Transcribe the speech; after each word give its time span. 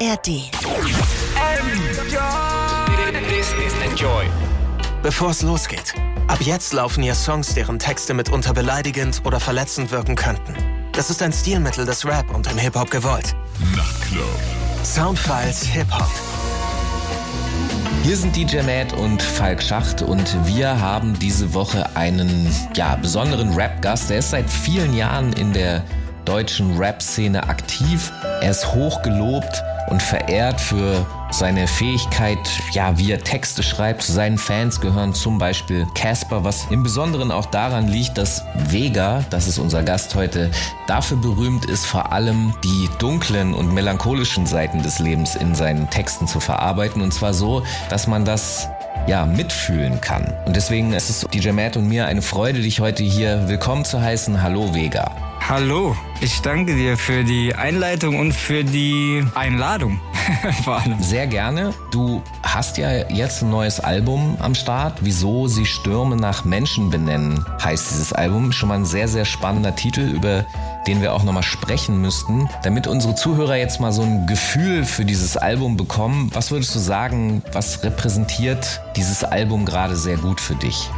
ARD. 0.00 0.28
Enjoy. 3.84 4.26
Bevor 5.02 5.30
es 5.30 5.42
losgeht, 5.42 5.94
ab 6.28 6.38
jetzt 6.40 6.72
laufen 6.72 7.02
hier 7.02 7.16
Songs, 7.16 7.54
deren 7.54 7.80
Texte 7.80 8.14
mitunter 8.14 8.52
beleidigend 8.52 9.22
oder 9.24 9.40
verletzend 9.40 9.90
wirken 9.90 10.14
könnten. 10.14 10.54
Das 10.92 11.10
ist 11.10 11.20
ein 11.20 11.32
Stilmittel 11.32 11.84
des 11.84 12.04
Rap 12.04 12.32
und 12.32 12.48
im 12.48 12.58
Hip-Hop 12.58 12.92
gewollt. 12.92 13.34
Nachtclub. 13.76 14.24
Soundfiles 14.84 15.64
Hip-Hop. 15.64 16.10
Hier 18.04 18.16
sind 18.16 18.36
DJ 18.36 18.58
Matt 18.62 18.92
und 18.92 19.20
Falk 19.20 19.60
Schacht 19.60 20.02
und 20.02 20.36
wir 20.46 20.80
haben 20.80 21.18
diese 21.18 21.54
Woche 21.54 21.84
einen 21.96 22.48
ja, 22.76 22.94
besonderen 22.94 23.52
Rap-Gast. 23.54 24.10
Der 24.10 24.18
ist 24.18 24.30
seit 24.30 24.48
vielen 24.48 24.94
Jahren 24.94 25.32
in 25.32 25.52
der 25.52 25.82
deutschen 26.24 26.76
Rap-Szene 26.76 27.42
aktiv. 27.48 28.12
Er 28.40 28.52
ist 28.52 28.72
hoch 28.74 29.02
gelobt 29.02 29.60
und 29.88 30.02
verehrt 30.02 30.60
für 30.60 31.06
seine 31.30 31.66
Fähigkeit, 31.66 32.38
ja, 32.72 32.96
wie 32.98 33.12
er 33.12 33.22
Texte 33.22 33.62
schreibt. 33.62 34.02
Zu 34.02 34.12
seinen 34.12 34.38
Fans 34.38 34.80
gehören 34.80 35.14
zum 35.14 35.38
Beispiel 35.38 35.86
Casper, 35.94 36.44
was 36.44 36.66
im 36.70 36.82
Besonderen 36.82 37.30
auch 37.30 37.46
daran 37.46 37.88
liegt, 37.88 38.18
dass 38.18 38.42
Vega, 38.54 39.24
das 39.30 39.46
ist 39.46 39.58
unser 39.58 39.82
Gast 39.82 40.14
heute, 40.14 40.50
dafür 40.86 41.18
berühmt 41.18 41.66
ist, 41.66 41.86
vor 41.86 42.12
allem 42.12 42.54
die 42.64 42.88
dunklen 42.98 43.54
und 43.54 43.72
melancholischen 43.72 44.46
Seiten 44.46 44.82
des 44.82 44.98
Lebens 44.98 45.36
in 45.36 45.54
seinen 45.54 45.88
Texten 45.90 46.26
zu 46.26 46.40
verarbeiten. 46.40 47.02
Und 47.02 47.12
zwar 47.12 47.34
so, 47.34 47.62
dass 47.90 48.06
man 48.06 48.24
das 48.24 48.68
ja, 49.06 49.24
mitfühlen 49.26 50.00
kann. 50.00 50.34
Und 50.44 50.56
deswegen 50.56 50.92
ist 50.92 51.08
es 51.08 51.26
DJ 51.32 51.50
Matt 51.50 51.76
und 51.76 51.88
mir 51.88 52.06
eine 52.06 52.22
Freude, 52.22 52.60
dich 52.60 52.80
heute 52.80 53.02
hier 53.02 53.48
willkommen 53.48 53.84
zu 53.84 54.00
heißen. 54.00 54.42
Hallo 54.42 54.74
Vega. 54.74 55.27
Hallo, 55.48 55.96
ich 56.20 56.42
danke 56.42 56.76
dir 56.76 56.98
für 56.98 57.24
die 57.24 57.54
Einleitung 57.54 58.18
und 58.18 58.32
für 58.32 58.64
die 58.64 59.24
Einladung. 59.34 59.98
Sehr 61.00 61.26
gerne. 61.26 61.72
Du 61.90 62.22
hast 62.42 62.76
ja 62.76 63.08
jetzt 63.08 63.40
ein 63.40 63.48
neues 63.48 63.80
Album 63.80 64.36
am 64.40 64.54
Start. 64.54 64.98
Wieso 65.00 65.48
sie 65.48 65.64
Stürme 65.64 66.16
nach 66.16 66.44
Menschen 66.44 66.90
benennen, 66.90 67.46
heißt 67.64 67.90
dieses 67.92 68.12
Album. 68.12 68.52
Schon 68.52 68.68
mal 68.68 68.74
ein 68.74 68.84
sehr, 68.84 69.08
sehr 69.08 69.24
spannender 69.24 69.74
Titel, 69.74 70.02
über 70.02 70.44
den 70.86 71.00
wir 71.00 71.14
auch 71.14 71.24
nochmal 71.24 71.42
sprechen 71.42 71.98
müssten. 72.02 72.50
Damit 72.62 72.86
unsere 72.86 73.14
Zuhörer 73.14 73.56
jetzt 73.56 73.80
mal 73.80 73.90
so 73.90 74.02
ein 74.02 74.26
Gefühl 74.26 74.84
für 74.84 75.06
dieses 75.06 75.38
Album 75.38 75.78
bekommen, 75.78 76.30
was 76.34 76.50
würdest 76.50 76.74
du 76.74 76.78
sagen, 76.78 77.42
was 77.52 77.82
repräsentiert 77.82 78.82
dieses 78.96 79.24
Album 79.24 79.64
gerade 79.64 79.96
sehr 79.96 80.18
gut 80.18 80.42
für 80.42 80.56
dich? 80.56 80.90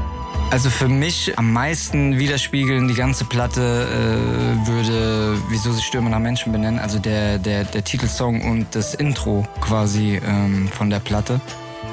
Also 0.51 0.69
für 0.69 0.89
mich 0.89 1.39
am 1.39 1.53
meisten 1.53 2.19
widerspiegeln 2.19 2.89
die 2.89 2.95
ganze 2.95 3.25
Platte 3.25 3.87
äh, 3.89 4.67
würde 4.67 5.39
Wieso 5.49 5.73
sie 5.73 5.83
Stürme 5.83 6.11
nach 6.11 6.19
Menschen 6.19 6.51
benennen, 6.51 6.81
also 6.81 6.99
der, 6.99 7.39
der, 7.39 7.65
der 7.65 7.85
Titelsong 7.85 8.43
und 8.43 8.75
das 8.75 8.95
Intro 8.95 9.47
quasi 9.61 10.21
ähm, 10.27 10.69
von 10.69 10.91
der 10.91 10.99
Platte. 10.99 11.41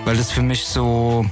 Weil 0.06 0.18
das 0.18 0.32
für 0.32 0.42
mich 0.42 0.66
so, 0.66 1.24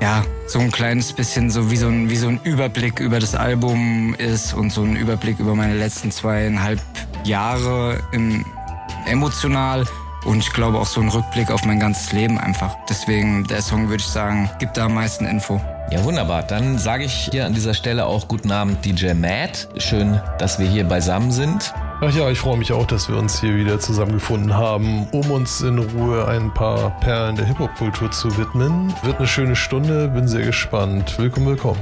ja, 0.00 0.22
so 0.46 0.60
ein 0.60 0.70
kleines 0.70 1.12
bisschen 1.12 1.50
so 1.50 1.72
wie 1.72 1.76
so 1.76 1.88
ein, 1.88 2.08
wie 2.08 2.16
so 2.16 2.28
ein 2.28 2.40
Überblick 2.44 3.00
über 3.00 3.18
das 3.18 3.34
Album 3.34 4.14
ist 4.14 4.54
und 4.54 4.70
so 4.70 4.82
ein 4.82 4.94
Überblick 4.94 5.40
über 5.40 5.56
meine 5.56 5.74
letzten 5.74 6.12
zweieinhalb 6.12 6.80
Jahre 7.24 7.98
im, 8.12 8.44
emotional 9.06 9.84
und 10.24 10.38
ich 10.38 10.52
glaube 10.52 10.78
auch 10.78 10.86
so 10.86 11.00
ein 11.00 11.08
Rückblick 11.08 11.50
auf 11.50 11.64
mein 11.64 11.80
ganzes 11.80 12.12
Leben 12.12 12.38
einfach. 12.38 12.76
Deswegen 12.88 13.44
der 13.44 13.60
Song 13.60 13.88
würde 13.88 14.02
ich 14.02 14.08
sagen, 14.08 14.48
gibt 14.60 14.76
da 14.76 14.86
am 14.86 14.94
meisten 14.94 15.26
Info. 15.26 15.60
Ja, 15.90 16.02
wunderbar. 16.02 16.42
Dann 16.42 16.78
sage 16.78 17.04
ich 17.04 17.28
hier 17.30 17.46
an 17.46 17.54
dieser 17.54 17.74
Stelle 17.74 18.06
auch 18.06 18.26
guten 18.26 18.50
Abend, 18.50 18.84
DJ 18.84 19.12
Matt. 19.12 19.68
Schön, 19.76 20.20
dass 20.38 20.58
wir 20.58 20.66
hier 20.66 20.84
beisammen 20.84 21.30
sind. 21.30 21.72
Ach 22.00 22.12
ja, 22.12 22.28
ich 22.30 22.38
freue 22.38 22.56
mich 22.56 22.72
auch, 22.72 22.86
dass 22.86 23.08
wir 23.08 23.16
uns 23.16 23.40
hier 23.40 23.54
wieder 23.56 23.78
zusammengefunden 23.78 24.54
haben, 24.54 25.06
um 25.12 25.30
uns 25.30 25.60
in 25.60 25.78
Ruhe 25.78 26.26
ein 26.26 26.52
paar 26.52 26.98
Perlen 27.00 27.36
der 27.36 27.46
Hip-Hop-Kultur 27.46 28.10
zu 28.10 28.36
widmen. 28.36 28.92
Wird 29.02 29.18
eine 29.18 29.26
schöne 29.26 29.56
Stunde, 29.56 30.08
bin 30.08 30.26
sehr 30.26 30.44
gespannt. 30.44 31.18
Willkommen, 31.18 31.46
willkommen. 31.46 31.80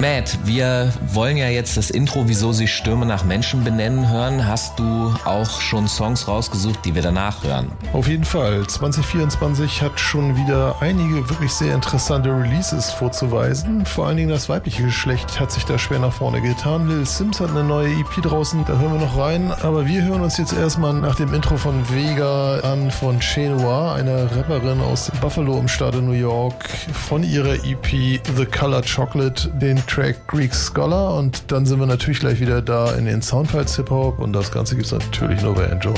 Matt, 0.00 0.38
wir 0.44 0.92
wollen 1.12 1.36
ja 1.36 1.48
jetzt 1.48 1.76
das 1.76 1.90
Intro, 1.90 2.28
wieso 2.28 2.52
sie 2.52 2.68
Stürme 2.68 3.04
nach 3.04 3.24
Menschen 3.24 3.64
benennen, 3.64 4.08
hören. 4.08 4.46
Hast 4.46 4.78
du 4.78 5.12
auch 5.24 5.60
schon 5.60 5.88
Songs 5.88 6.28
rausgesucht, 6.28 6.84
die 6.84 6.94
wir 6.94 7.02
danach 7.02 7.42
hören? 7.42 7.72
Auf 7.92 8.06
jeden 8.06 8.24
Fall. 8.24 8.64
2024 8.64 9.82
hat 9.82 9.98
schon 9.98 10.36
wieder 10.36 10.76
einige 10.80 11.28
wirklich 11.28 11.50
sehr 11.52 11.74
interessante 11.74 12.30
Releases 12.30 12.92
vorzuweisen. 12.92 13.84
Vor 13.86 14.06
allen 14.06 14.18
Dingen 14.18 14.28
das 14.28 14.48
weibliche 14.48 14.84
Geschlecht 14.84 15.40
hat 15.40 15.50
sich 15.50 15.64
da 15.64 15.76
schwer 15.78 15.98
nach 15.98 16.12
vorne 16.12 16.40
getan. 16.42 16.88
Lil 16.88 17.04
Sims 17.04 17.40
hat 17.40 17.50
eine 17.50 17.64
neue 17.64 17.88
EP 17.88 18.22
draußen, 18.22 18.64
da 18.66 18.78
hören 18.78 18.92
wir 18.92 19.00
noch 19.00 19.18
rein. 19.18 19.50
Aber 19.62 19.84
wir 19.88 20.04
hören 20.04 20.20
uns 20.20 20.36
jetzt 20.36 20.52
erstmal 20.52 20.92
nach 20.94 21.16
dem 21.16 21.34
Intro 21.34 21.56
von 21.56 21.74
Vega 21.90 22.60
an 22.60 22.92
von 22.92 23.18
Che 23.18 23.48
Noir, 23.48 23.94
einer 23.94 24.30
Rapperin 24.36 24.80
aus 24.80 25.10
Buffalo 25.20 25.58
im 25.58 25.66
Staate 25.66 26.02
New 26.02 26.12
York, 26.12 26.68
von 26.92 27.24
ihrer 27.24 27.54
EP 27.64 28.20
The 28.36 28.46
Color 28.46 28.82
Chocolate, 28.82 29.48
den 29.54 29.87
Track 29.88 30.28
Greek 30.28 30.54
Scholar 30.54 31.14
und 31.14 31.50
dann 31.50 31.66
sind 31.66 31.80
wir 31.80 31.86
natürlich 31.86 32.20
gleich 32.20 32.38
wieder 32.40 32.60
da 32.62 32.92
in 32.92 33.06
den 33.06 33.22
Soundfiles 33.22 33.74
Hip 33.76 33.90
Hop 33.90 34.18
und 34.18 34.32
das 34.32 34.52
Ganze 34.52 34.76
gibt 34.76 34.86
es 34.86 34.92
natürlich 34.92 35.42
nur 35.42 35.54
bei 35.54 35.64
Enjoy. 35.64 35.94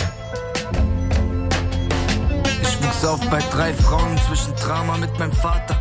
Ich 2.62 2.82
wuchs 2.82 3.04
auf 3.04 3.20
bei 3.28 3.40
drei 3.50 3.74
Frauen 3.74 4.16
zwischen 4.28 4.54
Drama 4.54 4.96
mit 4.96 5.18
meinem 5.18 5.32
Vater. 5.32 5.76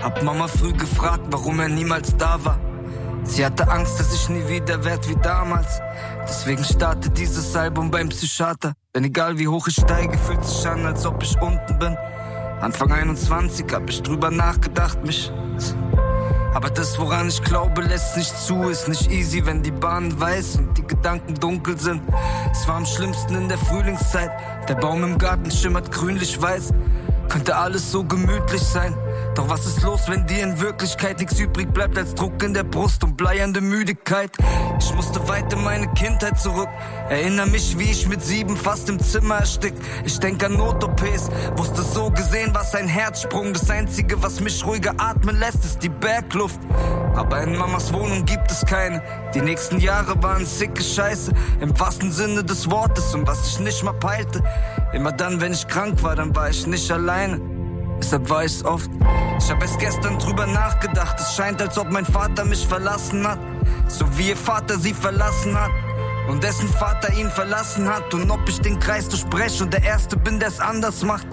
Hab 0.00 0.22
Mama 0.22 0.46
früh 0.46 0.72
gefragt, 0.72 1.24
warum 1.30 1.58
er 1.58 1.68
niemals 1.68 2.16
da 2.16 2.38
war. 2.44 2.58
Sie 3.24 3.44
hatte 3.44 3.68
Angst, 3.68 3.98
dass 3.98 4.14
ich 4.14 4.28
nie 4.28 4.48
wieder 4.48 4.84
werd 4.84 5.08
wie 5.08 5.16
damals. 5.16 5.80
Deswegen 6.22 6.64
startet 6.64 7.18
dieses 7.18 7.54
Album 7.56 7.90
beim 7.90 8.08
Psychiater. 8.08 8.72
Denn 8.94 9.04
egal 9.04 9.38
wie 9.38 9.48
hoch 9.48 9.66
ich 9.66 9.74
steige, 9.74 10.16
fühlt 10.16 10.44
sich 10.44 10.66
an, 10.66 10.86
als 10.86 11.04
ob 11.04 11.22
ich 11.22 11.38
unten 11.42 11.78
bin. 11.78 11.96
Anfang 12.60 12.92
21 12.92 13.66
hab 13.72 13.90
ich 13.90 14.00
drüber 14.02 14.30
nachgedacht, 14.30 15.04
mich 15.04 15.30
aber 16.58 16.70
das, 16.70 16.98
woran 16.98 17.28
ich 17.28 17.40
glaube, 17.44 17.82
lässt 17.82 18.16
nicht 18.16 18.36
zu. 18.36 18.64
Ist 18.68 18.88
nicht 18.88 19.12
easy, 19.12 19.46
wenn 19.46 19.62
die 19.62 19.70
Bahnen 19.70 20.20
weiß 20.20 20.56
und 20.56 20.76
die 20.76 20.84
Gedanken 20.84 21.34
dunkel 21.34 21.78
sind. 21.78 22.02
Es 22.50 22.66
war 22.66 22.74
am 22.74 22.84
schlimmsten 22.84 23.36
in 23.36 23.48
der 23.48 23.58
Frühlingszeit. 23.58 24.32
Der 24.68 24.74
Baum 24.74 25.04
im 25.04 25.18
Garten 25.18 25.52
schimmert 25.52 25.92
grünlich-weiß. 25.92 26.72
Könnte 27.28 27.54
alles 27.54 27.92
so 27.92 28.02
gemütlich 28.02 28.60
sein. 28.60 28.92
Doch 29.38 29.48
was 29.48 29.66
ist 29.66 29.82
los, 29.82 30.00
wenn 30.08 30.26
dir 30.26 30.42
in 30.42 30.58
Wirklichkeit 30.58 31.20
nichts 31.20 31.38
übrig 31.38 31.72
bleibt 31.72 31.96
als 31.96 32.12
Druck 32.12 32.42
in 32.42 32.54
der 32.54 32.64
Brust 32.64 33.04
und 33.04 33.16
bleiernde 33.16 33.60
Müdigkeit? 33.60 34.32
Ich 34.80 34.92
musste 34.96 35.28
weit 35.28 35.52
in 35.52 35.62
meine 35.62 35.86
Kindheit 35.94 36.40
zurück. 36.40 36.68
Erinner 37.08 37.46
mich, 37.46 37.78
wie 37.78 37.88
ich 37.88 38.08
mit 38.08 38.20
sieben 38.20 38.56
fast 38.56 38.88
im 38.88 38.98
Zimmer 38.98 39.36
erstick. 39.36 39.74
Ich 40.04 40.18
denk 40.18 40.42
an 40.42 40.56
Not-OPs, 40.56 41.30
wusste 41.54 41.82
so 41.82 42.10
gesehen, 42.10 42.50
was 42.52 42.74
ein 42.74 42.88
Herzsprung. 42.88 43.52
Das 43.52 43.70
einzige, 43.70 44.20
was 44.20 44.40
mich 44.40 44.66
ruhiger 44.66 44.94
atmen 44.98 45.38
lässt, 45.38 45.64
ist 45.64 45.84
die 45.84 45.88
Bergluft. 45.88 46.58
Aber 47.14 47.40
in 47.40 47.56
Mamas 47.56 47.92
Wohnung 47.92 48.24
gibt 48.24 48.50
es 48.50 48.66
keine. 48.66 49.00
Die 49.36 49.40
nächsten 49.40 49.78
Jahre 49.78 50.20
waren 50.20 50.46
sicke 50.46 50.82
Scheiße, 50.82 51.30
im 51.60 51.78
wahrsten 51.78 52.10
Sinne 52.10 52.42
des 52.42 52.68
Wortes 52.68 53.14
und 53.14 53.28
was 53.28 53.46
ich 53.46 53.60
nicht 53.60 53.84
mal 53.84 53.92
peilte. 53.92 54.42
Immer 54.92 55.12
dann, 55.12 55.40
wenn 55.40 55.52
ich 55.52 55.68
krank 55.68 56.02
war, 56.02 56.16
dann 56.16 56.34
war 56.34 56.50
ich 56.50 56.66
nicht 56.66 56.90
alleine. 56.90 57.57
Deshalb 57.98 58.30
war 58.30 58.44
ich's 58.44 58.64
oft. 58.64 58.90
Ich 59.38 59.50
hab 59.50 59.60
erst 59.60 59.78
gestern 59.78 60.18
drüber 60.18 60.46
nachgedacht. 60.46 61.16
Es 61.18 61.34
scheint, 61.34 61.60
als 61.60 61.78
ob 61.78 61.90
mein 61.90 62.06
Vater 62.06 62.44
mich 62.44 62.66
verlassen 62.66 63.26
hat. 63.26 63.38
So 63.88 64.06
wie 64.16 64.30
ihr 64.30 64.36
Vater 64.36 64.78
sie 64.78 64.94
verlassen 64.94 65.58
hat. 65.58 65.70
Und 66.28 66.44
dessen 66.44 66.68
Vater 66.68 67.12
ihn 67.14 67.30
verlassen 67.30 67.88
hat. 67.88 68.12
Und 68.14 68.30
ob 68.30 68.46
ich 68.48 68.60
den 68.60 68.78
Kreis 68.78 69.08
durchbreche 69.08 69.64
und 69.64 69.72
der 69.72 69.82
Erste 69.82 70.16
bin, 70.16 70.38
der's 70.38 70.60
anders 70.60 71.02
macht. 71.02 71.26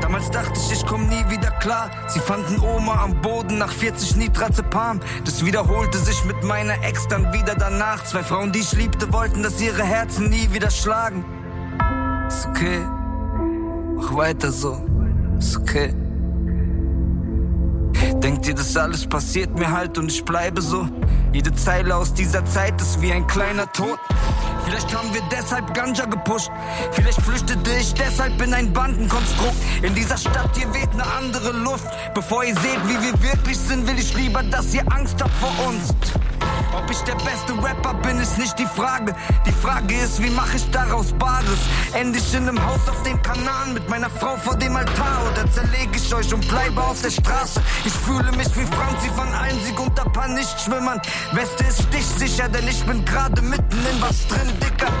Damals 0.00 0.30
dachte 0.30 0.52
ich, 0.54 0.72
ich 0.72 0.86
komm 0.86 1.08
nie 1.08 1.24
wieder 1.28 1.50
klar. 1.50 1.90
Sie 2.06 2.20
fanden 2.20 2.60
Oma 2.60 3.02
am 3.02 3.20
Boden 3.20 3.58
nach 3.58 3.72
40 3.72 4.16
Nitrazepam. 4.16 5.00
Das 5.24 5.44
wiederholte 5.44 5.98
sich 5.98 6.24
mit 6.24 6.44
meiner 6.44 6.80
Ex 6.84 7.08
dann 7.08 7.32
wieder 7.32 7.54
danach. 7.56 8.04
Zwei 8.04 8.22
Frauen, 8.22 8.52
die 8.52 8.60
ich 8.60 8.72
liebte, 8.72 9.12
wollten, 9.12 9.42
dass 9.42 9.60
ihre 9.60 9.82
Herzen 9.82 10.30
nie 10.30 10.52
wieder 10.52 10.70
schlagen. 10.70 11.24
Ist 12.28 12.46
okay. 12.46 12.80
Mach 13.96 14.14
weiter 14.14 14.52
so. 14.52 14.80
Ist 15.38 15.56
okay. 15.56 15.92
Denkt 18.22 18.46
ihr, 18.48 18.54
das 18.54 18.76
alles 18.76 19.06
passiert 19.06 19.58
mir 19.58 19.70
halt 19.70 19.98
und 19.98 20.10
ich 20.10 20.24
bleibe 20.24 20.60
so? 20.60 20.88
Jede 21.32 21.54
Zeile 21.54 21.96
aus 21.96 22.14
dieser 22.14 22.44
Zeit 22.44 22.80
ist 22.80 23.00
wie 23.02 23.12
ein 23.12 23.26
kleiner 23.26 23.70
Tod. 23.72 23.98
Vielleicht 24.66 24.92
haben 24.92 25.14
wir 25.14 25.22
deshalb 25.30 25.72
Ganja 25.74 26.06
gepusht. 26.06 26.50
Vielleicht 26.90 27.22
flüchtete 27.22 27.70
ich 27.78 27.94
deshalb 27.94 28.42
in 28.42 28.52
ein 28.52 28.72
Bandenkonstrukt. 28.72 29.54
In 29.82 29.94
dieser 29.94 30.18
Stadt 30.18 30.56
hier 30.56 30.74
weht 30.74 30.90
eine 30.92 31.06
andere 31.06 31.52
Luft. 31.52 31.86
Bevor 32.14 32.42
ihr 32.42 32.54
seht, 32.54 32.82
wie 32.88 33.00
wir 33.00 33.22
wirklich 33.22 33.58
sind, 33.58 33.86
will 33.86 33.96
ich 33.96 34.12
lieber, 34.14 34.42
dass 34.42 34.74
ihr 34.74 34.82
Angst 34.92 35.22
habt 35.22 35.34
vor 35.34 35.68
uns. 35.68 35.94
Ob 36.76 36.90
ich 36.90 36.98
der 37.00 37.14
beste 37.14 37.54
Rapper 37.62 37.94
bin, 37.94 38.18
ist 38.18 38.38
nicht 38.38 38.58
die 38.58 38.66
Frage. 38.66 39.14
Die 39.46 39.52
Frage 39.52 39.94
ist, 39.94 40.22
wie 40.22 40.30
mache 40.30 40.56
ich 40.56 40.70
daraus 40.70 41.12
Bares? 41.12 41.60
End 41.94 42.14
ich 42.16 42.34
in 42.34 42.48
einem 42.48 42.62
Haus 42.64 42.88
auf 42.88 43.02
den 43.02 43.20
Kanaren 43.22 43.72
mit 43.72 43.88
meiner 43.88 44.10
Frau 44.10 44.36
vor 44.36 44.56
dem 44.56 44.76
Altar 44.76 45.22
oder 45.30 45.50
zerlege 45.50 45.96
ich 45.96 46.14
euch 46.14 46.34
und 46.34 46.46
bleibe 46.48 46.82
auf 46.82 47.00
der 47.00 47.10
Straße? 47.10 47.62
Ich 47.84 47.92
fühle 47.92 48.30
mich 48.32 48.48
wie 48.56 48.66
Franzi 48.66 49.08
von 49.16 49.32
Einzig 49.32 49.78
unter 49.78 50.04
paar 50.10 50.28
Nichtschwimmern. 50.28 51.00
Weste 51.32 51.64
ist 51.64 51.82
stichsicher, 51.82 52.48
denn 52.48 52.66
ich 52.68 52.84
bin 52.84 53.04
gerade 53.04 53.40
mitten 53.42 53.78
in 53.92 54.02
was 54.02 54.26
drin, 54.26 54.52
Dicker. 54.56 54.92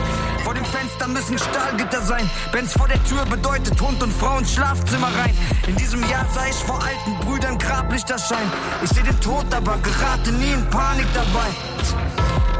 Vor 0.44 0.54
dem 0.54 0.64
Fenster 0.64 1.08
müssen 1.08 1.38
Stahlgitter 1.38 2.02
sein. 2.02 2.30
Benz 2.52 2.72
vor 2.72 2.88
der 2.88 3.02
Tür 3.04 3.24
bedeutet 3.26 3.80
Hund 3.80 4.02
und 4.02 4.12
Frau 4.12 4.38
ins 4.38 4.54
Schlafzimmer 4.54 5.08
rein. 5.08 5.36
In 5.66 5.76
diesem 5.76 6.00
Jahr 6.08 6.26
sah 6.32 6.46
ich 6.46 6.56
vor 6.56 6.80
alten 6.82 7.18
Brüdern 7.24 7.58
Grablichter 7.58 8.18
scheinen. 8.18 8.52
Ich 8.82 8.90
seh 8.90 9.02
den 9.02 9.18
Tod, 9.20 9.46
aber 9.52 9.76
gerate 9.78 10.32
nie 10.32 10.52
in 10.52 10.64
Panik 10.70 11.06
dabei. 11.14 11.48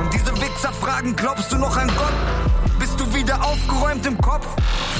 Und 0.01 0.13
diese 0.13 0.35
Wichser 0.35 0.73
fragen, 0.73 1.15
glaubst 1.17 1.53
du 1.53 1.59
noch 1.59 1.77
an 1.77 1.89
Gott? 1.97 2.13
Bist 2.79 3.01
du 3.01 3.15
wieder 3.15 3.43
aufgeräumt 3.43 4.05
im 4.07 4.19
Kopf? 4.19 4.47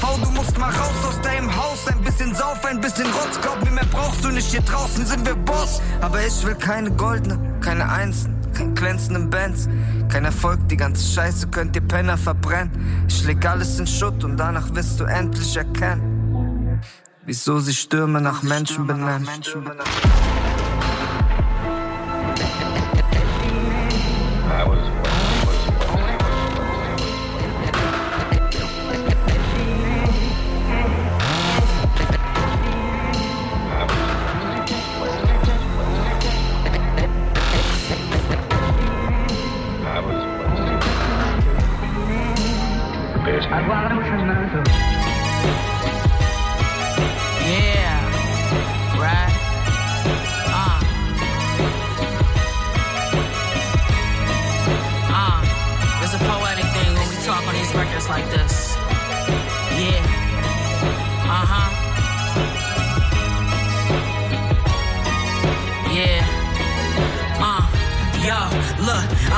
V, 0.01 0.17
du 0.23 0.31
musst 0.31 0.57
mal 0.57 0.69
raus 0.69 0.95
aus 1.07 1.21
deinem 1.21 1.55
Haus. 1.55 1.87
Ein 1.87 2.01
bisschen 2.01 2.33
Sauf, 2.35 2.63
ein 2.65 2.81
bisschen 2.81 3.05
Rotz. 3.07 3.39
Glaub 3.41 3.63
mir, 3.63 3.71
mehr 3.71 3.85
brauchst 3.91 4.23
du 4.23 4.29
nicht. 4.29 4.49
Hier 4.49 4.61
draußen 4.61 5.05
sind 5.05 5.25
wir 5.25 5.35
Boss. 5.35 5.81
Aber 6.01 6.25
ich 6.25 6.45
will 6.45 6.55
keine 6.55 6.91
goldene, 6.91 7.37
keine 7.61 7.89
Einsen, 7.89 8.36
kein 8.57 8.73
glänzenden 8.73 9.29
Bands. 9.29 9.69
Kein 10.09 10.25
Erfolg, 10.25 10.67
die 10.67 10.77
ganze 10.77 11.05
Scheiße 11.13 11.47
könnt 11.47 11.75
ihr 11.75 11.81
Penner 11.81 12.17
verbrennen. 12.17 13.05
Ich 13.07 13.23
leg 13.25 13.45
alles 13.45 13.79
in 13.79 13.85
Schutt 13.85 14.23
und 14.23 14.37
danach 14.37 14.73
wirst 14.73 14.99
du 14.99 15.03
endlich 15.03 15.55
erkennen, 15.55 16.81
wieso 17.25 17.59
sie 17.59 17.73
Stürme 17.73 18.19
nach 18.19 18.41
Menschen 18.41 18.87
benennen. 18.87 19.27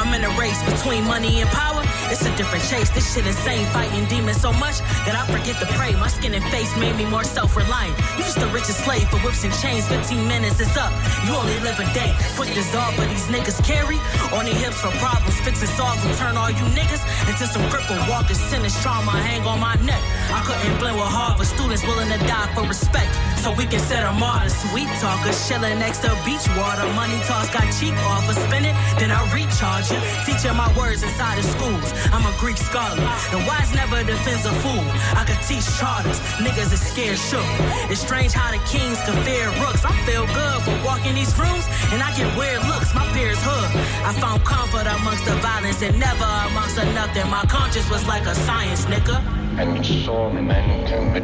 I'm 0.10 0.16
in 0.16 0.26
a 0.26 0.34
race 0.42 0.58
between 0.66 1.06
money 1.06 1.38
and 1.40 1.48
power. 1.54 1.86
It's 2.10 2.26
a 2.26 2.34
different 2.36 2.66
chase. 2.66 2.90
This 2.90 3.14
shit 3.14 3.28
insane. 3.28 3.68
Fighting 3.70 4.10
demons 4.10 4.42
so 4.42 4.52
much 4.54 4.82
that 5.06 5.14
I 5.14 5.22
forget 5.30 5.62
to 5.62 5.70
pray. 5.78 5.94
My 6.02 6.08
skin 6.10 6.34
and 6.34 6.44
face 6.50 6.74
made 6.82 6.98
me 6.98 7.06
more 7.06 7.24
self 7.24 7.56
reliant. 7.56 7.94
You 8.18 8.26
just 8.26 8.42
the 8.42 8.50
richest 8.50 8.82
slave 8.82 9.06
for 9.14 9.22
whips 9.22 9.46
and 9.46 9.54
chains. 9.62 9.86
15 9.86 10.28
minutes, 10.28 10.60
is 10.60 10.74
up. 10.82 10.90
You 11.30 11.38
only 11.38 11.60
live 11.62 11.78
a 11.78 11.86
day. 11.94 12.10
Quick 12.34 12.50
dissolve, 12.58 12.98
but 12.98 13.06
these 13.14 13.30
niggas 13.30 13.62
carry 13.62 14.02
on 14.34 14.50
their 14.50 14.58
hips 14.58 14.82
for 14.82 14.90
problems. 14.98 15.38
Fix 15.46 15.62
and 15.62 15.70
solve 15.78 16.02
and 16.02 16.18
turn 16.18 16.42
all 16.42 16.50
you 16.50 16.66
niggas 16.74 17.06
into 17.30 17.46
some 17.46 17.62
crippled 17.70 18.02
walkers. 18.10 18.42
Sentence 18.42 18.82
trauma 18.82 19.14
hang 19.14 19.46
on 19.46 19.60
my 19.62 19.78
neck. 19.86 20.02
I 20.34 20.42
couldn't 20.42 20.74
blend 20.82 20.98
with 20.98 21.06
Harvard 21.06 21.46
students 21.46 21.86
willing 21.86 22.10
to 22.10 22.18
die 22.26 22.50
for 22.58 22.66
respect. 22.66 23.14
So 23.40 23.56
we 23.56 23.66
can 23.66 23.80
set 23.80 24.04
them 24.04 24.22
all 24.22 24.44
sweet 24.50 24.92
talkers 25.00 25.48
chilling 25.48 25.80
next 25.80 26.04
to 26.04 26.12
beach 26.28 26.44
water. 26.60 26.84
Money 26.92 27.16
toss 27.24 27.48
got 27.50 27.64
cheap 27.80 27.96
offer, 28.04 28.36
spin 28.36 28.66
it, 28.68 28.76
then 29.00 29.12
I 29.12 29.24
recharge 29.32 29.88
it. 29.96 30.02
Teaching 30.28 30.56
my 30.60 30.68
words 30.76 31.04
inside 31.04 31.40
of 31.40 31.46
schools. 31.46 31.88
I'm 32.12 32.28
a 32.28 32.36
Greek 32.38 32.58
scholar. 32.58 33.00
The 33.32 33.40
wise 33.48 33.72
never 33.74 34.04
defends 34.04 34.46
a 34.46 34.52
fool. 34.60 34.84
I 35.16 35.24
could 35.24 35.40
teach 35.48 35.64
charters. 35.80 36.20
Niggas 36.44 36.74
is 36.76 36.84
scared 36.84 37.18
shook. 37.18 37.48
It's 37.88 38.02
strange 38.02 38.34
how 38.34 38.52
the 38.52 38.60
kings 38.68 39.00
can 39.08 39.16
fear 39.24 39.48
rooks. 39.64 39.88
I 39.88 39.96
feel 40.04 40.28
good, 40.28 40.60
but 40.68 40.76
walk 40.84 41.08
in 41.08 41.16
these 41.16 41.32
rooms 41.40 41.64
and 41.96 42.04
I 42.04 42.12
get 42.20 42.28
weird 42.36 42.60
looks. 42.68 42.94
My 42.94 43.08
peers 43.16 43.40
hood. 43.40 43.72
I 44.04 44.12
found 44.20 44.44
comfort 44.44 44.84
amongst 44.84 45.24
the 45.24 45.36
violence 45.40 45.82
and 45.82 45.96
never 45.98 46.28
amongst 46.52 46.76
the 46.76 46.84
nothing. 46.92 47.30
My 47.32 47.48
conscience 47.48 47.90
was 47.90 48.04
like 48.06 48.28
a 48.28 48.36
science, 48.36 48.84
nigga. 48.92 49.39
And 49.60 49.86
saw 49.86 50.30
men 50.32 50.88
commit 50.88 51.24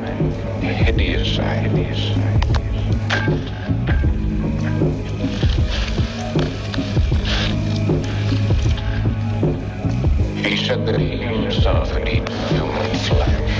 hideous 0.61 1.39
acts. 1.39 1.71
He 10.45 10.57
said 10.57 10.85
that 10.85 10.99
he 10.99 11.15
himself 11.15 11.91
had 11.91 12.07
eaten 12.09 12.35
human 12.49 12.95
flesh, 13.07 13.51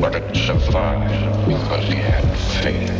but 0.00 0.14
had 0.14 0.36
survived 0.36 1.48
because 1.48 1.84
he 1.86 1.96
had 1.96 2.24
faith. 2.62 2.92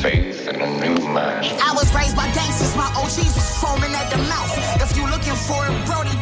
Faith 0.00 0.48
in 0.48 0.62
a 0.62 0.66
new 0.80 1.08
master. 1.08 1.54
I 1.62 1.72
was 1.74 1.92
raised 1.94 2.16
by 2.16 2.30
gangsters, 2.32 2.74
my 2.76 2.88
OGs 2.96 3.34
was 3.34 3.58
foaming 3.60 3.92
at 3.92 4.08
the 4.10 4.18
mouth. 4.18 4.56
If 4.80 4.96
you 4.96 5.04
looking 5.04 5.34
for 5.34 5.66
it, 5.66 5.86
Brody 5.86 6.17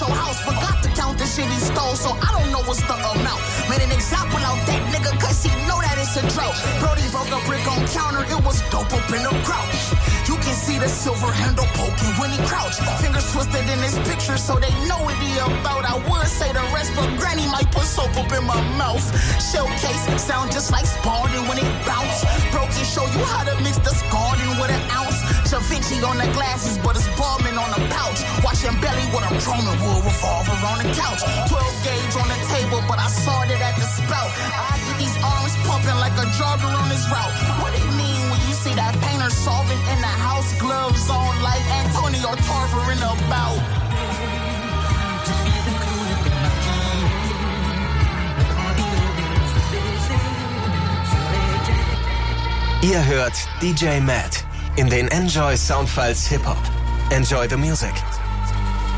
your 0.00 0.10
house. 0.10 0.40
Forgot 0.42 0.82
to 0.82 0.88
count 0.94 1.18
the 1.18 1.26
shit 1.26 1.46
he 1.46 1.58
stole, 1.60 1.94
so 1.94 2.10
I 2.10 2.28
don't 2.34 2.50
know 2.50 2.62
what's 2.66 2.82
the 2.82 2.94
amount. 2.94 3.42
Made 3.70 3.82
an 3.82 3.92
example 3.92 4.40
out 4.42 4.58
that 4.66 4.82
nigga, 4.90 5.12
cause 5.20 5.42
he 5.42 5.50
know 5.68 5.78
that 5.78 5.96
it's 5.98 6.16
a 6.16 6.24
drought. 6.34 6.56
Brody 6.80 7.06
broke 7.14 7.30
a 7.30 7.40
brick 7.46 7.64
on 7.70 7.86
counter, 7.94 8.24
it 8.26 8.40
was 8.42 8.58
dope 8.70 8.90
up 8.90 9.06
in 9.14 9.22
the 9.22 9.34
crouch. 9.46 9.78
You 10.26 10.34
can 10.40 10.54
see 10.56 10.78
the 10.78 10.88
silver 10.88 11.30
handle 11.30 11.68
poking 11.78 12.14
when 12.18 12.30
he 12.30 12.40
crouch. 12.48 12.80
Fingers 12.98 13.26
twisted 13.32 13.66
in 13.68 13.78
his 13.78 13.94
picture, 14.08 14.36
so 14.36 14.58
they 14.58 14.72
know 14.88 14.98
what 15.04 15.14
he 15.22 15.38
about. 15.38 15.84
I 15.84 15.96
would 16.00 16.26
say 16.26 16.50
the 16.50 16.64
rest, 16.74 16.90
but 16.96 17.06
Granny 17.18 17.46
might 17.46 17.70
put 17.70 17.84
soap 17.84 18.16
up 18.16 18.32
in 18.32 18.44
my 18.44 18.58
mouth. 18.74 19.04
Showcase 19.38 20.04
sound 20.20 20.50
just 20.50 20.72
like 20.72 20.86
Spalding 20.86 21.46
when 21.46 21.58
it 21.58 21.70
bounce. 21.86 22.24
Broken 22.50 22.82
show 22.82 23.06
you 23.14 23.22
how 23.30 23.44
to 23.44 23.54
mix 23.62 23.78
the 23.78 23.92
Scalding 23.94 24.58
with 24.58 24.70
an 24.70 24.82
ounce. 24.90 25.03
Da 25.50 25.60
Vinci 25.60 26.02
on 26.02 26.18
the 26.18 26.26
glasses, 26.32 26.78
but 26.78 26.96
it's 26.96 27.06
on 27.06 27.70
the 27.76 27.82
pouch. 27.94 28.20
Belly 28.80 29.06
with 29.14 29.22
a 29.22 29.32
Roman 29.46 29.76
revolver 30.02 30.56
on 30.66 30.78
the 30.82 30.88
couch. 30.96 31.22
12 31.48 31.84
gauge 31.84 32.16
on 32.16 32.28
the 32.28 32.40
table, 32.50 32.82
but 32.88 32.98
I 32.98 33.08
saw 33.08 33.42
it 33.42 33.50
at 33.52 33.76
the 33.76 33.86
spout. 33.86 34.32
I 34.34 34.78
get 34.82 34.98
these 34.98 35.16
arms 35.22 35.54
pumping 35.68 35.98
like 36.00 36.16
a 36.18 36.26
jogger 36.34 36.72
on 36.72 36.90
his 36.90 37.04
route. 37.06 37.34
What 37.62 37.72
it 37.76 37.86
mean 37.94 38.22
when 38.30 38.40
you 38.48 38.54
see 38.54 38.74
that 38.74 38.98
painter 39.04 39.30
solving 39.30 39.78
in 39.92 39.98
the 40.00 40.14
house, 40.26 40.50
gloves 40.58 41.08
on 41.10 41.42
like 41.42 41.62
Antonio 41.84 42.34
Tarver 42.34 42.92
in 42.92 42.98
the 42.98 43.14
bout? 43.30 43.62
Ihr 52.82 53.06
hört 53.06 53.48
DJ 53.60 54.00
Matt 54.00 54.43
in 54.76 54.90
den 54.90 55.06
Enjoy 55.08 55.56
Soundfiles 55.56 56.26
Hip 56.26 56.44
Hop. 56.46 56.58
Enjoy 57.10 57.48
the 57.48 57.56
music. 57.56 57.92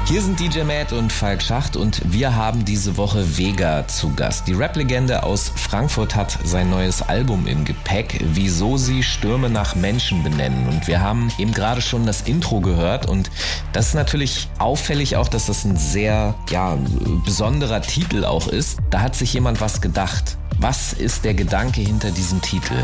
Hier 0.07 0.23
sind 0.23 0.39
DJ 0.39 0.63
Matt 0.63 0.93
und 0.93 1.13
Falk 1.13 1.43
Schacht 1.43 1.77
und 1.77 2.01
wir 2.05 2.35
haben 2.35 2.65
diese 2.65 2.97
Woche 2.97 3.37
Vega 3.37 3.87
zu 3.89 4.15
Gast. 4.15 4.47
Die 4.47 4.53
Rap-Legende 4.53 5.25
aus 5.25 5.53
Frankfurt 5.55 6.15
hat 6.15 6.39
sein 6.45 6.71
neues 6.71 7.03
Album 7.03 7.47
im 7.47 7.65
Gepäck, 7.65 8.25
Wieso 8.33 8.77
sie 8.79 9.03
Stürme 9.03 9.51
nach 9.51 9.75
Menschen 9.75 10.23
benennen. 10.23 10.69
Und 10.69 10.87
wir 10.87 11.01
haben 11.01 11.31
eben 11.39 11.53
gerade 11.53 11.83
schon 11.83 12.07
das 12.07 12.23
Intro 12.23 12.61
gehört 12.61 13.07
und 13.07 13.31
das 13.73 13.89
ist 13.89 13.95
natürlich 13.95 14.49
auffällig 14.59 15.17
auch, 15.17 15.29
dass 15.29 15.47
das 15.47 15.65
ein 15.65 15.77
sehr 15.77 16.35
ja, 16.51 16.79
besonderer 17.25 17.83
Titel 17.83 18.25
auch 18.25 18.47
ist. 18.47 18.79
Da 18.91 19.01
hat 19.01 19.17
sich 19.17 19.35
jemand 19.35 19.61
was 19.61 19.81
gedacht. 19.81 20.39
Was 20.59 20.93
ist 20.93 21.25
der 21.25 21.35
Gedanke 21.35 21.81
hinter 21.81 22.11
diesem 22.11 22.41
Titel? 22.41 22.75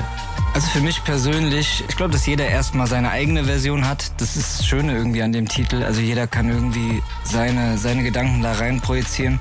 Also 0.55 0.69
für 0.69 0.81
mich 0.81 1.03
persönlich, 1.05 1.83
ich 1.89 1.97
glaube, 1.97 2.13
dass 2.13 2.27
jeder 2.27 2.47
erstmal 2.47 2.87
seine 2.87 3.11
eigene 3.11 3.45
Version 3.45 3.89
hat. 3.89 4.13
Das 4.21 4.37
ist 4.37 4.59
das 4.59 4.67
Schöne 4.67 4.95
irgendwie 4.95 5.23
an 5.23 5.33
dem 5.33 5.49
Titel. 5.49 5.83
Also 5.83 6.01
jeder 6.01 6.27
kann 6.27 6.51
irgendwie 6.51 7.03
seine, 7.25 7.79
seine 7.79 8.03
Gedanken 8.03 8.43
da 8.43 8.53
rein 8.53 8.81
projizieren. 8.81 9.41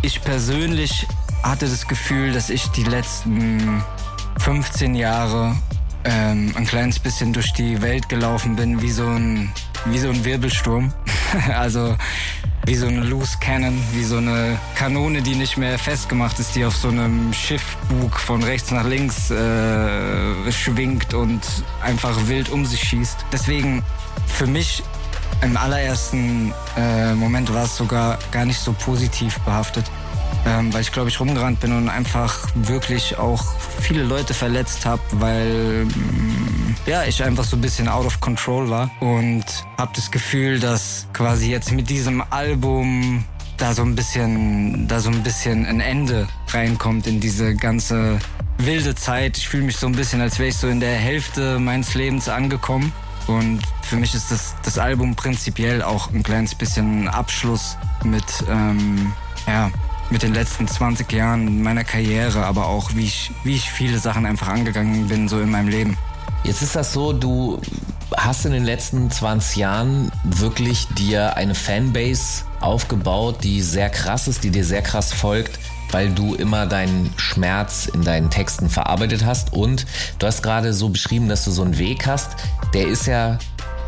Ich 0.00 0.22
persönlich 0.22 1.06
hatte 1.42 1.68
das 1.68 1.86
Gefühl, 1.86 2.32
dass 2.32 2.48
ich 2.48 2.68
die 2.68 2.84
letzten 2.84 3.82
15 4.38 4.94
Jahre 4.94 5.54
ähm, 6.04 6.52
ein 6.56 6.66
kleines 6.66 6.98
bisschen 6.98 7.34
durch 7.34 7.52
die 7.52 7.82
Welt 7.82 8.08
gelaufen 8.08 8.56
bin, 8.56 8.80
wie 8.80 8.90
so 8.90 9.06
ein, 9.06 9.52
wie 9.86 9.98
so 9.98 10.08
ein 10.08 10.24
Wirbelsturm. 10.24 10.92
also 11.58 11.96
wie 12.64 12.74
so 12.74 12.86
eine 12.86 13.00
Loose 13.00 13.38
Cannon, 13.40 13.80
wie 13.92 14.04
so 14.04 14.18
eine 14.18 14.58
Kanone, 14.76 15.22
die 15.22 15.34
nicht 15.34 15.56
mehr 15.56 15.78
festgemacht 15.78 16.38
ist, 16.38 16.54
die 16.54 16.64
auf 16.64 16.76
so 16.76 16.88
einem 16.88 17.32
Schiffbug 17.32 18.18
von 18.18 18.42
rechts 18.42 18.70
nach 18.70 18.84
links 18.84 19.30
äh, 19.30 20.52
schwingt 20.52 21.14
und 21.14 21.40
einfach 21.82 22.14
wild 22.26 22.50
um 22.50 22.66
sich 22.66 22.82
schießt. 22.82 23.24
Deswegen 23.32 23.82
für 24.26 24.46
mich 24.46 24.82
im 25.42 25.56
allerersten 25.56 26.52
äh, 26.76 27.14
Moment 27.14 27.52
war 27.54 27.64
es 27.64 27.76
sogar 27.76 28.18
gar 28.32 28.44
nicht 28.44 28.60
so 28.60 28.72
positiv 28.72 29.38
behaftet. 29.40 29.86
Ähm, 30.46 30.72
weil 30.72 30.82
ich 30.82 30.92
glaube 30.92 31.08
ich 31.08 31.18
rumgerannt 31.18 31.60
bin 31.60 31.76
und 31.76 31.88
einfach 31.88 32.48
wirklich 32.54 33.18
auch 33.18 33.42
viele 33.80 34.02
Leute 34.02 34.34
verletzt 34.34 34.86
habe, 34.86 35.02
weil 35.12 35.84
mh, 35.86 36.67
ja, 36.86 37.04
ich 37.04 37.22
einfach 37.22 37.44
so 37.44 37.56
ein 37.56 37.60
bisschen 37.60 37.88
out 37.88 38.06
of 38.06 38.20
control 38.20 38.70
war 38.70 38.90
und 39.00 39.44
habe 39.76 39.92
das 39.94 40.10
Gefühl, 40.10 40.58
dass 40.60 41.06
quasi 41.12 41.50
jetzt 41.50 41.72
mit 41.72 41.90
diesem 41.90 42.22
Album 42.30 43.24
da 43.58 43.74
so 43.74 43.82
ein 43.82 43.94
bisschen, 43.94 44.88
da 44.88 45.00
so 45.00 45.10
ein 45.10 45.22
bisschen 45.22 45.66
ein 45.66 45.80
Ende 45.80 46.28
reinkommt 46.48 47.06
in 47.06 47.20
diese 47.20 47.54
ganze 47.54 48.18
wilde 48.58 48.94
Zeit. 48.94 49.36
Ich 49.36 49.48
fühle 49.48 49.64
mich 49.64 49.76
so 49.76 49.86
ein 49.86 49.92
bisschen, 49.92 50.20
als 50.20 50.38
wäre 50.38 50.48
ich 50.48 50.56
so 50.56 50.68
in 50.68 50.80
der 50.80 50.94
Hälfte 50.94 51.58
meines 51.58 51.94
Lebens 51.94 52.28
angekommen. 52.28 52.92
Und 53.26 53.60
für 53.82 53.96
mich 53.96 54.14
ist 54.14 54.30
das, 54.30 54.54
das 54.64 54.78
Album 54.78 55.14
prinzipiell 55.14 55.82
auch 55.82 56.10
ein 56.10 56.22
kleines 56.22 56.54
bisschen 56.54 57.08
Abschluss 57.08 57.76
mit, 58.02 58.24
ähm, 58.48 59.12
ja, 59.46 59.70
mit 60.10 60.22
den 60.22 60.32
letzten 60.32 60.66
20 60.66 61.12
Jahren 61.12 61.62
meiner 61.62 61.84
Karriere, 61.84 62.46
aber 62.46 62.66
auch 62.66 62.94
wie 62.94 63.04
ich, 63.04 63.30
wie 63.44 63.54
ich 63.54 63.70
viele 63.70 63.98
Sachen 63.98 64.24
einfach 64.24 64.48
angegangen 64.48 65.08
bin, 65.08 65.28
so 65.28 65.40
in 65.40 65.50
meinem 65.50 65.68
Leben. 65.68 65.98
Jetzt 66.44 66.62
ist 66.62 66.76
das 66.76 66.92
so, 66.92 67.12
du 67.12 67.60
hast 68.16 68.46
in 68.46 68.52
den 68.52 68.64
letzten 68.64 69.10
20 69.10 69.56
Jahren 69.56 70.12
wirklich 70.24 70.86
dir 70.88 71.36
eine 71.36 71.54
Fanbase 71.54 72.44
aufgebaut, 72.60 73.42
die 73.42 73.62
sehr 73.62 73.90
krass 73.90 74.28
ist, 74.28 74.44
die 74.44 74.50
dir 74.50 74.64
sehr 74.64 74.82
krass 74.82 75.12
folgt, 75.12 75.58
weil 75.90 76.10
du 76.10 76.34
immer 76.34 76.66
deinen 76.66 77.12
Schmerz 77.16 77.86
in 77.86 78.02
deinen 78.02 78.30
Texten 78.30 78.68
verarbeitet 78.70 79.24
hast. 79.24 79.52
Und 79.52 79.86
du 80.18 80.26
hast 80.26 80.42
gerade 80.42 80.72
so 80.72 80.88
beschrieben, 80.88 81.28
dass 81.28 81.44
du 81.44 81.50
so 81.50 81.62
einen 81.62 81.78
Weg 81.78 82.06
hast, 82.06 82.30
der 82.74 82.86
ist 82.86 83.06
ja 83.06 83.38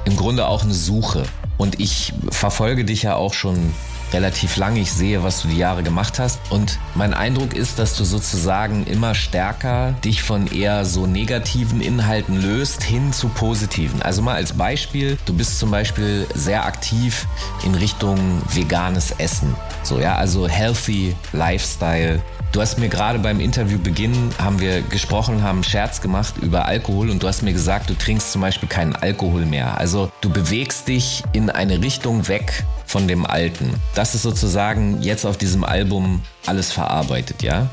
im 0.04 0.16
Grunde 0.16 0.46
auch 0.46 0.62
eine 0.62 0.74
Suche. 0.74 1.24
Und 1.56 1.80
ich 1.80 2.12
verfolge 2.30 2.84
dich 2.84 3.02
ja 3.02 3.16
auch 3.16 3.34
schon 3.34 3.74
relativ 4.12 4.56
lange. 4.56 4.80
Ich 4.80 4.92
sehe, 4.92 5.22
was 5.22 5.42
du 5.42 5.48
die 5.48 5.58
Jahre 5.58 5.82
gemacht 5.82 6.18
hast. 6.18 6.40
Und 6.50 6.78
mein 6.94 7.14
Eindruck 7.14 7.54
ist, 7.54 7.78
dass 7.78 7.96
du 7.96 8.04
sozusagen 8.04 8.86
immer 8.86 9.14
stärker 9.14 9.92
dich 10.04 10.22
von 10.22 10.46
eher 10.46 10.84
so 10.84 11.06
negativen 11.06 11.80
Inhalten 11.80 12.40
löst 12.40 12.82
hin 12.82 13.12
zu 13.12 13.28
positiven. 13.28 14.02
Also 14.02 14.22
mal 14.22 14.34
als 14.34 14.52
Beispiel, 14.52 15.18
du 15.26 15.34
bist 15.34 15.58
zum 15.58 15.70
Beispiel 15.70 16.26
sehr 16.34 16.64
aktiv 16.64 17.26
in 17.64 17.74
Richtung 17.74 18.18
veganes 18.52 19.12
Essen. 19.18 19.54
So, 19.82 19.98
ja, 19.98 20.16
also 20.16 20.48
healthy 20.48 21.14
Lifestyle. 21.32 22.20
Du 22.52 22.60
hast 22.60 22.80
mir 22.80 22.88
gerade 22.88 23.20
beim 23.20 23.38
Interviewbeginn 23.38 24.30
haben 24.38 24.58
wir 24.58 24.82
gesprochen, 24.82 25.44
haben 25.44 25.62
Scherz 25.62 26.00
gemacht 26.00 26.34
über 26.42 26.66
Alkohol 26.66 27.08
und 27.10 27.22
du 27.22 27.28
hast 27.28 27.42
mir 27.42 27.52
gesagt, 27.52 27.88
du 27.88 27.94
trinkst 27.94 28.32
zum 28.32 28.40
Beispiel 28.40 28.68
keinen 28.68 28.96
Alkohol 28.96 29.46
mehr. 29.46 29.78
Also 29.78 30.10
du 30.20 30.30
bewegst 30.30 30.88
dich 30.88 31.22
in 31.32 31.48
eine 31.48 31.80
Richtung 31.80 32.26
weg 32.26 32.64
von 32.86 33.06
dem 33.06 33.24
Alten. 33.24 33.72
Das 33.94 34.16
ist 34.16 34.22
sozusagen 34.22 35.00
jetzt 35.00 35.24
auf 35.26 35.36
diesem 35.36 35.62
Album 35.62 36.22
alles 36.44 36.72
verarbeitet, 36.72 37.44
ja? 37.44 37.70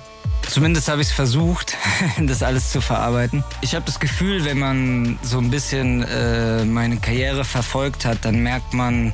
Zumindest 0.48 0.89
habe 0.89 1.01
ich 1.01 1.07
es 1.07 1.13
versucht, 1.13 1.75
das 2.19 2.43
alles 2.43 2.72
zu 2.72 2.79
verarbeiten. 2.79 3.43
Ich 3.62 3.74
habe 3.74 3.84
das 3.84 4.00
Gefühl, 4.00 4.46
wenn 4.46 4.60
man 4.60 5.17
so 5.24 5.39
ein 5.39 5.50
bisschen 5.50 6.03
äh, 6.03 6.63
meine 6.65 6.98
Karriere 6.98 7.46
verfolgt 7.46 8.05
hat, 8.05 8.19
dann 8.22 8.43
merkt 8.43 8.75
man 8.75 9.12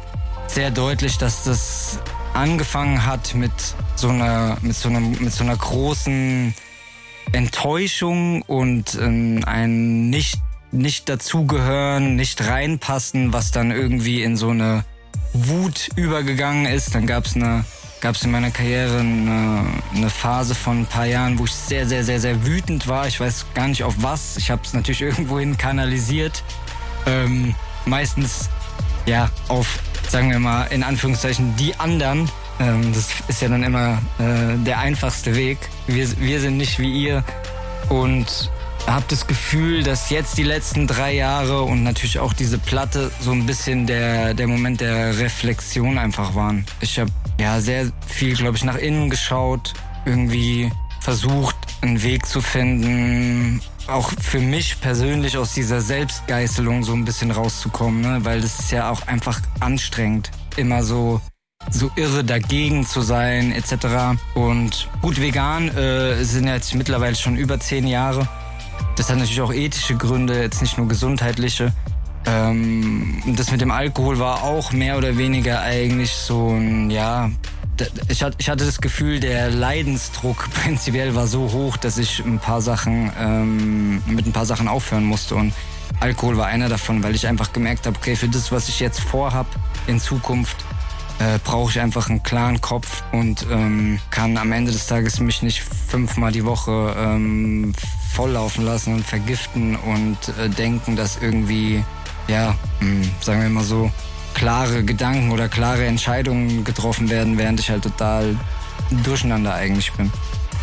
sehr 0.47 0.71
deutlich, 0.71 1.17
dass 1.17 1.45
das 1.45 1.99
angefangen 2.33 3.05
hat 3.05 3.35
mit 3.35 3.51
so 3.95 4.09
einer, 4.09 4.57
mit 4.61 4.75
so 4.75 4.89
einer, 4.89 4.99
mit 4.99 5.31
so 5.31 5.43
einer 5.43 5.55
großen 5.55 6.53
Enttäuschung 7.31 8.41
und 8.43 8.95
ähm, 8.95 9.43
ein 9.45 10.09
nicht, 10.09 10.39
nicht 10.71 11.09
dazugehören, 11.09 12.15
nicht 12.15 12.45
reinpassen, 12.45 13.33
was 13.33 13.51
dann 13.51 13.71
irgendwie 13.71 14.23
in 14.23 14.37
so 14.37 14.49
eine 14.49 14.83
Wut 15.33 15.89
übergegangen 15.95 16.65
ist. 16.65 16.95
Dann 16.95 17.07
gab 17.07 17.25
es 17.25 17.35
eine 17.35 17.65
gab 18.03 18.15
es 18.15 18.23
in 18.23 18.31
meiner 18.31 18.51
Karriere 18.51 18.99
eine, 18.99 19.65
eine, 19.95 20.09
Phase 20.09 20.55
von 20.55 20.81
ein 20.81 20.85
paar 20.85 21.05
Jahren, 21.05 21.39
wo 21.39 21.45
ich 21.45 21.53
sehr, 21.53 21.87
sehr, 21.87 22.03
sehr, 22.03 22.19
sehr 22.19 22.45
wütend 22.45 22.89
war. 22.89 23.07
Ich 23.07 23.17
weiß 23.21 23.45
gar 23.53 23.69
nicht 23.69 23.85
auf 23.85 23.95
was. 23.99 24.35
Ich 24.35 24.51
habe 24.51 24.61
es 24.65 24.73
natürlich 24.73 25.01
irgendwohin 25.09 25.57
kanalisiert. 25.57 26.43
Ähm, 27.05 27.55
meistens 27.85 28.49
ja 29.05 29.29
auf, 29.47 29.79
sagen 30.09 30.31
wir 30.31 30.39
mal, 30.39 30.65
in 30.65 30.83
Anführungszeichen 30.83 31.55
die 31.55 31.75
anderen. 31.79 32.29
Ähm, 32.59 32.93
das 32.93 33.09
ist 33.27 33.41
ja 33.41 33.49
dann 33.49 33.63
immer 33.63 33.99
äh, 34.19 34.57
der 34.63 34.79
einfachste 34.79 35.35
Weg. 35.35 35.57
Wir, 35.87 36.07
wir 36.19 36.39
sind 36.39 36.57
nicht 36.57 36.79
wie 36.79 37.03
ihr. 37.03 37.23
Und 37.89 38.51
habe 38.87 39.05
das 39.07 39.27
Gefühl, 39.27 39.83
dass 39.83 40.09
jetzt 40.09 40.37
die 40.37 40.43
letzten 40.43 40.87
drei 40.87 41.13
Jahre 41.13 41.61
und 41.61 41.83
natürlich 41.83 42.19
auch 42.19 42.33
diese 42.33 42.57
Platte 42.57 43.11
so 43.21 43.31
ein 43.31 43.45
bisschen 43.45 43.87
der, 43.87 44.33
der 44.33 44.47
Moment 44.47 44.81
der 44.81 45.17
Reflexion 45.17 45.97
einfach 45.97 46.35
waren. 46.35 46.65
Ich 46.81 46.99
habe 46.99 47.11
ja 47.39 47.61
sehr 47.61 47.91
viel, 48.07 48.35
glaube 48.35 48.57
ich, 48.57 48.63
nach 48.63 48.77
innen 48.77 49.09
geschaut, 49.09 49.73
irgendwie 50.05 50.71
versucht, 50.99 51.55
einen 51.81 52.01
Weg 52.03 52.25
zu 52.25 52.41
finden, 52.41 53.61
auch 53.87 54.11
für 54.19 54.39
mich 54.39 54.79
persönlich 54.81 55.37
aus 55.37 55.53
dieser 55.53 55.81
Selbstgeißelung 55.81 56.83
so 56.83 56.93
ein 56.93 57.05
bisschen 57.05 57.31
rauszukommen, 57.31 58.01
ne? 58.01 58.19
weil 58.23 58.41
das 58.41 58.59
ist 58.59 58.71
ja 58.71 58.89
auch 58.89 59.07
einfach 59.07 59.41
anstrengend, 59.59 60.31
immer 60.57 60.83
so 60.83 61.21
so 61.69 61.89
irre 61.95 62.23
dagegen 62.23 62.85
zu 62.85 63.01
sein 63.01 63.53
etc. 63.53 64.17
Und 64.35 64.89
gut, 65.01 65.19
vegan 65.19 65.69
äh, 65.69 66.23
sind 66.23 66.47
jetzt 66.47 66.75
mittlerweile 66.75 67.15
schon 67.15 67.37
über 67.37 67.59
zehn 67.59 67.87
Jahre. 67.87 68.27
Das 68.95 69.09
hat 69.09 69.17
natürlich 69.17 69.41
auch 69.41 69.53
ethische 69.53 69.95
Gründe, 69.95 70.41
jetzt 70.41 70.61
nicht 70.61 70.77
nur 70.77 70.87
gesundheitliche. 70.87 71.71
Ähm, 72.25 73.21
das 73.35 73.51
mit 73.51 73.61
dem 73.61 73.71
Alkohol 73.71 74.19
war 74.19 74.43
auch 74.43 74.71
mehr 74.71 74.97
oder 74.97 75.17
weniger 75.17 75.61
eigentlich 75.61 76.11
so 76.11 76.49
ein, 76.49 76.89
ja, 76.89 77.31
ich 78.07 78.23
hatte 78.23 78.65
das 78.65 78.81
Gefühl, 78.81 79.19
der 79.19 79.49
Leidensdruck 79.49 80.49
prinzipiell 80.53 81.15
war 81.15 81.27
so 81.27 81.51
hoch, 81.51 81.77
dass 81.77 81.97
ich 81.97 82.19
ein 82.19 82.39
paar 82.39 82.61
Sachen 82.61 83.11
ähm, 83.19 84.03
mit 84.05 84.25
ein 84.25 84.33
paar 84.33 84.45
Sachen 84.45 84.67
aufhören 84.67 85.05
musste. 85.05 85.35
Und 85.35 85.53
Alkohol 85.99 86.37
war 86.37 86.47
einer 86.47 86.69
davon, 86.69 87.03
weil 87.03 87.15
ich 87.15 87.27
einfach 87.27 87.53
gemerkt 87.53 87.85
habe, 87.85 87.97
okay, 87.97 88.15
für 88.15 88.27
das, 88.27 88.51
was 88.51 88.69
ich 88.69 88.79
jetzt 88.79 88.99
vorhab 88.99 89.47
in 89.87 89.99
Zukunft, 89.99 90.57
äh, 91.19 91.39
brauche 91.43 91.71
ich 91.71 91.79
einfach 91.79 92.09
einen 92.09 92.23
klaren 92.23 92.59
Kopf 92.61 93.03
und 93.11 93.45
ähm, 93.49 93.99
kann 94.09 94.37
am 94.37 94.51
Ende 94.51 94.71
des 94.71 94.87
Tages 94.87 95.19
mich 95.19 95.41
nicht 95.41 95.61
fünfmal 95.61 96.31
die 96.31 96.43
Woche 96.43 96.95
ähm, 96.97 97.73
volllaufen 98.13 98.65
lassen 98.65 98.95
und 98.95 99.05
vergiften 99.05 99.75
und 99.75 100.17
äh, 100.39 100.49
denken, 100.49 100.95
dass 100.95 101.17
irgendwie, 101.21 101.83
ja, 102.27 102.55
mh, 102.79 102.87
hm, 102.87 103.11
sagen 103.21 103.41
wir 103.41 103.49
mal 103.49 103.63
so, 103.63 103.91
klare 104.33 104.83
Gedanken 104.83 105.31
oder 105.31 105.47
klare 105.49 105.85
Entscheidungen 105.85 106.63
getroffen 106.63 107.09
werden, 107.09 107.37
während 107.37 107.59
ich 107.59 107.69
halt 107.69 107.83
total 107.83 108.35
durcheinander 109.03 109.53
eigentlich 109.53 109.91
bin. 109.93 110.11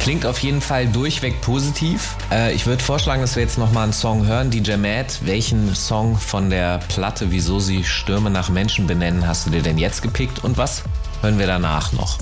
Klingt 0.00 0.24
auf 0.24 0.38
jeden 0.38 0.62
Fall 0.62 0.86
durchweg 0.86 1.42
positiv. 1.42 2.16
Äh, 2.32 2.54
ich 2.54 2.64
würde 2.64 2.82
vorschlagen, 2.82 3.20
dass 3.20 3.36
wir 3.36 3.42
jetzt 3.42 3.58
nochmal 3.58 3.84
einen 3.84 3.92
Song 3.92 4.26
hören. 4.26 4.50
DJ 4.50 4.76
Matt, 4.76 5.20
welchen 5.22 5.74
Song 5.74 6.16
von 6.16 6.48
der 6.48 6.78
Platte, 6.88 7.30
wieso 7.30 7.60
sie 7.60 7.84
Stürme 7.84 8.30
nach 8.30 8.48
Menschen 8.48 8.86
benennen, 8.86 9.26
hast 9.26 9.46
du 9.46 9.50
dir 9.50 9.62
denn 9.62 9.76
jetzt 9.76 10.00
gepickt 10.00 10.42
und 10.42 10.56
was 10.56 10.84
hören 11.20 11.38
wir 11.38 11.46
danach 11.46 11.92
noch? 11.92 12.16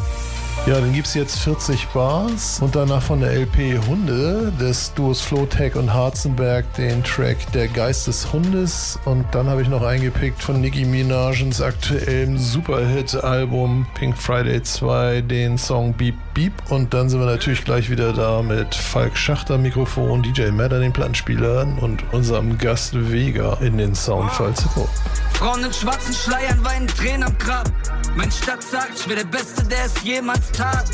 Ja, 0.68 0.78
dann 0.82 0.92
gibt 0.92 1.06
es 1.06 1.14
jetzt 1.14 1.38
40 1.38 1.86
Bars 1.94 2.60
und 2.60 2.76
danach 2.76 3.00
von 3.00 3.20
der 3.20 3.32
LP 3.32 3.80
Hunde 3.86 4.52
des 4.60 4.92
Duos 4.92 5.22
Flowtech 5.22 5.76
und 5.76 5.94
Harzenberg 5.94 6.70
den 6.74 7.02
Track 7.02 7.38
Der 7.54 7.68
Geist 7.68 8.06
des 8.06 8.30
Hundes. 8.34 8.98
Und 9.06 9.24
dann 9.34 9.46
habe 9.46 9.62
ich 9.62 9.68
noch 9.68 9.80
eingepickt 9.80 10.42
von 10.42 10.60
Nicki 10.60 10.84
Minajens 10.84 11.62
aktuellem 11.62 12.36
Superhit-Album 12.36 13.86
Pink 13.94 14.18
Friday 14.18 14.62
2 14.62 15.22
den 15.22 15.56
Song 15.56 15.94
Beep 15.94 16.16
Beep 16.38 16.52
und 16.70 16.94
dann 16.94 17.08
sind 17.08 17.18
wir 17.18 17.26
natürlich 17.26 17.64
gleich 17.64 17.90
wieder 17.90 18.12
da 18.12 18.42
mit 18.42 18.72
Falk 18.72 19.16
Schachter 19.16 19.58
Mikrofon, 19.58 20.22
DJ 20.22 20.52
Matt 20.52 20.72
an 20.72 20.82
den 20.82 20.92
Plattenspielern 20.92 21.80
und 21.80 22.12
unserem 22.12 22.56
Gast 22.58 22.94
Vega 22.94 23.54
in 23.54 23.76
den 23.76 23.92
Soundfall 23.96 24.54
Hip 24.54 24.88
Frauen 25.32 25.64
in 25.64 25.72
schwarzen 25.72 26.14
Schleiern 26.14 26.64
weinen 26.64 26.86
Tränen 26.86 27.24
am 27.24 27.36
Grab. 27.38 27.68
Mein 28.14 28.30
Stadt 28.30 28.62
sagt, 28.62 29.00
ich 29.00 29.08
wäre 29.08 29.24
der 29.24 29.28
Beste, 29.28 29.64
der 29.64 29.86
es 29.86 30.00
jemals 30.04 30.52
tat. 30.52 30.84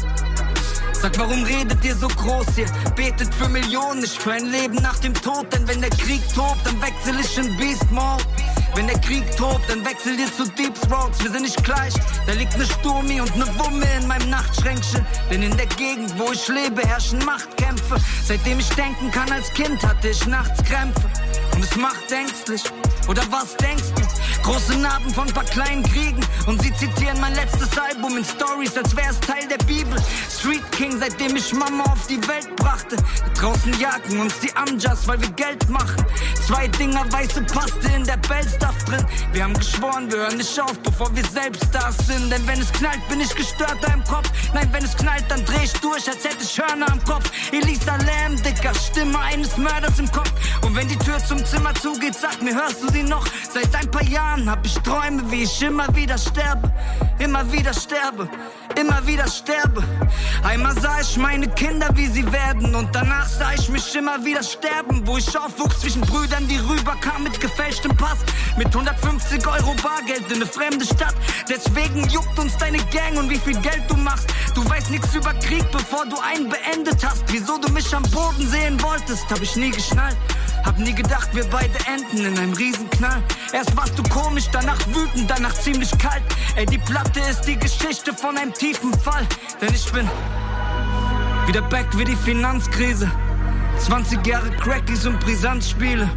Sag, 0.95 1.19
warum 1.19 1.45
redet 1.45 1.85
ihr 1.85 1.95
so 1.95 2.09
groß 2.09 2.47
hier? 2.55 2.67
Betet 2.97 3.35
für 3.35 3.51
Millionen, 3.51 4.01
nicht 4.01 4.17
für 4.17 4.33
ein 4.33 4.47
Leben 4.47 4.77
nach 4.77 4.99
dem 5.01 5.13
Tod. 5.13 5.53
Denn 5.53 5.69
wenn 5.69 5.83
der 5.83 5.91
Krieg 5.91 6.23
tobt, 6.35 6.65
dann 6.65 6.81
wechsel 6.81 7.21
ich 7.21 7.37
in 7.37 7.55
Beast 7.59 7.91
Mode. 7.91 8.25
Wenn 8.75 8.89
der 8.89 8.99
Krieg 8.99 9.25
tobt, 9.37 9.69
dann 9.69 9.85
wechsel 9.85 10.17
dir 10.17 10.27
zu 10.33 10.45
Deep 10.51 10.75
Throats. 10.89 11.23
Wir 11.23 11.31
sind 11.31 11.43
nicht 11.43 11.63
gleich. 11.63 11.95
Da 12.27 12.33
liegt 12.33 12.59
ne 12.59 12.65
Sturmi 12.65 13.21
und 13.21 13.37
ne 13.37 13.47
Wumme 13.59 13.87
in 14.01 14.09
meinem 14.09 14.31
Nachtschränkchen. 14.31 15.07
Denn 15.31 15.43
in 15.43 15.57
der 15.57 15.67
Gegend, 15.67 16.13
wo 16.19 16.33
ich 16.33 16.49
lebe, 16.49 16.83
herrschen 16.83 17.25
Machtkämpfe. 17.25 17.97
Seitdem 18.25 18.59
ich 18.59 18.69
denken 18.71 19.13
kann 19.13 19.31
als 19.31 19.53
Kind, 19.55 19.81
hatte 19.87 20.09
ich 20.09 20.27
nachts 20.27 20.63
Krämpfe. 20.65 21.09
Und 21.55 21.63
es 21.63 21.77
macht 21.77 22.11
ängstlich. 22.11 22.63
Oder 23.07 23.23
was 23.31 23.57
denkst 23.57 23.93
du? 23.95 24.03
Große 24.45 24.77
Narben 24.77 25.09
von 25.09 25.27
paar 25.29 25.45
kleinen 25.45 25.83
Kriegen. 25.83 26.21
Und 26.47 26.61
sie 26.61 26.71
zitieren 26.75 27.19
mein 27.19 27.35
letztes 27.35 27.79
Album 27.79 28.19
in 28.19 28.25
Stories, 28.25 28.77
als 28.77 28.95
wär's 28.95 29.19
Teil 29.21 29.49
der 29.49 29.65
Bibel. 29.65 29.99
Street 30.31 30.71
King, 30.73 30.99
seitdem 31.01 31.35
ich 31.35 31.55
Mama 31.55 31.85
auf 31.85 32.07
die 32.07 32.21
Welt 32.29 32.55
brachte. 32.57 32.97
Draußen 33.41 33.73
jagen 33.81 34.21
uns 34.21 34.39
die 34.41 34.55
Amjas, 34.55 35.09
weil 35.09 35.19
wir 35.23 35.31
Geld 35.31 35.67
machen. 35.71 36.05
Zwei 36.47 36.69
Dinger 36.69 37.11
weiße 37.11 37.41
Paste 37.45 37.89
in 37.97 38.05
der 38.05 38.19
Bellstuff 38.19 38.85
drin. 38.85 39.07
Wir 39.33 39.45
haben 39.45 39.55
geschworen, 39.55 40.11
wir 40.11 40.19
hören 40.19 40.37
nicht 40.37 40.61
auf, 40.61 40.79
bevor 40.81 41.15
wir 41.17 41.25
selbst 41.25 41.65
Stars 41.65 41.97
sind. 42.07 42.31
Denn 42.31 42.47
wenn 42.47 42.61
es 42.61 42.71
knallt, 42.73 43.01
bin 43.09 43.23
ich 43.23 43.35
gestörter 43.35 43.95
im 43.95 44.05
Kopf. 44.05 44.31
Nein, 44.53 44.69
wenn 44.73 44.85
es 44.85 44.95
knallt, 44.95 45.25
dann 45.29 45.43
dreh 45.47 45.65
ich 45.65 45.73
durch, 45.81 46.07
als 46.07 46.23
hätte 46.23 46.43
ich 46.43 46.61
Hörner 46.61 46.93
am 46.93 47.03
Kopf. 47.05 47.31
Elisa 47.51 47.97
Lamb, 47.97 48.43
Dicker, 48.43 48.75
Stimme 48.75 49.19
eines 49.21 49.57
Mörders 49.57 49.99
im 49.99 50.13
Kopf. 50.13 50.33
Und 50.61 50.77
wenn 50.77 50.87
die 50.87 50.99
Tür 50.99 51.17
zum 51.25 51.43
Zimmer 51.47 51.75
zugeht, 51.77 52.15
sag 52.15 52.43
mir, 52.43 52.55
hörst 52.55 52.83
du 52.83 52.93
sie 52.93 53.03
noch? 53.03 53.27
Seit 53.51 53.75
ein 53.75 53.91
paar 53.91 54.05
Jahren 54.05 54.34
hab 54.43 54.67
ich 54.67 54.75
Träume, 54.81 55.31
wie 55.31 55.45
ich 55.45 55.63
immer 55.63 55.87
wieder 55.95 56.19
sterbe. 56.19 56.71
Immer 57.19 57.51
wieder 57.53 57.73
sterbe, 57.73 58.29
immer 58.75 59.07
wieder 59.07 59.29
sterbe. 59.29 59.83
Einmal 60.43 60.75
sah 60.81 61.01
ich 61.01 61.17
meine 61.17 61.47
Kinder, 61.49 61.89
wie 61.95 62.07
sie 62.07 62.31
werden. 62.33 62.75
Und 62.75 62.95
danach 62.95 63.29
sah 63.29 63.53
ich 63.53 63.69
mich 63.69 63.95
immer 63.95 64.25
wieder 64.25 64.43
sterben. 64.43 65.07
Wo 65.07 65.17
ich 65.17 65.39
aufwuchs 65.39 65.81
zwischen 65.81 66.03
Brüdern, 66.03 66.49
die 66.49 66.57
rüberkamen 66.57 67.25
mit 67.25 67.41
gefälschtem 67.41 67.97
Pass. 67.97 68.19
Mit 68.59 68.67
150 68.67 69.47
Euro 69.47 69.75
Bargeld 69.83 70.29
in 70.29 70.37
eine 70.37 70.47
fremde 70.47 70.85
Stadt. 70.85 71.15
Deswegen 71.49 72.09
juckt 72.09 72.39
uns 72.39 72.57
deine 72.59 72.79
Gang 72.87 73.17
und 73.17 73.31
wie 73.31 73.39
viel 73.39 73.59
Geld 73.61 73.85
du 73.89 73.97
machst. 73.97 74.29
Du 74.55 74.69
weißt 74.69 74.91
nichts 74.91 75.15
über 75.15 75.33
Krieg, 75.35 75.65
bevor 75.71 76.05
du 76.07 76.17
einen 76.19 76.49
beendet 76.49 77.05
hast. 77.05 77.23
Wieso 77.29 77.59
du 77.59 77.73
mich 77.73 77.95
am 77.95 78.03
Boden 78.11 78.47
sehen 78.49 78.83
wolltest, 78.83 79.31
hab 79.31 79.41
ich 79.41 79.55
nie 79.57 79.71
geschnallt. 79.71 80.17
Hab 80.65 80.79
nie 80.79 80.95
gedacht, 80.95 81.29
wir 81.35 81.45
beide 81.51 81.79
enden 81.87 82.25
in 82.25 82.39
einem 82.39 82.55
Riesenknall. 82.55 83.23
Erst 83.53 83.77
warst 83.77 83.99
du 83.99 84.03
komisch, 84.25 84.49
danach 84.51 84.79
wütend, 84.89 85.29
danach 85.29 85.55
ziemlich 85.55 85.91
kalt. 85.99 86.23
Ey, 86.57 86.67
die 86.67 86.79
Platte 86.79 87.21
ist 87.31 87.43
die 87.43 87.59
Geschichte 87.59 88.13
von 88.13 88.37
einem 88.37 88.53
tiefen 88.53 88.93
Fall. 89.01 89.27
Denn 89.61 89.75
ich 89.75 89.91
bin 89.93 90.09
wieder 91.47 91.63
back 91.63 91.87
wie 91.97 92.05
die 92.05 92.17
Finanzkrise. 92.17 93.11
20 93.79 94.27
Jahre 94.27 94.51
Crackies 94.57 95.07
und 95.07 95.21
Brisanzspiele. 95.21 96.09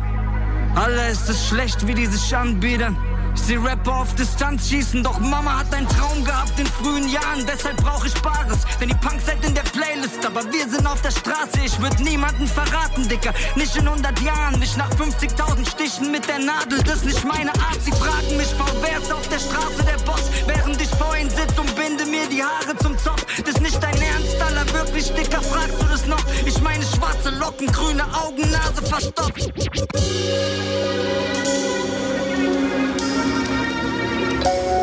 Alle 0.76 1.10
ist 1.10 1.28
es 1.28 1.48
schlecht, 1.48 1.86
wie 1.88 1.94
die 1.94 2.06
sich 2.06 2.36
anbiedern. 2.36 2.96
Ich 3.38 3.44
seh 3.44 3.58
Rapper 3.58 4.02
auf 4.02 4.16
Distanz 4.16 4.68
schießen, 4.68 5.04
doch 5.04 5.20
Mama 5.20 5.60
hat 5.60 5.74
einen 5.74 5.88
Traum 5.88 6.26
gehabt 6.26 6.60
in 6.60 6.66
frühen 6.66 7.08
Jahren, 7.08 7.46
deshalb 7.48 7.78
brauch 7.78 8.04
ich 8.04 8.14
Bares. 8.16 8.66
Denn 8.82 8.90
die 8.90 8.96
Punks 8.96 9.28
seid 9.28 9.46
in 9.46 9.54
der 9.54 9.62
Playlist, 9.62 10.26
aber 10.26 10.44
wir 10.52 10.68
sind 10.68 10.86
auf 10.88 11.02
der 11.02 11.12
Straße. 11.12 11.60
Ich 11.64 11.80
würd 11.80 12.00
niemanden 12.00 12.48
verraten, 12.48 13.08
Dicker. 13.08 13.34
Nicht 13.56 13.76
in 13.78 13.88
100 13.88 14.20
Jahren, 14.22 14.60
nicht 14.60 14.76
nach 14.76 14.90
50.000 14.90 15.70
Stichen 15.70 16.12
mit 16.12 16.28
der 16.28 16.40
Nadel. 16.40 16.82
Das 16.84 16.98
ist 16.98 17.06
nicht 17.06 17.24
meine 17.26 17.52
Art. 17.52 17.80
Sie 17.80 17.92
fragen 17.92 18.36
mich, 18.38 18.54
warum 18.58 18.82
wer 18.82 18.98
ist 18.98 19.14
auf 19.14 19.28
der 19.30 19.40
Straße 19.40 19.84
der 19.86 20.04
Boss, 20.04 20.24
während 20.48 20.82
ich 20.82 20.90
vor 20.90 21.16
ihnen 21.16 21.30
sitz 21.30 21.58
und 21.58 21.74
binde 21.76 22.06
mir 22.08 22.28
die 22.28 22.44
Haare 22.44 22.76
zum 22.82 22.98
Zopf. 22.98 23.24
Das 23.38 23.56
ist 23.56 23.62
nicht 23.62 23.82
dein 23.82 24.02
Ernst, 24.02 24.42
Alter, 24.42 24.74
wirklich, 24.74 25.14
Dicker, 25.14 25.44
fragst 25.44 25.80
du 25.80 25.86
das 25.86 26.08
noch? 26.08 26.26
Ich 26.46 26.60
meine 26.62 26.84
schwarze 26.84 27.30
Locken, 27.30 27.68
grüne 27.68 28.04
Augen, 28.16 28.50
Nase 28.50 28.82
verstopft. 28.82 29.54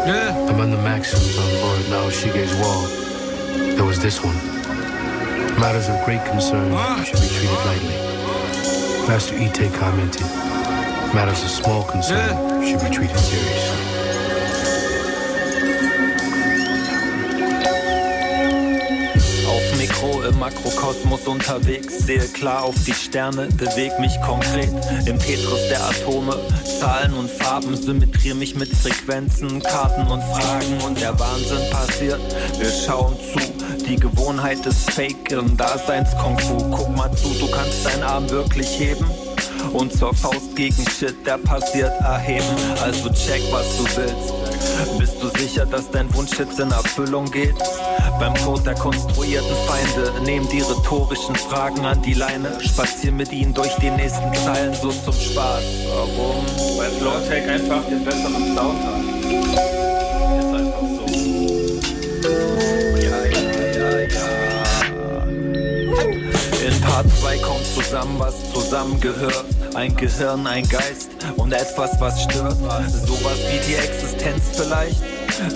Yeah. 0.07 0.37
Among 0.51 0.71
the 0.71 0.77
maxims 0.77 1.39
on 1.39 1.51
Lord 1.55 1.81
Naoshige's 1.87 2.55
wall, 2.61 2.83
there 3.75 3.87
was 3.87 3.99
this 4.03 4.23
one. 4.23 4.37
Matters 5.59 5.89
of 5.89 6.05
great 6.05 6.23
concern 6.27 6.71
should 7.05 7.21
be 7.23 7.29
treated 7.29 7.65
lightly. 7.65 7.97
Master 9.09 9.35
Ite 9.37 9.73
commented, 9.73 10.27
matters 11.15 11.43
of 11.43 11.49
small 11.49 11.85
concern 11.85 12.37
should 12.63 12.81
be 12.81 12.95
treated 12.95 13.19
seriously. 13.19 13.94
Mikro 20.05 20.23
im 20.23 20.39
Makrokosmos 20.39 21.27
unterwegs, 21.27 21.99
sehe 21.99 22.27
klar 22.29 22.65
auf 22.65 22.75
die 22.87 22.93
Sterne, 22.93 23.49
beweg 23.57 23.99
mich 23.99 24.21
konkret 24.21 24.71
im 25.07 25.19
Tetris 25.19 25.69
der 25.69 25.83
Atome. 25.83 26.37
Zahlen 26.81 27.15
und 27.15 27.31
Farben 27.31 27.77
symmetriere 27.77 28.35
mich 28.35 28.55
mit 28.55 28.69
Frequenzen, 28.69 29.63
Karten 29.63 30.07
und 30.07 30.23
Fragen 30.23 30.81
und 30.87 31.01
der 31.01 31.19
Wahnsinn 31.19 31.71
passiert. 31.71 32.21
Wir 32.59 32.71
schauen 32.71 33.17
zu, 33.17 33.41
die 33.87 33.97
Gewohnheit 33.97 34.65
ist 34.67 34.91
Fake 34.91 35.31
im 35.31 35.57
Daseins 35.57 36.11
Kung 36.23 36.39
Fu. 36.39 36.57
Guck 36.71 36.97
mal 36.97 37.11
zu, 37.17 37.29
du 37.35 37.51
kannst 37.51 37.85
deinen 37.87 38.03
Arm 38.03 38.29
wirklich 38.29 38.79
heben 38.79 39.07
und 39.73 39.93
zur 39.93 40.15
Faust 40.15 40.55
gegen 40.55 40.85
Shit, 40.91 41.15
der 41.27 41.39
passiert, 41.39 41.93
erheben. 42.01 42.45
Also 42.83 43.09
check, 43.11 43.43
was 43.51 43.77
du 43.77 43.85
willst. 43.97 44.44
Bist 44.99 45.17
du 45.21 45.29
sicher, 45.39 45.67
dass 45.67 45.91
dein 45.91 46.13
Wunsch 46.15 46.39
jetzt 46.39 46.59
in 46.59 46.71
Erfüllung 46.71 47.31
geht? 47.31 47.57
Beim 48.19 48.35
Tod 48.35 48.65
der 48.65 48.75
konstruierten 48.75 49.57
Feinde 49.67 50.13
nehmen 50.25 50.49
die 50.49 50.61
rhetorischen 50.61 51.35
Fragen 51.35 51.85
an 51.85 52.01
die 52.03 52.15
Leine, 52.15 52.59
spazieren 52.61 53.17
mit 53.17 53.33
ihnen 53.33 53.53
durch 53.53 53.75
die 53.77 53.91
nächsten 53.91 54.33
Zeilen 54.35 54.75
so 54.75 54.91
zum 54.91 55.13
Spaß. 55.13 55.65
Warum? 55.89 56.47
Weil 56.79 56.91
Flowtech 56.93 57.49
einfach 57.49 57.85
den 57.85 58.05
besseren 58.05 58.57
Sound 58.57 58.79
hat. 58.85 59.03
Ist 60.39 60.55
einfach 60.55 60.87
so. 60.97 61.07
Ja, 63.01 63.25
ja, 63.25 63.41
ja, 63.75 63.91
ja. 63.99 64.27
In 66.67 66.81
Part 66.81 67.07
2 67.21 67.39
kommt 67.39 67.67
zusammen, 67.75 68.19
was 68.19 68.35
zusammengehört. 68.65 69.45
Ein 69.75 69.95
Gehirn, 69.97 70.47
ein 70.47 70.69
Geist 70.69 71.11
und 71.37 71.53
etwas, 71.53 72.01
was 72.01 72.23
stört. 72.23 72.57
Sowas 73.07 73.39
wie 73.51 73.59
die 73.67 73.75
Existenz 73.77 74.43
vielleicht. 74.55 75.03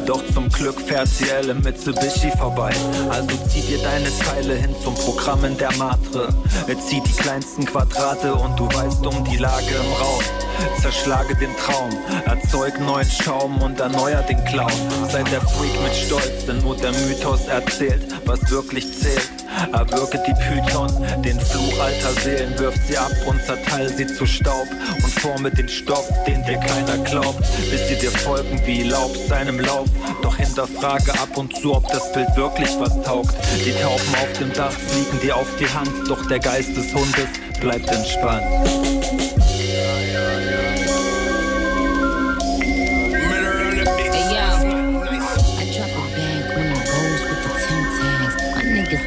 Doch 0.07 0.23
zum 0.35 0.49
Glück 0.49 0.81
fährt 0.81 1.09
sie 1.09 1.29
Elle 1.29 1.55
Mitsubishi 1.55 2.31
vorbei. 2.37 2.73
Also 3.11 3.37
zieh 3.49 3.62
dir 3.62 3.79
deine 3.79 4.11
Teile 4.18 4.55
hin 4.55 4.75
zum 4.83 4.94
Programm 4.94 5.44
in 5.44 5.57
der 5.57 5.73
Matre. 5.77 6.29
Zieh 6.87 7.01
die 7.01 7.12
kleinsten 7.12 7.64
Quadrate 7.64 8.35
und 8.35 8.59
du 8.59 8.66
weißt 8.66 9.07
um 9.07 9.25
die 9.25 9.37
Lage 9.37 9.75
im 9.75 9.92
Raum. 9.92 10.48
Zerschlage 10.81 11.35
den 11.37 11.55
Traum, 11.57 11.90
erzeug 12.27 12.79
neuen 12.81 13.09
Schaum 13.11 13.61
und 13.62 13.81
erneuer 13.81 14.23
den 14.23 14.42
Clown. 14.44 14.71
Sei 15.11 15.23
der 15.25 15.40
Freak 15.40 15.83
mit 15.83 15.94
Stolz, 15.94 16.47
denn 16.47 16.59
nur 16.59 16.77
der 16.77 16.92
Mythos 16.92 17.47
erzählt, 17.47 18.03
was 18.25 18.51
wirklich 18.51 18.92
zählt. 18.92 19.29
Erwirke 19.73 20.23
die 20.27 20.35
Python, 20.35 20.90
den 21.23 21.40
Fluch 21.40 21.81
alter 21.81 22.12
Seelen, 22.21 22.59
wirf 22.59 22.75
sie 22.87 22.97
ab 22.97 23.12
und 23.27 23.42
zerteil 23.42 23.88
sie 23.88 24.07
zu 24.07 24.27
Staub 24.27 24.66
und 25.03 25.12
forme 25.21 25.51
den 25.51 25.68
Stoff, 25.68 26.09
den 26.27 26.44
dir 26.44 26.59
keiner 26.59 26.99
glaubt, 27.05 27.40
bis 27.71 27.88
sie 27.88 27.97
dir 27.97 28.11
folgen 28.11 28.61
wie 28.64 28.85
Laub 28.85 29.14
seinem 29.29 29.61
Lauf. 29.61 29.88
Doch 30.23 30.37
hinterfrage 30.37 31.12
ab 31.12 31.37
und 31.37 31.55
zu, 31.57 31.75
ob 31.75 31.87
das 31.88 32.12
Bild 32.12 32.35
wirklich 32.37 32.71
was 32.79 33.01
taugt. 33.03 33.35
Die 33.64 33.73
Tauben 33.73 34.14
auf 34.14 34.38
dem 34.38 34.53
Dach 34.53 34.73
fliegen 34.73 35.21
dir 35.21 35.37
auf 35.37 35.49
die 35.59 35.68
Hand, 35.68 36.09
doch 36.09 36.27
der 36.29 36.38
Geist 36.38 36.77
des 36.77 36.94
Hundes 36.94 37.29
bleibt 37.61 37.88
entspannt. 37.90 38.44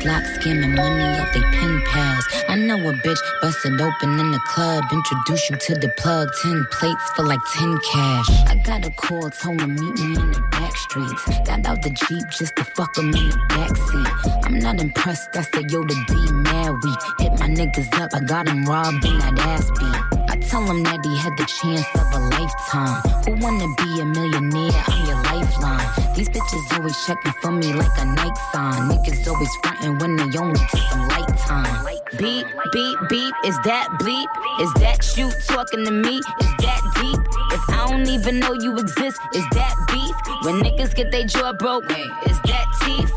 My 0.03 0.07
niggas 0.07 0.13
lock 0.13 0.23
scamming 0.41 0.75
money 0.75 1.19
off 1.19 1.33
they 1.33 1.41
pen 1.41 1.81
pals. 1.85 2.25
I 2.47 2.55
know 2.55 2.77
a 2.77 2.93
bitch 2.93 3.19
busted 3.41 3.79
open 3.79 4.19
in 4.19 4.31
the 4.31 4.39
club, 4.39 4.83
introduce 4.91 5.49
you 5.49 5.57
to 5.57 5.75
the 5.75 5.89
plug. 5.97 6.29
Ten 6.41 6.65
plates 6.71 7.11
for 7.15 7.23
like 7.23 7.39
ten 7.53 7.77
cash. 7.91 8.29
I 8.47 8.55
got 8.55 8.85
a 8.85 8.91
call, 8.91 9.29
told 9.29 9.61
him 9.61 9.75
meet 9.75 9.99
me 9.99 10.15
in 10.15 10.31
the 10.31 10.41
back 10.51 10.75
streets. 10.75 11.25
Got 11.45 11.65
out 11.65 11.81
the 11.81 11.89
jeep 11.89 12.23
just 12.29 12.55
to 12.55 12.63
fuck 12.63 12.97
him 12.97 13.09
in 13.09 13.29
the 13.29 13.37
backseat. 13.49 14.45
I'm 14.45 14.59
not 14.59 14.81
impressed, 14.81 15.35
I 15.35 15.41
said 15.41 15.71
yo 15.71 15.83
the 15.83 15.95
D 16.07 16.31
mad 16.31 16.71
weak. 16.83 16.99
Hit 17.19 17.39
my 17.39 17.47
niggas 17.47 17.93
up, 17.99 18.13
I 18.13 18.19
got 18.21 18.47
him 18.47 18.65
robbed 18.65 19.05
in 19.05 19.17
that 19.19 19.39
ass 19.39 19.69
beat. 19.71 20.29
I 20.29 20.37
tell 20.37 20.63
him 20.63 20.83
that 20.83 20.99
he 21.03 21.17
had 21.17 21.37
the 21.37 21.45
chance 21.45 21.87
of 21.95 22.07
a 22.13 22.19
lifetime. 22.29 23.01
Who 23.25 23.43
wanna 23.43 23.67
be 23.77 24.01
a 24.01 24.05
millionaire? 24.05 24.83
I'm 24.87 25.05
your 25.05 25.21
lifeline. 25.23 26.00
These 26.21 26.29
bitches 26.29 26.77
always 26.77 26.95
checking 27.07 27.31
for 27.41 27.51
me 27.51 27.73
like 27.73 27.97
a 27.97 28.05
night 28.05 28.38
sign. 28.53 28.91
Niggas 28.91 29.27
always 29.27 29.49
frontin' 29.63 29.97
when 29.97 30.17
they 30.17 30.38
only 30.38 30.60
take 30.71 30.81
some 30.91 31.07
light 31.07 31.36
time. 31.36 31.84
Beep, 32.15 32.45
beep, 32.71 32.97
beep, 33.10 33.34
is 33.43 33.57
that 33.65 33.88
bleep? 33.99 34.27
Is 34.62 34.71
that 34.75 35.17
you 35.17 35.31
talking 35.47 35.84
to 35.84 35.89
me? 35.89 36.17
Is 36.17 36.51
that 36.62 36.81
deep? 37.01 37.19
If 37.51 37.69
I 37.71 37.88
don't 37.89 38.07
even 38.07 38.39
know 38.39 38.53
you 38.53 38.77
exist, 38.77 39.19
is 39.34 39.43
that 39.53 39.73
beef? 39.88 40.15
When 40.45 40.62
niggas 40.62 40.93
get 40.93 41.10
their 41.10 41.25
jaw 41.25 41.53
broke, 41.53 41.89
is 41.89 42.39
that 42.41 42.67
teeth? 42.86 43.12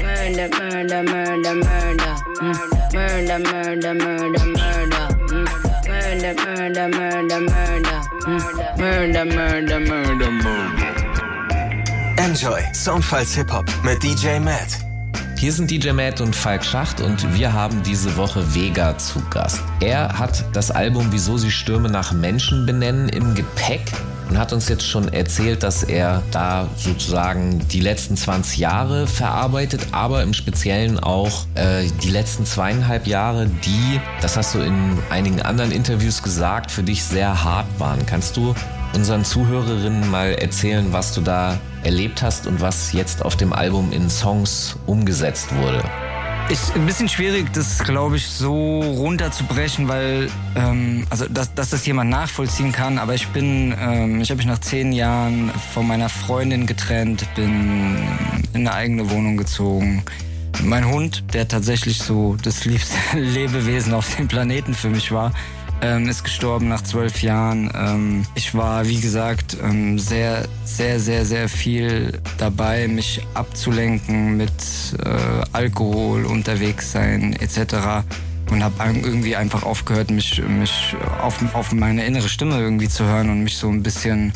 Murder, 0.00 0.48
murder, 0.56 1.02
murder, 1.02 1.54
murder. 1.56 2.14
Mm. 2.38 2.92
Murder, 2.94 3.38
murder, 3.40 3.94
murder, 3.94 4.46
murder. 4.46 5.06
Mm. 5.34 5.88
Murder, 5.88 6.34
murder, 6.44 6.88
murder, 6.90 7.40
murder. 7.40 8.00
Mm. 8.22 8.78
Murder, 8.78 9.24
murder, 9.24 9.80
murder, 9.80 10.30
murder. 10.30 10.75
Enjoy 12.18 12.62
Soundfiles 12.72 13.34
Hip 13.34 13.52
Hop 13.52 13.66
mit 13.84 14.02
DJ 14.02 14.38
Matt. 14.38 14.78
Hier 15.36 15.52
sind 15.52 15.70
DJ 15.70 15.90
Matt 15.90 16.22
und 16.22 16.34
Falk 16.34 16.64
Schacht 16.64 17.02
und 17.02 17.34
wir 17.34 17.52
haben 17.52 17.82
diese 17.82 18.16
Woche 18.16 18.54
Vega 18.54 18.96
zu 18.96 19.20
Gast. 19.28 19.62
Er 19.80 20.18
hat 20.18 20.42
das 20.54 20.70
Album 20.70 21.08
Wieso 21.10 21.36
sie 21.36 21.50
Stürme 21.50 21.90
nach 21.90 22.12
Menschen 22.12 22.64
benennen 22.64 23.10
im 23.10 23.34
Gepäck 23.34 23.82
und 24.30 24.38
hat 24.38 24.54
uns 24.54 24.66
jetzt 24.70 24.86
schon 24.86 25.12
erzählt, 25.12 25.62
dass 25.62 25.82
er 25.82 26.22
da 26.30 26.68
sozusagen 26.76 27.66
die 27.68 27.80
letzten 27.80 28.16
20 28.16 28.58
Jahre 28.58 29.06
verarbeitet, 29.06 29.88
aber 29.92 30.22
im 30.22 30.32
Speziellen 30.32 30.98
auch 30.98 31.44
äh, 31.54 31.84
die 32.02 32.10
letzten 32.10 32.46
zweieinhalb 32.46 33.06
Jahre, 33.06 33.46
die, 33.46 34.00
das 34.22 34.38
hast 34.38 34.54
du 34.54 34.60
in 34.60 34.98
einigen 35.10 35.42
anderen 35.42 35.70
Interviews 35.70 36.22
gesagt, 36.22 36.70
für 36.70 36.82
dich 36.82 37.04
sehr 37.04 37.44
hart 37.44 37.66
waren. 37.78 38.06
Kannst 38.06 38.38
du 38.38 38.54
unseren 38.96 39.26
Zuhörerinnen 39.26 40.10
mal 40.10 40.32
erzählen, 40.32 40.86
was 40.90 41.12
du 41.12 41.20
da 41.20 41.60
erlebt 41.84 42.22
hast 42.22 42.46
und 42.46 42.62
was 42.62 42.92
jetzt 42.92 43.22
auf 43.22 43.36
dem 43.36 43.52
Album 43.52 43.92
in 43.92 44.08
Songs 44.08 44.76
umgesetzt 44.86 45.54
wurde? 45.54 45.84
Ist 46.48 46.74
ein 46.74 46.86
bisschen 46.86 47.08
schwierig, 47.08 47.52
das 47.52 47.80
glaube 47.80 48.16
ich 48.16 48.26
so 48.26 48.80
runterzubrechen, 48.80 49.88
weil 49.88 50.30
ähm, 50.54 51.06
also 51.10 51.26
dass, 51.28 51.52
dass 51.52 51.70
das 51.70 51.84
jemand 51.84 52.08
nachvollziehen 52.08 52.72
kann. 52.72 52.98
Aber 52.98 53.14
ich 53.14 53.28
bin, 53.28 53.74
ähm, 53.78 54.20
ich 54.22 54.30
habe 54.30 54.38
mich 54.38 54.46
nach 54.46 54.60
zehn 54.60 54.92
Jahren 54.92 55.50
von 55.74 55.86
meiner 55.86 56.08
Freundin 56.08 56.66
getrennt, 56.66 57.26
bin 57.34 57.98
in 58.54 58.60
eine 58.60 58.72
eigene 58.72 59.10
Wohnung 59.10 59.36
gezogen. 59.36 60.04
Mein 60.62 60.88
Hund, 60.88 61.34
der 61.34 61.46
tatsächlich 61.48 61.98
so 61.98 62.36
das 62.42 62.64
liebste 62.64 62.96
Lebewesen 63.18 63.92
auf 63.92 64.16
dem 64.16 64.26
Planeten 64.26 64.72
für 64.72 64.88
mich 64.88 65.12
war, 65.12 65.32
ähm, 65.82 66.08
ist 66.08 66.24
gestorben 66.24 66.68
nach 66.68 66.82
zwölf 66.82 67.22
Jahren. 67.22 67.70
Ähm, 67.74 68.26
ich 68.34 68.54
war, 68.54 68.86
wie 68.86 69.00
gesagt, 69.00 69.56
ähm, 69.62 69.98
sehr, 69.98 70.46
sehr, 70.64 71.00
sehr, 71.00 71.24
sehr 71.24 71.48
viel 71.48 72.20
dabei, 72.38 72.88
mich 72.88 73.26
abzulenken 73.34 74.36
mit 74.36 74.50
äh, 75.04 75.44
Alkohol, 75.52 76.24
unterwegs 76.24 76.92
sein 76.92 77.34
etc. 77.34 78.04
Und 78.50 78.62
habe 78.62 78.74
irgendwie 79.02 79.36
einfach 79.36 79.64
aufgehört, 79.64 80.10
mich, 80.10 80.42
mich 80.46 80.96
auf, 81.20 81.42
auf 81.54 81.72
meine 81.72 82.06
innere 82.06 82.28
Stimme 82.28 82.58
irgendwie 82.58 82.88
zu 82.88 83.04
hören 83.04 83.28
und 83.28 83.42
mich 83.42 83.56
so 83.56 83.68
ein 83.68 83.82
bisschen 83.82 84.32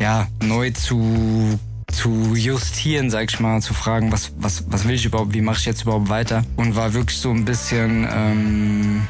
ja, 0.00 0.26
neu 0.42 0.70
zu 0.70 1.58
zu 1.92 2.34
justieren, 2.34 3.08
sag 3.08 3.30
ich 3.30 3.38
mal, 3.38 3.62
zu 3.62 3.72
fragen, 3.72 4.10
was, 4.10 4.32
was, 4.38 4.64
was 4.68 4.86
will 4.86 4.94
ich 4.94 5.04
überhaupt, 5.04 5.32
wie 5.32 5.40
mache 5.40 5.58
ich 5.58 5.66
jetzt 5.66 5.82
überhaupt 5.82 6.08
weiter? 6.08 6.44
Und 6.56 6.74
war 6.74 6.92
wirklich 6.92 7.18
so 7.18 7.30
ein 7.30 7.44
bisschen 7.44 8.06
ähm, 8.12 9.02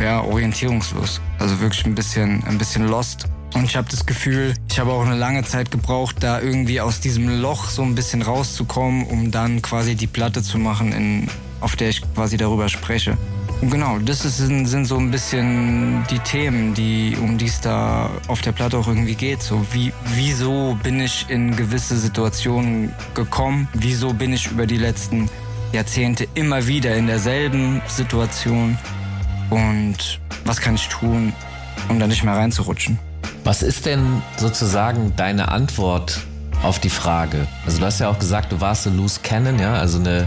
ja, 0.00 0.22
orientierungslos. 0.22 1.20
Also 1.38 1.60
wirklich 1.60 1.84
ein 1.84 1.94
bisschen, 1.94 2.44
ein 2.44 2.58
bisschen 2.58 2.86
lost. 2.88 3.26
Und 3.54 3.64
ich 3.64 3.76
habe 3.76 3.88
das 3.90 4.06
Gefühl, 4.06 4.54
ich 4.70 4.78
habe 4.78 4.92
auch 4.92 5.04
eine 5.04 5.16
lange 5.16 5.44
Zeit 5.44 5.70
gebraucht, 5.70 6.16
da 6.20 6.40
irgendwie 6.40 6.80
aus 6.80 7.00
diesem 7.00 7.40
Loch 7.40 7.68
so 7.68 7.82
ein 7.82 7.94
bisschen 7.94 8.22
rauszukommen, 8.22 9.06
um 9.06 9.30
dann 9.30 9.60
quasi 9.60 9.94
die 9.94 10.06
Platte 10.06 10.42
zu 10.42 10.58
machen, 10.58 10.92
in, 10.92 11.28
auf 11.60 11.76
der 11.76 11.90
ich 11.90 12.00
quasi 12.14 12.36
darüber 12.38 12.68
spreche. 12.68 13.18
Und 13.60 13.70
genau, 13.70 13.98
das 13.98 14.24
ist, 14.24 14.38
sind 14.38 14.84
so 14.86 14.96
ein 14.96 15.12
bisschen 15.12 16.04
die 16.10 16.18
Themen, 16.18 16.74
die, 16.74 17.16
um 17.22 17.38
die 17.38 17.46
es 17.46 17.60
da 17.60 18.10
auf 18.26 18.40
der 18.40 18.50
Platte 18.50 18.76
auch 18.76 18.88
irgendwie 18.88 19.14
geht. 19.14 19.40
So, 19.40 19.64
wie, 19.70 19.92
wieso 20.16 20.76
bin 20.82 20.98
ich 20.98 21.26
in 21.28 21.54
gewisse 21.54 21.96
Situationen 21.96 22.92
gekommen? 23.14 23.68
Wieso 23.74 24.12
bin 24.14 24.32
ich 24.32 24.50
über 24.50 24.66
die 24.66 24.78
letzten 24.78 25.30
Jahrzehnte 25.72 26.26
immer 26.34 26.66
wieder 26.66 26.96
in 26.96 27.06
derselben 27.06 27.80
Situation? 27.86 28.76
Und 29.52 30.18
was 30.46 30.62
kann 30.62 30.76
ich 30.76 30.88
tun, 30.88 31.34
um 31.90 32.00
da 32.00 32.06
nicht 32.06 32.24
mehr 32.24 32.34
reinzurutschen? 32.34 32.98
Was 33.44 33.62
ist 33.62 33.84
denn 33.84 34.22
sozusagen 34.38 35.14
deine 35.16 35.48
Antwort 35.48 36.20
auf 36.62 36.78
die 36.78 36.88
Frage? 36.88 37.46
Also 37.66 37.78
du 37.78 37.84
hast 37.84 38.00
ja 38.00 38.08
auch 38.08 38.18
gesagt, 38.18 38.50
du 38.50 38.62
warst 38.62 38.86
eine 38.86 38.96
Loose 38.96 39.20
Cannon, 39.22 39.58
ja, 39.58 39.74
also 39.74 39.98
eine 39.98 40.26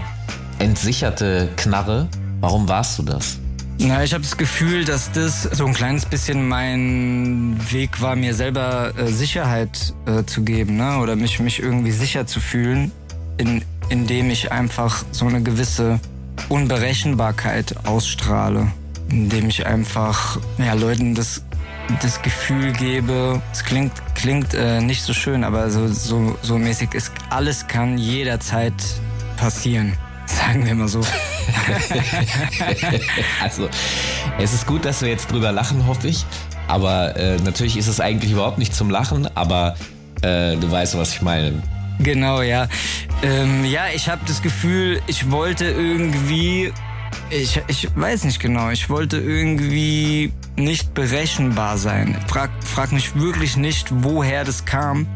entsicherte 0.59 1.49
Knarre. 1.55 2.07
Warum 2.39 2.69
warst 2.69 2.99
du 2.99 3.03
das? 3.03 3.39
Na, 3.79 4.03
ich 4.03 4.13
habe 4.13 4.21
das 4.21 4.37
Gefühl, 4.37 4.85
dass 4.85 5.11
das 5.11 5.41
so 5.43 5.65
ein 5.65 5.73
kleines 5.73 6.05
bisschen 6.05 6.47
mein 6.47 7.59
Weg 7.71 8.01
war, 8.01 8.15
mir 8.15 8.35
selber 8.35 8.93
äh, 8.95 9.07
Sicherheit 9.07 9.95
äh, 10.05 10.23
zu 10.25 10.43
geben, 10.43 10.77
ne? 10.77 10.99
Oder 10.99 11.15
mich, 11.15 11.39
mich 11.39 11.61
irgendwie 11.61 11.91
sicher 11.91 12.27
zu 12.27 12.39
fühlen, 12.39 12.91
in, 13.37 13.63
indem 13.89 14.29
ich 14.29 14.51
einfach 14.51 15.03
so 15.11 15.25
eine 15.25 15.41
gewisse 15.41 15.99
Unberechenbarkeit 16.47 17.87
ausstrahle 17.87 18.67
indem 19.09 19.49
ich 19.49 19.65
einfach 19.65 20.39
ja, 20.57 20.73
Leuten 20.73 21.15
das, 21.15 21.43
das 22.01 22.21
Gefühl 22.21 22.73
gebe, 22.73 23.41
es 23.51 23.63
klingt, 23.63 23.93
klingt 24.15 24.53
äh, 24.53 24.81
nicht 24.81 25.03
so 25.03 25.13
schön, 25.13 25.43
aber 25.43 25.69
so, 25.69 25.87
so, 25.87 26.37
so 26.41 26.57
mäßig 26.57 26.93
ist, 26.93 27.11
alles 27.29 27.67
kann 27.67 27.97
jederzeit 27.97 28.73
passieren. 29.37 29.97
Sagen 30.25 30.65
wir 30.65 30.73
mal 30.73 30.87
so. 30.87 31.01
also, 33.43 33.69
es 34.39 34.53
ist 34.53 34.65
gut, 34.65 34.83
dass 34.83 35.01
wir 35.01 35.09
jetzt 35.09 35.31
drüber 35.31 35.51
lachen, 35.51 35.85
hoffe 35.85 36.07
ich. 36.07 36.25
Aber 36.67 37.15
äh, 37.15 37.37
natürlich 37.37 37.77
ist 37.77 37.87
es 37.87 37.99
eigentlich 37.99 38.31
überhaupt 38.31 38.57
nicht 38.57 38.73
zum 38.73 38.89
Lachen, 38.89 39.29
aber 39.35 39.75
äh, 40.23 40.55
du 40.55 40.71
weißt, 40.71 40.97
was 40.97 41.13
ich 41.13 41.21
meine. 41.21 41.61
Genau, 41.99 42.41
ja. 42.41 42.67
Ähm, 43.21 43.65
ja, 43.65 43.83
ich 43.93 44.09
habe 44.09 44.21
das 44.27 44.41
Gefühl, 44.41 45.01
ich 45.07 45.31
wollte 45.31 45.65
irgendwie 45.65 46.73
ich, 47.29 47.61
ich 47.67 47.89
weiß 47.95 48.23
nicht 48.23 48.39
genau. 48.39 48.69
Ich 48.69 48.89
wollte 48.89 49.17
irgendwie 49.17 50.31
nicht 50.55 50.93
berechenbar 50.93 51.77
sein. 51.77 52.15
Frag, 52.27 52.49
frag 52.63 52.91
mich 52.91 53.15
wirklich 53.15 53.57
nicht, 53.57 53.87
woher 53.91 54.43
das 54.43 54.65
kam, 54.65 55.07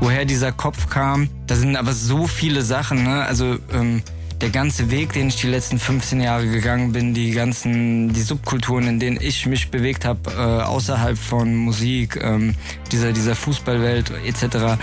woher 0.00 0.24
dieser 0.24 0.52
Kopf 0.52 0.88
kam. 0.88 1.28
Da 1.46 1.56
sind 1.56 1.76
aber 1.76 1.92
so 1.92 2.26
viele 2.26 2.62
Sachen. 2.62 3.04
Ne? 3.04 3.24
Also 3.24 3.56
ähm, 3.72 4.02
der 4.40 4.50
ganze 4.50 4.90
Weg, 4.90 5.12
den 5.12 5.28
ich 5.28 5.36
die 5.36 5.48
letzten 5.48 5.78
15 5.78 6.20
Jahre 6.20 6.46
gegangen 6.48 6.92
bin, 6.92 7.12
die 7.12 7.32
ganzen, 7.32 8.12
die 8.12 8.22
Subkulturen, 8.22 8.86
in 8.86 9.00
denen 9.00 9.18
ich 9.20 9.46
mich 9.46 9.70
bewegt 9.70 10.04
habe, 10.04 10.30
äh, 10.30 10.62
außerhalb 10.62 11.18
von 11.18 11.54
Musik, 11.56 12.18
ähm, 12.22 12.54
dieser, 12.92 13.12
dieser 13.12 13.34
Fußballwelt 13.34 14.12
etc., 14.24 14.78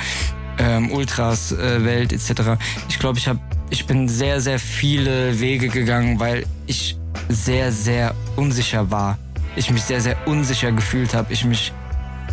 ähm, 0.57 0.91
Ultras-Welt 0.91 2.11
äh, 2.11 2.15
etc. 2.15 2.57
Ich 2.89 2.99
glaube, 2.99 3.17
ich 3.17 3.27
habe 3.27 3.39
ich 3.69 3.87
bin 3.87 4.07
sehr, 4.07 4.41
sehr 4.41 4.59
viele 4.59 5.39
Wege 5.39 5.69
gegangen, 5.69 6.19
weil 6.19 6.45
ich 6.67 6.97
sehr, 7.29 7.71
sehr 7.71 8.13
unsicher 8.35 8.91
war. 8.91 9.17
Ich 9.55 9.71
mich 9.71 9.83
sehr, 9.83 10.01
sehr 10.01 10.15
unsicher 10.27 10.71
gefühlt 10.71 11.13
habe. 11.13 11.33
Ich 11.33 11.45
mich, 11.45 11.73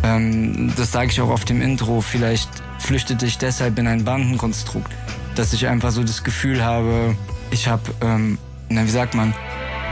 ähm, 0.03 0.73
das 0.77 0.91
sage 0.91 1.09
ich 1.11 1.21
auch 1.21 1.29
auf 1.29 1.45
dem 1.45 1.61
Intro, 1.61 2.01
vielleicht 2.01 2.49
flüchtete 2.79 3.25
ich 3.25 3.37
deshalb 3.37 3.79
in 3.79 3.87
ein 3.87 4.03
Bandenkonstrukt, 4.03 4.91
dass 5.35 5.53
ich 5.53 5.67
einfach 5.67 5.91
so 5.91 6.03
das 6.03 6.23
Gefühl 6.23 6.63
habe, 6.63 7.15
ich 7.49 7.67
habe, 7.67 7.83
ähm, 8.01 8.37
na 8.69 8.85
wie 8.85 8.91
sagt 8.91 9.15
man, 9.15 9.33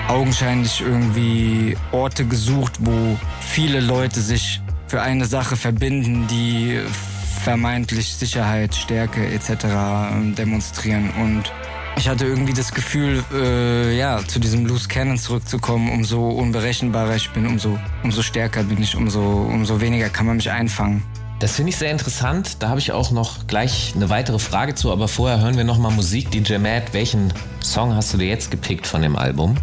augenscheinlich 0.08 0.82
irgendwie 0.82 1.78
Orte 1.92 2.26
gesucht, 2.26 2.74
wo 2.80 3.18
viele 3.40 3.80
Leute 3.80 4.20
sich 4.20 4.62
für 4.88 5.02
eine 5.02 5.26
Sache 5.26 5.56
verbinden, 5.56 6.28
die 6.28 6.82
vermeintlich 7.32 8.16
Sicherheit, 8.16 8.76
Stärke 8.76 9.26
etc. 9.26 9.66
Ähm, 10.14 10.36
demonstrieren. 10.36 11.10
Und 11.12 11.52
ich 11.98 12.08
hatte 12.08 12.26
irgendwie 12.26 12.54
das 12.54 12.72
Gefühl, 12.74 13.24
äh, 13.34 13.98
ja, 13.98 14.20
zu 14.26 14.40
diesem 14.40 14.66
Loose 14.66 14.88
Cannon 14.88 15.18
zurückzukommen, 15.18 15.90
umso 15.92 16.30
unberechenbarer 16.30 17.16
ich 17.16 17.30
bin, 17.32 17.48
umso, 17.48 17.78
umso 18.04 18.22
stärker 18.22 18.64
bin 18.64 18.82
ich, 18.82 18.96
umso, 18.96 19.22
umso 19.22 19.82
weniger 19.82 20.10
kann 20.10 20.26
man 20.26 20.38
mich 20.38 20.50
einfangen. 20.50 21.04
Das 21.40 21.56
finde 21.56 21.72
ich 21.72 21.78
sehr 21.78 21.90
interessant. 21.90 22.62
Da 22.62 22.70
habe 22.70 22.80
ich 22.80 22.92
auch 22.92 23.10
noch 23.10 23.48
gleich 23.48 23.94
eine 23.96 24.10
weitere 24.10 24.38
Frage 24.38 24.76
zu, 24.76 24.92
aber 24.92 25.08
vorher 25.08 25.40
hören 25.40 25.58
wir 25.58 25.64
nochmal 25.64 25.92
Musik. 25.92 26.30
DJ 26.30 26.58
Matt, 26.58 26.94
welchen 26.94 27.34
Song 27.62 27.96
hast 27.96 28.14
du 28.14 28.18
dir 28.18 28.28
jetzt 28.28 28.52
gepickt 28.52 28.86
von 28.86 29.02
dem 29.02 29.16
Album? 29.16 29.58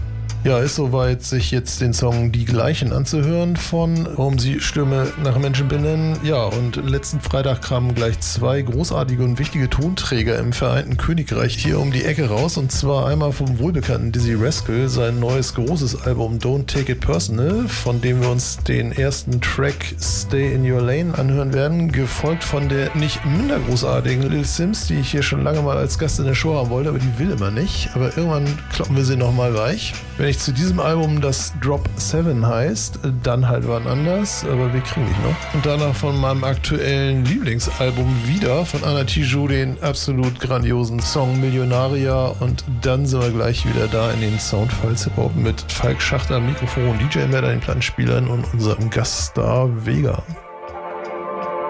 Ja, 0.44 0.60
ist 0.60 0.76
soweit, 0.76 1.22
sich 1.24 1.50
jetzt 1.50 1.80
den 1.80 1.92
Song 1.92 2.30
Die 2.30 2.44
Gleichen 2.44 2.92
anzuhören 2.92 3.56
von 3.56 4.06
Um 4.06 4.38
sie 4.38 4.60
Stürme 4.60 5.08
nach 5.22 5.36
Menschen 5.36 5.66
benennen. 5.66 6.16
Ja, 6.22 6.44
und 6.44 6.76
letzten 6.76 7.20
Freitag 7.20 7.60
kamen 7.60 7.94
gleich 7.96 8.20
zwei 8.20 8.62
großartige 8.62 9.24
und 9.24 9.40
wichtige 9.40 9.68
Tonträger 9.68 10.38
im 10.38 10.52
Vereinten 10.52 10.96
Königreich 10.96 11.56
hier 11.56 11.80
um 11.80 11.90
die 11.90 12.04
Ecke 12.04 12.28
raus. 12.28 12.56
Und 12.56 12.70
zwar 12.70 13.08
einmal 13.08 13.32
vom 13.32 13.58
wohlbekannten 13.58 14.12
Dizzy 14.12 14.34
Rascal, 14.34 14.88
sein 14.88 15.18
neues 15.18 15.54
großes 15.54 16.02
Album 16.02 16.38
Don't 16.38 16.66
Take 16.66 16.92
It 16.92 17.00
Personal, 17.00 17.66
von 17.66 18.00
dem 18.00 18.20
wir 18.20 18.30
uns 18.30 18.58
den 18.58 18.92
ersten 18.92 19.40
Track 19.40 19.96
Stay 20.00 20.54
in 20.54 20.70
Your 20.70 20.80
Lane 20.80 21.18
anhören 21.18 21.52
werden, 21.52 21.90
gefolgt 21.90 22.44
von 22.44 22.68
der 22.68 22.94
nicht 22.94 23.24
minder 23.26 23.58
großartigen 23.58 24.30
Lil 24.30 24.44
Sims, 24.44 24.86
die 24.86 25.00
ich 25.00 25.10
hier 25.10 25.22
schon 25.22 25.42
lange 25.42 25.62
mal 25.62 25.76
als 25.76 25.98
Gast 25.98 26.20
in 26.20 26.26
der 26.26 26.34
Show 26.34 26.54
haben 26.54 26.70
wollte, 26.70 26.90
aber 26.90 27.00
die 27.00 27.18
will 27.18 27.32
immer 27.32 27.50
nicht. 27.50 27.90
Aber 27.94 28.16
irgendwann 28.16 28.46
kloppen 28.72 28.96
wir 28.96 29.04
sie 29.04 29.16
nochmal 29.16 29.54
weich. 29.54 29.94
Wenn 30.16 30.27
ich 30.30 30.38
zu 30.38 30.52
diesem 30.52 30.80
Album, 30.80 31.20
das 31.20 31.52
Drop 31.62 31.88
7 31.96 32.46
heißt, 32.46 33.00
dann 33.22 33.48
halt 33.48 33.66
wann 33.66 33.86
anders, 33.86 34.44
aber 34.44 34.72
wir 34.72 34.80
kriegen 34.80 35.06
dich 35.06 35.16
noch. 35.18 35.54
Und 35.54 35.64
danach 35.64 35.94
von 35.94 36.20
meinem 36.20 36.44
aktuellen 36.44 37.24
Lieblingsalbum 37.24 38.26
wieder 38.26 38.66
von 38.66 38.84
Anna 38.84 39.04
Tijoux 39.04 39.48
den 39.48 39.82
absolut 39.82 40.40
grandiosen 40.40 41.00
Song 41.00 41.40
Millionaria 41.40 42.26
und 42.40 42.64
dann 42.82 43.06
sind 43.06 43.22
wir 43.22 43.30
gleich 43.30 43.66
wieder 43.66 43.86
da 43.86 44.10
in 44.10 44.20
den 44.20 44.38
Soundfiles 44.38 45.10
mit 45.34 45.60
Falk 45.70 46.00
Schachter 46.02 46.36
am 46.36 46.46
Mikrofon, 46.46 46.98
DJ 46.98 47.20
an 47.22 47.30
den 47.30 47.60
Plattenspielern 47.60 48.28
und 48.28 48.44
unserem 48.52 48.90
Gaststar 48.90 49.68
Vega. 49.86 50.22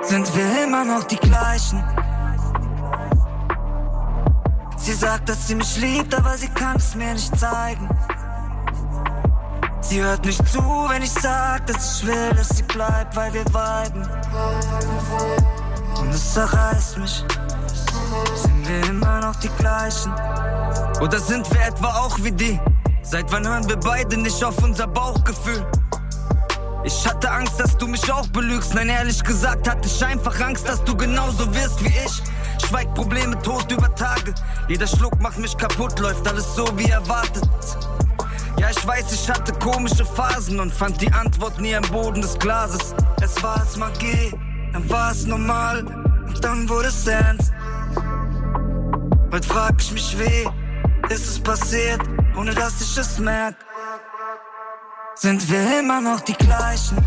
Sind 0.03 0.27
wir 0.35 0.65
immer 0.65 0.85
noch 0.85 1.05
die 1.05 1.17
gleichen? 1.17 1.83
Sie 4.77 4.93
sagt, 4.95 5.29
dass 5.29 5.49
sie 5.49 5.55
mich 5.55 5.77
liebt, 5.77 6.15
aber 6.15 6.37
sie 6.37 6.49
kann 6.49 6.77
es 6.77 6.95
mir 6.95 7.13
nicht 7.13 7.37
zeigen. 7.39 7.89
Sie 9.81 10.03
hört 10.03 10.25
nicht 10.25 10.47
zu, 10.49 10.61
wenn 10.89 11.03
ich 11.03 11.13
sag, 11.13 11.67
dass 11.67 12.01
ich 12.01 12.07
will, 12.07 12.31
dass 12.37 12.49
sie 12.49 12.63
bleibt, 12.65 13.17
weil 13.17 13.33
wir 13.33 13.45
viben. 13.47 14.09
Und 15.99 16.11
es 16.11 16.35
zerreißt 16.35 16.99
mich. 16.99 17.25
Sind 18.35 18.69
wir 18.69 18.85
immer 18.89 19.21
noch 19.21 19.37
die 19.37 19.49
gleichen? 19.51 20.13
Oder 21.01 21.19
sind 21.19 21.51
wir 21.53 21.61
etwa 21.67 21.89
auch 22.01 22.19
wie 22.23 22.33
die? 22.33 22.61
Seit 23.03 23.31
wann 23.33 23.47
hören 23.47 23.69
wir 23.69 23.77
beide 23.77 24.17
nicht 24.17 24.43
auf 24.45 24.63
unser 24.63 24.87
Bauchgefühl? 24.87 25.65
Ich 26.85 27.07
hatte 27.07 27.31
Angst, 27.31 27.59
dass 27.59 27.77
du 27.77 27.87
mich 27.87 28.11
auch 28.13 28.27
belügst. 28.29 28.75
Nein, 28.75 28.89
ehrlich 28.89 29.23
gesagt 29.23 29.69
hatte 29.69 29.89
ich 29.89 30.05
einfach 30.05 30.39
Angst, 30.41 30.69
dass 30.69 30.83
du 30.85 30.97
genauso 30.97 31.53
wirst 31.55 31.83
wie 31.83 31.89
ich. 31.89 32.23
Schweigt 32.67 32.95
Probleme 32.95 33.41
tot 33.43 33.71
über 33.73 33.95
Tage. 33.95 34.35
Jeder 34.69 34.87
Schluck 34.87 35.19
macht 35.21 35.39
mich 35.39 35.57
kaputt, 35.57 35.99
läuft 35.99 36.27
alles 36.29 36.55
so 36.55 36.67
wie 36.77 36.91
erwartet. 36.91 37.49
Ja, 38.69 38.75
ich 38.77 38.87
weiß, 38.87 39.13
ich 39.13 39.31
hatte 39.31 39.53
komische 39.55 40.05
Phasen 40.05 40.61
und 40.61 40.71
fand 40.71 41.01
die 41.01 41.11
Antwort 41.11 41.59
nie 41.59 41.75
am 41.75 41.85
Boden 41.85 42.21
des 42.21 42.39
Glases. 42.39 42.95
Es 43.23 43.43
war 43.43 43.63
es 43.63 43.77
Magie, 43.77 44.31
dann 44.75 44.91
war 44.91 45.11
es 45.11 45.25
normal 45.25 45.87
und 46.27 46.45
dann 46.45 46.69
wurde 46.69 46.89
es 46.89 47.07
ernst. 47.07 47.51
Heute 49.33 49.49
frag 49.49 49.75
ich 49.81 49.93
mich, 49.93 50.19
wie 50.19 50.47
ist 51.15 51.27
es 51.27 51.41
passiert, 51.41 52.01
ohne 52.37 52.53
dass 52.53 52.83
ich 52.83 52.99
es 52.99 53.19
merk? 53.19 53.57
Sind 55.15 55.51
wir 55.51 55.81
immer 55.81 56.03
noch 56.03 56.21
die 56.21 56.35
gleichen? 56.35 56.99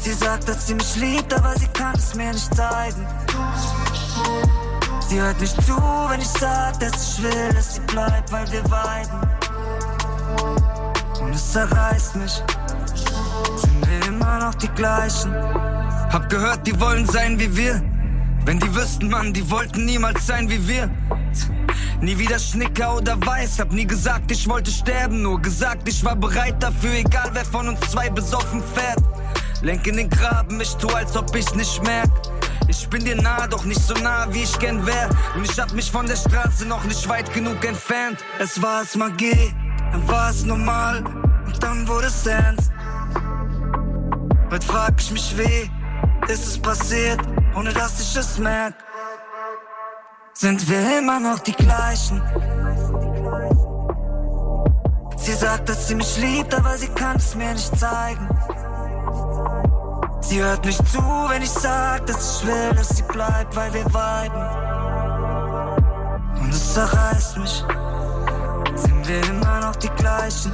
Sie 0.00 0.12
sagt, 0.12 0.48
dass 0.48 0.66
sie 0.66 0.74
mich 0.74 0.96
liebt, 0.96 1.32
aber 1.32 1.56
sie 1.56 1.68
kann 1.68 1.94
es 1.94 2.14
mir 2.16 2.32
nicht 2.32 2.52
zeigen. 2.52 3.06
Sie 5.08 5.20
hört 5.20 5.40
nicht 5.40 5.54
zu, 5.62 5.76
wenn 6.08 6.20
ich 6.20 6.26
sag, 6.26 6.80
dass 6.80 7.18
ich 7.18 7.22
will, 7.22 7.52
dass 7.54 7.76
sie 7.76 7.80
bleibt, 7.82 8.32
weil 8.32 8.50
wir 8.50 8.68
weiden. 8.70 9.20
Und 11.20 11.32
es 11.32 11.52
zerreißt 11.52 12.16
mich. 12.16 12.42
Sind 13.56 13.86
wir 13.86 14.08
immer 14.08 14.40
noch 14.40 14.54
die 14.56 14.68
gleichen? 14.68 15.32
Hab 15.32 16.28
gehört, 16.28 16.66
die 16.66 16.78
wollen 16.80 17.06
sein 17.06 17.38
wie 17.38 17.56
wir. 17.56 17.80
Wenn 18.44 18.58
die 18.58 18.74
wüssten, 18.74 19.08
Mann, 19.08 19.32
die 19.32 19.48
wollten 19.48 19.84
niemals 19.84 20.26
sein 20.26 20.50
wie 20.50 20.66
wir. 20.66 20.90
Nie 22.00 22.18
wieder 22.18 22.38
Schnicker 22.38 22.96
oder 22.96 23.16
Weiß, 23.24 23.60
hab 23.60 23.72
nie 23.72 23.86
gesagt, 23.86 24.30
ich 24.32 24.48
wollte 24.48 24.70
sterben, 24.70 25.22
nur 25.22 25.40
gesagt, 25.40 25.88
ich 25.88 26.04
war 26.04 26.16
bereit 26.16 26.60
dafür, 26.60 26.94
egal 26.94 27.30
wer 27.32 27.44
von 27.44 27.68
uns 27.68 27.80
zwei 27.90 28.10
besoffen 28.10 28.62
fährt. 28.74 29.02
Lenk 29.62 29.86
in 29.86 29.96
den 29.96 30.10
Graben, 30.10 30.60
ich 30.60 30.74
tu, 30.76 30.88
als 30.88 31.16
ob 31.16 31.34
ich 31.34 31.54
nicht 31.54 31.82
merk. 31.84 32.10
Ich 32.68 32.88
bin 32.88 33.04
dir 33.04 33.16
nah, 33.16 33.46
doch 33.46 33.64
nicht 33.64 33.80
so 33.80 33.94
nah, 33.94 34.26
wie 34.30 34.42
ich 34.42 34.58
gern 34.58 34.84
wär. 34.86 35.08
Und 35.34 35.50
ich 35.50 35.58
hab 35.58 35.72
mich 35.72 35.90
von 35.90 36.06
der 36.06 36.16
Straße 36.16 36.66
noch 36.66 36.84
nicht 36.84 37.08
weit 37.08 37.32
genug 37.32 37.64
entfernt. 37.64 38.18
Es 38.38 38.60
war 38.60 38.82
es 38.82 38.96
Magie, 38.96 39.54
dann 39.92 40.08
war 40.08 40.30
es 40.30 40.44
normal 40.44 41.04
und 41.46 41.62
dann 41.62 41.86
wurde 41.86 42.06
es 42.06 42.26
ernst. 42.26 42.70
Heute 44.50 44.66
frag 44.66 44.94
ich 44.98 45.10
mich, 45.10 45.36
wie 45.38 45.70
ist 46.32 46.46
es 46.46 46.58
passiert, 46.58 47.20
ohne 47.54 47.72
dass 47.72 48.00
ich 48.00 48.16
es 48.16 48.38
merk? 48.38 48.74
Sind 50.34 50.68
wir 50.68 50.98
immer 50.98 51.18
noch 51.18 51.38
die 51.40 51.52
gleichen? 51.52 52.22
Sie 55.16 55.32
sagt, 55.32 55.68
dass 55.68 55.88
sie 55.88 55.94
mich 55.94 56.16
liebt, 56.18 56.54
aber 56.54 56.76
sie 56.76 56.88
kann 56.88 57.16
es 57.16 57.34
mir 57.34 57.52
nicht 57.52 57.76
zeigen. 57.78 58.28
Sie 60.28 60.42
hört 60.42 60.64
nicht 60.64 60.84
zu, 60.88 60.98
wenn 61.28 61.40
ich 61.40 61.50
sag, 61.50 62.04
dass 62.06 62.40
ich 62.40 62.46
will, 62.48 62.72
dass 62.74 62.88
sie 62.88 63.04
bleibt, 63.04 63.54
weil 63.54 63.72
wir 63.72 63.84
viben. 63.84 64.42
Und 66.40 66.52
es 66.52 66.74
zerreißt 66.74 67.36
mich. 67.36 67.64
Sind 68.74 69.06
wir 69.06 69.22
immer 69.28 69.60
noch 69.60 69.76
die 69.76 69.88
gleichen? 69.90 70.52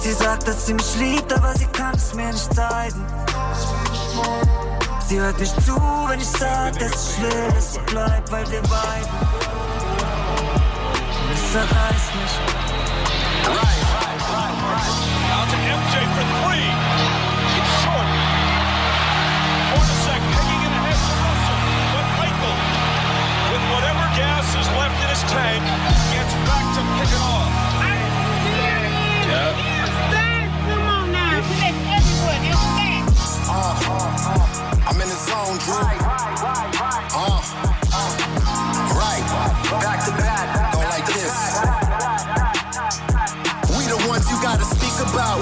Sie 0.00 0.12
sagt, 0.12 0.48
dass 0.48 0.66
sie 0.66 0.72
mich 0.72 0.96
liebt, 0.96 1.30
aber 1.34 1.52
sie 1.54 1.66
kann 1.66 1.94
es 1.96 2.14
mir 2.14 2.32
nicht 2.32 2.54
zeigen. 2.54 3.04
Sie 5.06 5.20
hört 5.20 5.38
nicht 5.38 5.54
zu, 5.66 5.76
wenn 6.08 6.18
ich 6.18 6.28
sag, 6.28 6.78
dass 6.78 7.10
ich 7.10 7.22
will, 7.22 7.48
dass 7.54 7.74
sie 7.74 7.80
bleibt, 7.80 8.32
weil 8.32 8.50
wir 8.50 8.62
viben. 8.62 9.18
Und 11.24 11.34
es 11.34 11.52
zerreißt 11.52 12.14
mich. 12.22 13.83
To 15.54 15.60
MJ 15.60 15.94
for 16.14 16.24
three. 16.42 16.66
It's 17.54 17.72
short. 17.86 18.08
Hornacek 19.70 20.22
picking 20.34 20.62
it 20.66 20.72
ahead 20.82 20.98
for 20.98 21.14
Russell. 21.22 21.60
But 21.94 22.06
Michael, 22.18 22.58
with 23.54 23.64
whatever 23.70 24.04
gas 24.18 24.46
is 24.50 24.68
left 24.74 24.98
in 24.98 25.08
his 25.14 25.22
tank, 25.30 25.62
gets 26.10 26.34
back 26.48 26.66
to 26.74 26.82
pick 26.98 27.10
it 27.14 27.22
off. 27.22 27.52
Yeah. 29.30 29.73
About. 45.14 45.38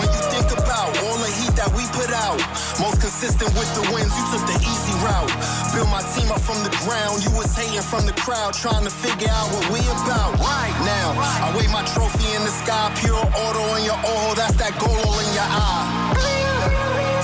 When 0.00 0.08
you 0.08 0.22
think 0.32 0.48
about 0.56 0.88
all 1.04 1.18
the 1.20 1.28
heat 1.28 1.52
that 1.60 1.68
we 1.76 1.84
put 1.92 2.08
out. 2.08 2.40
Most 2.80 3.04
consistent 3.04 3.52
with 3.52 3.68
the 3.76 3.84
wins, 3.92 4.08
you 4.16 4.24
took 4.32 4.44
the 4.48 4.56
easy 4.64 4.96
route. 5.04 5.28
Build 5.76 5.92
my 5.92 6.00
team 6.16 6.32
up 6.32 6.40
from 6.40 6.64
the 6.64 6.72
ground. 6.88 7.20
You 7.20 7.30
was 7.36 7.52
hating 7.52 7.84
from 7.84 8.08
the 8.08 8.16
crowd, 8.16 8.56
trying 8.56 8.84
to 8.88 8.90
figure 8.90 9.28
out 9.28 9.52
what 9.52 9.68
we 9.68 9.84
about. 10.00 10.40
Right 10.40 10.76
now, 10.88 11.12
I 11.44 11.52
weigh 11.52 11.68
my 11.68 11.84
trophy 11.92 12.32
in 12.32 12.42
the 12.42 12.54
sky, 12.64 12.88
pure 13.04 13.20
auto 13.20 13.62
in 13.76 13.84
your 13.84 14.00
oil. 14.00 14.32
That's 14.32 14.56
that 14.56 14.72
gold 14.80 14.96
in 14.96 15.30
your 15.36 15.44
eye. 15.44 16.40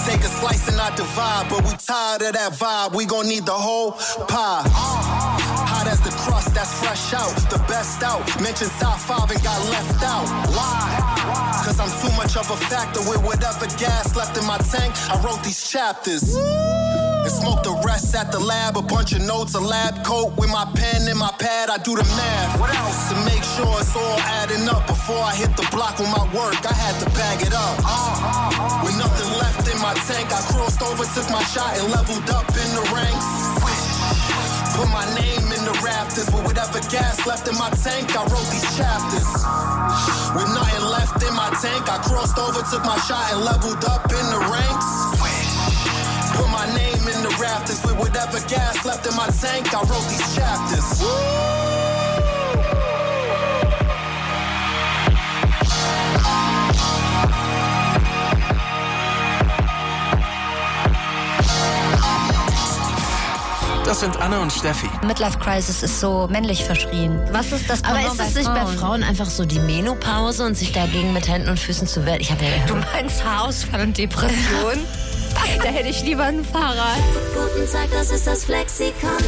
Take 0.05 0.21
a 0.21 0.31
slice 0.31 0.69
and 0.69 0.77
not 0.77 0.97
divide, 0.97 1.49
but 1.49 1.65
we 1.65 1.73
tired 1.81 2.23
of 2.23 2.33
that 2.35 2.53
vibe. 2.53 2.95
We 2.95 3.07
gon' 3.07 3.27
need 3.27 3.45
the 3.45 3.57
whole 3.57 3.93
pie. 4.29 4.63
Hot 4.69 5.87
as 5.89 6.01
the 6.01 6.11
crust, 6.11 6.55
that's 6.55 6.73
fresh 6.79 7.13
out. 7.13 7.35
The 7.51 7.59
best 7.67 8.03
out. 8.05 8.23
Mentioned 8.41 8.71
top 8.79 9.01
five 9.01 9.31
and 9.31 9.43
got 9.43 9.59
left 9.73 10.05
out. 10.05 10.29
Why? 10.55 11.56
Cause 11.77 11.93
I'm 11.93 12.09
too 12.09 12.17
much 12.17 12.37
of 12.41 12.49
a 12.49 12.57
factor 12.73 13.01
with 13.05 13.21
whatever 13.21 13.67
gas 13.77 14.17
left 14.17 14.33
in 14.39 14.47
my 14.47 14.57
tank. 14.57 14.97
I 15.13 15.21
wrote 15.21 15.45
these 15.45 15.69
chapters. 15.69 16.35
And 16.35 17.29
smoke 17.29 17.65
the 17.65 17.77
rest 17.85 18.15
at 18.15 18.33
the 18.33 18.41
lab. 18.41 18.79
A 18.79 18.83
bunch 18.83 19.13
of 19.13 19.21
notes, 19.21 19.55
a 19.55 19.61
lab 19.61 20.03
coat 20.03 20.33
with 20.39 20.49
my 20.49 20.65
pen 20.75 21.07
and 21.07 21.19
my 21.19 21.31
pad. 21.39 21.69
I 21.69 21.77
do 21.77 21.95
the 21.95 22.05
math. 22.17 22.61
What 22.61 22.73
else? 22.73 23.13
To 23.13 23.17
make 23.29 23.45
sure 23.45 23.69
it's 23.77 23.95
all 23.95 24.19
adding 24.41 24.67
up. 24.73 24.87
Before 24.87 25.21
I 25.21 25.35
hit 25.37 25.53
the 25.53 25.69
block 25.69 25.99
with 25.99 26.09
my 26.09 26.25
work, 26.33 26.57
I 26.65 26.73
had 26.73 26.97
to 27.05 27.11
bag 27.13 27.45
it 27.45 27.53
up. 27.53 27.77
With 28.81 28.97
nothing 28.97 29.29
left 29.37 29.69
in 29.69 29.77
my 29.77 29.93
tank, 30.09 30.33
I 30.33 30.41
crossed 30.49 30.81
over, 30.81 31.05
took 31.13 31.29
my 31.29 31.45
shot, 31.45 31.77
and 31.77 31.93
leveled 31.93 32.31
up 32.31 32.49
in 32.57 32.71
the 32.73 32.85
ranks. 32.89 33.76
Put 34.77 34.93
my 34.93 35.09
name 35.17 35.49
in 35.57 35.65
the 35.65 35.73
rafters 35.83 36.29
with 36.29 36.45
whatever 36.45 36.81
gas 36.93 37.27
left 37.27 37.49
in 37.49 37.57
my 37.57 37.71
tank. 37.81 38.13
I 38.13 38.23
wrote 38.29 38.51
these 38.53 38.69
chapters. 38.77 39.25
With 40.37 40.53
nothing 40.53 40.85
left 40.93 41.17
in 41.25 41.33
my 41.33 41.49
tank, 41.65 41.89
I 41.89 41.97
crossed 42.05 42.37
over, 42.37 42.61
took 42.61 42.85
my 42.85 42.99
shot, 43.09 43.33
and 43.33 43.41
leveled 43.41 43.85
up 43.89 44.05
in 44.13 44.27
the 44.29 44.41
ranks. 44.53 44.89
Put 46.37 46.49
my 46.53 46.67
name 46.77 47.09
in 47.09 47.23
the 47.25 47.35
rafters 47.41 47.81
with 47.89 47.99
whatever 47.99 48.39
gas 48.49 48.85
left 48.85 49.07
in 49.07 49.17
my 49.17 49.29
tank. 49.41 49.73
I 49.73 49.81
wrote 49.81 50.09
these 50.13 50.37
chapters. 50.37 51.56
Das 63.87 64.01
sind 64.01 64.21
Anne 64.21 64.41
und 64.41 64.53
Steffi. 64.53 64.91
Midlife 65.07 65.39
Crisis 65.39 65.85
ist 65.85 66.01
so 66.01 66.27
männlich 66.29 66.65
verschrien. 66.65 67.23
Was 67.31 67.53
ist 67.53 67.71
das 67.71 67.85
Aber 67.85 68.01
ist 68.01 68.19
es 68.19 68.35
nicht 68.35 68.53
bei 68.53 68.63
Frauen? 68.63 68.77
Frauen 68.79 69.03
einfach 69.05 69.31
so 69.31 69.45
die 69.45 69.61
Menopause 69.61 70.45
und 70.45 70.57
sich 70.57 70.73
dagegen 70.73 71.13
mit 71.13 71.29
Händen 71.29 71.49
und 71.49 71.61
Füßen 71.61 71.87
zu 71.87 72.05
wehren? 72.05 72.21
Ich 72.21 72.33
habe 72.33 72.45
ja 72.45 72.51
Du 72.67 72.75
meinst 72.75 73.25
Haarausfall 73.25 73.83
und 73.83 73.97
Depression? 73.97 74.81
da 75.63 75.69
hätte 75.69 75.89
ich 75.89 76.03
lieber 76.03 76.25
ein 76.25 76.45
Fahrrad. 76.45 76.99
Guten 77.33 77.71
Tag, 77.71 77.89
das 77.93 78.11
ist 78.11 78.27
das 78.27 78.45
Flexikon. 78.45 79.23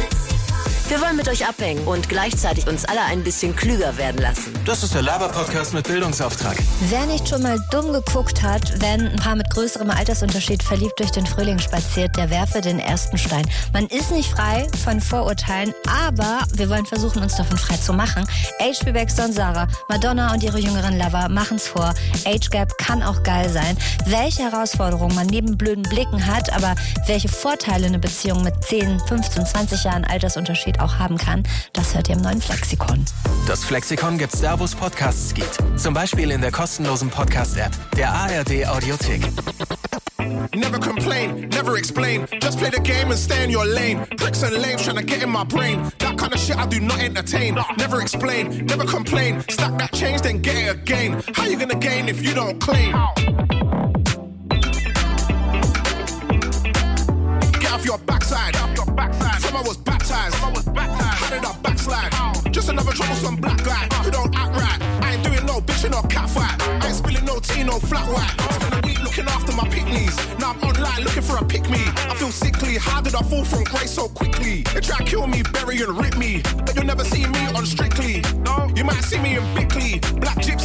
Wir 0.89 0.99
wollen 1.01 1.17
mit 1.17 1.29
euch 1.29 1.47
abhängen 1.47 1.85
und 1.85 2.09
gleichzeitig 2.09 2.65
uns 2.65 2.83
alle 2.83 3.01
ein 3.03 3.23
bisschen 3.23 3.55
klüger 3.55 3.95
werden 3.97 4.19
lassen. 4.19 4.51
Das 4.65 4.81
ist 4.81 4.95
der 4.95 5.03
Laber-Podcast 5.03 5.71
mit 5.75 5.87
Bildungsauftrag. 5.87 6.57
Wer 6.89 7.05
nicht 7.05 7.29
schon 7.29 7.43
mal 7.43 7.59
dumm 7.69 7.93
geguckt 7.93 8.41
hat, 8.41 8.81
wenn 8.81 9.07
ein 9.07 9.15
Paar 9.17 9.35
mit 9.35 9.47
größerem 9.51 9.91
Altersunterschied 9.91 10.63
verliebt 10.63 10.99
durch 10.99 11.11
den 11.11 11.27
Frühling 11.27 11.59
spaziert, 11.59 12.17
der 12.17 12.31
werfe 12.31 12.61
den 12.61 12.79
ersten 12.79 13.19
Stein. 13.19 13.47
Man 13.71 13.85
ist 13.85 14.11
nicht 14.11 14.31
frei 14.31 14.67
von 14.83 14.99
Vorurteilen, 14.99 15.75
aber 16.07 16.39
wir 16.53 16.67
wollen 16.71 16.87
versuchen, 16.87 17.21
uns 17.21 17.35
davon 17.35 17.59
frei 17.59 17.77
zu 17.77 17.93
machen. 17.93 18.27
HB 18.59 18.91
Baxter 18.91 19.25
und 19.25 19.33
Sarah, 19.33 19.67
Madonna 19.89 20.33
und 20.33 20.41
ihre 20.41 20.57
jüngeren 20.57 20.97
Lover 20.97 21.29
machen's 21.29 21.67
vor. 21.67 21.93
Age 22.25 22.49
Gap 22.49 22.75
kann 22.79 23.03
auch 23.03 23.21
geil 23.21 23.47
sein. 23.49 23.77
Welche 24.07 24.41
Herausforderungen 24.41 25.13
man 25.13 25.27
neben 25.27 25.55
blöden 25.55 25.83
Blicken 25.83 26.25
hat, 26.25 26.51
aber 26.51 26.73
welche 27.05 27.29
Vorteile 27.29 27.85
eine 27.85 27.99
Beziehung 27.99 28.41
mit 28.41 28.55
10, 28.63 28.99
15, 29.01 29.45
20 29.45 29.83
Jahren 29.83 30.03
Altersunterschied 30.03 30.78
Auch 30.79 30.97
haben 30.97 31.17
kann, 31.17 31.43
das 31.73 31.93
hört 31.93 32.09
ihr 32.09 32.15
im 32.15 32.21
neuen 32.21 32.41
Flexikon. 32.41 33.05
Das 33.47 33.63
Flexikon 33.63 34.17
gibt's 34.17 34.41
da, 34.41 34.59
wo 34.59 34.63
es 34.63 34.75
Podcasts 34.75 35.33
gibt. 35.33 35.59
Zum 35.75 35.93
Beispiel 35.93 36.31
in 36.31 36.41
der 36.41 36.51
kostenlosen 36.51 37.09
Podcast-App 37.09 37.71
der 37.95 38.11
ARD 38.11 38.67
Audiothek. 38.67 39.21
Never 40.55 40.79
complain, 40.79 41.49
never 41.49 41.77
explain. 41.77 42.25
Just 42.41 42.59
play 42.59 42.69
the 42.69 42.81
game 42.81 43.09
and 43.09 43.17
stay 43.17 43.43
in 43.43 43.49
your 43.49 43.65
lane. 43.65 44.05
Pricks 44.17 44.43
and 44.43 44.53
lames 44.53 44.83
trying 44.83 44.97
to 44.97 45.03
get 45.03 45.23
in 45.23 45.29
my 45.29 45.43
brain. 45.43 45.91
That 45.99 46.17
kind 46.17 46.33
of 46.33 46.39
shit 46.39 46.57
I 46.57 46.65
do 46.67 46.79
not 46.79 46.99
entertain. 46.99 47.57
Never 47.77 48.01
explain, 48.01 48.65
never 48.65 48.85
complain. 48.85 49.41
Stack 49.49 49.77
that 49.77 49.91
change, 49.93 50.21
then 50.21 50.41
get 50.41 50.55
it 50.55 50.69
again. 50.69 51.21
How 51.33 51.45
you 51.45 51.57
gonna 51.57 51.75
gain 51.75 52.09
if 52.09 52.21
you 52.21 52.33
don't 52.33 52.59
claim? 52.59 52.95
Get 57.79 57.91
off 57.91 57.99
your 57.99 58.05
backside. 58.05 58.55
From 58.55 59.55
I 59.55 59.61
was 59.61 59.77
baptized. 59.77 60.35
How 60.35 61.29
did 61.29 61.45
I 61.45 61.55
backslide? 61.61 62.11
Just 62.53 62.69
another 62.69 62.91
troublesome 62.91 63.37
black 63.37 63.63
guy 63.63 63.87
who 64.03 64.11
don't 64.11 64.35
act 64.35 64.55
right. 64.55 64.81
I 65.03 65.13
ain't 65.13 65.23
doing 65.23 65.45
no 65.45 65.61
bitching 65.61 65.95
or 65.95 66.05
catfight. 66.09 66.59
I 66.83 66.87
ain't 66.87 66.95
spilling 66.95 67.25
no 67.25 67.39
tea, 67.39 67.63
no 67.63 67.79
flat 67.79 68.05
white. 68.11 68.35
Spend 68.53 68.73
a 68.73 68.87
week 68.87 69.01
looking 69.01 69.25
after 69.25 69.53
my 69.53 69.67
picnics. 69.69 70.17
Now 70.39 70.51
I'm 70.51 70.61
online 70.61 71.03
looking 71.03 71.23
for 71.23 71.37
a 71.37 71.45
pick 71.45 71.69
me. 71.69 71.79
I 72.09 72.15
feel 72.15 72.31
sickly. 72.31 72.77
How 72.77 72.99
did 72.99 73.15
I 73.15 73.21
fall 73.21 73.45
from 73.45 73.63
grace 73.63 73.91
so 73.91 74.09
quickly? 74.09 74.63
They 74.73 74.81
try 74.81 74.97
to 74.97 75.03
kill 75.05 75.27
me, 75.27 75.43
bury 75.53 75.81
and 75.81 75.97
rip 75.97 76.17
me. 76.17 76.41
But 76.65 76.75
you'll 76.75 76.85
never 76.85 77.05
see 77.05 77.25
me 77.27 77.45
on 77.55 77.65
Strictly. 77.65 78.23
You 78.75 78.83
might 78.83 79.03
see 79.03 79.19
me 79.19 79.37
in 79.37 79.43
Bickley, 79.55 79.99
Black 80.19 80.37
Gypsy, 80.37 80.58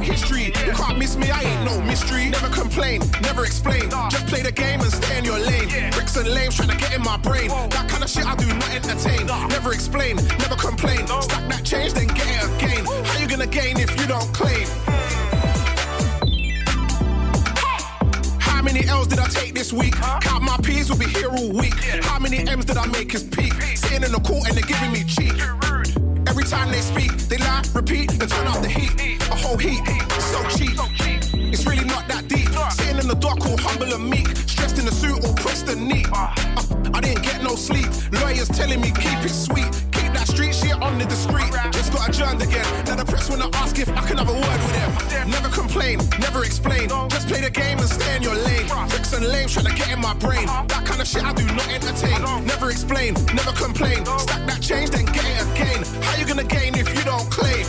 History. 0.00 0.46
You 0.46 0.72
can't 0.72 0.98
miss 0.98 1.16
me, 1.16 1.30
I 1.30 1.42
ain't 1.42 1.64
no 1.64 1.80
mystery. 1.82 2.30
Never 2.30 2.48
complain, 2.48 3.02
never 3.20 3.44
explain. 3.44 3.90
Just 4.10 4.26
play 4.26 4.42
the 4.42 4.52
game 4.52 4.80
and 4.80 4.90
stay 4.90 5.18
in 5.18 5.24
your 5.24 5.38
lane. 5.38 5.68
Bricks 5.92 6.16
and 6.16 6.28
lames 6.28 6.56
trying 6.56 6.70
to 6.70 6.76
get 6.76 6.94
in 6.94 7.02
my 7.02 7.16
brain. 7.18 7.48
That 7.48 7.88
kind 7.88 8.02
of 8.02 8.10
shit 8.10 8.26
I 8.26 8.34
do 8.36 8.46
not 8.46 8.70
entertain. 8.70 9.26
Never 9.26 9.72
explain, 9.72 10.16
never 10.16 10.56
complain. 10.56 11.06
Stack 11.06 11.48
that 11.48 11.64
change, 11.64 11.92
then 11.92 12.06
get 12.08 12.26
it 12.26 12.44
again. 12.56 12.84
How 12.84 13.18
you 13.18 13.28
gonna 13.28 13.46
gain 13.46 13.78
if 13.78 13.90
you 14.00 14.06
don't 14.06 14.32
claim? 14.32 14.66
How 18.40 18.62
many 18.62 18.86
L's 18.86 19.08
did 19.08 19.18
I 19.18 19.28
take 19.28 19.54
this 19.54 19.72
week? 19.72 19.94
Count 19.94 20.42
my 20.42 20.56
P's, 20.62 20.90
will 20.90 20.98
be 20.98 21.06
here 21.06 21.30
all 21.30 21.52
week. 21.52 21.74
How 22.02 22.18
many 22.18 22.46
M's 22.48 22.64
did 22.64 22.76
I 22.76 22.86
make 22.86 23.12
his 23.12 23.24
peak? 23.24 23.52
Sitting 23.76 24.02
in 24.02 24.12
the 24.12 24.20
court 24.20 24.48
and 24.48 24.56
they're 24.56 24.66
giving 24.66 24.92
me 24.92 25.04
cheek. 25.04 25.34
Every 26.42 26.56
time 26.56 26.72
they 26.72 26.80
speak, 26.80 27.12
they 27.28 27.36
lie, 27.36 27.62
repeat, 27.72 28.10
and 28.10 28.28
turn 28.28 28.48
up 28.48 28.60
the 28.62 28.68
heat. 28.68 29.22
A 29.30 29.36
whole 29.36 29.56
heat, 29.56 29.80
so 30.18 30.42
cheap. 30.48 30.76
It's 31.52 31.64
really 31.64 31.84
not 31.84 32.08
that 32.08 32.26
deep. 32.26 32.48
Sitting 32.72 32.98
in 32.98 33.06
the 33.06 33.14
dark, 33.14 33.46
all 33.46 33.56
humble 33.56 33.94
and 33.94 34.10
meek. 34.10 34.26
Stressed 34.48 34.76
in 34.76 34.84
the 34.84 34.90
suit, 34.90 35.24
all 35.24 35.34
pressed 35.34 35.68
and 35.68 35.86
neat. 35.86 36.08
I 36.12 37.00
didn't 37.00 37.22
get 37.22 37.44
no 37.44 37.54
sleep. 37.54 37.86
Lawyers 38.10 38.48
telling 38.48 38.80
me 38.80 38.90
keep 38.90 39.22
it 39.22 39.28
sweet. 39.28 39.91
That 40.14 40.28
street 40.28 40.54
shit 40.54 40.80
on 40.80 40.98
the 40.98 41.06
discreet. 41.06 41.52
Just 41.72 41.92
got 41.92 42.08
adjourned 42.08 42.42
again. 42.42 42.66
Now 42.84 42.96
the 42.96 43.04
press 43.04 43.30
wanna 43.30 43.48
ask 43.54 43.78
if 43.78 43.88
I 43.88 44.02
can 44.06 44.18
have 44.18 44.28
a 44.28 44.32
word 44.32 44.60
with 44.64 45.10
them. 45.10 45.30
Never 45.30 45.48
complain, 45.48 45.98
never 46.20 46.44
explain. 46.44 46.88
Just 47.08 47.28
play 47.28 47.40
the 47.40 47.50
game 47.50 47.78
and 47.78 47.88
stay 47.88 48.16
in 48.16 48.22
your 48.22 48.34
lane. 48.34 48.66
Bricks 48.88 49.12
and 49.12 49.26
lames 49.26 49.52
trying 49.52 49.66
to 49.66 49.74
get 49.74 49.90
in 49.90 50.00
my 50.00 50.14
brain. 50.14 50.46
That 50.46 50.84
kind 50.84 51.00
of 51.00 51.06
shit 51.06 51.24
I 51.24 51.32
do 51.32 51.44
not 51.46 51.68
entertain. 51.68 52.20
Never 52.46 52.70
explain, 52.70 53.14
never 53.34 53.52
complain. 53.52 54.04
Stack 54.04 54.46
that 54.46 54.60
change, 54.60 54.90
then 54.90 55.06
get 55.06 55.24
it 55.24 55.42
again. 55.52 55.82
How 56.02 56.16
you 56.18 56.26
gonna 56.26 56.44
gain 56.44 56.74
if 56.74 56.88
you 56.94 57.02
don't 57.04 57.28
claim? 57.30 57.66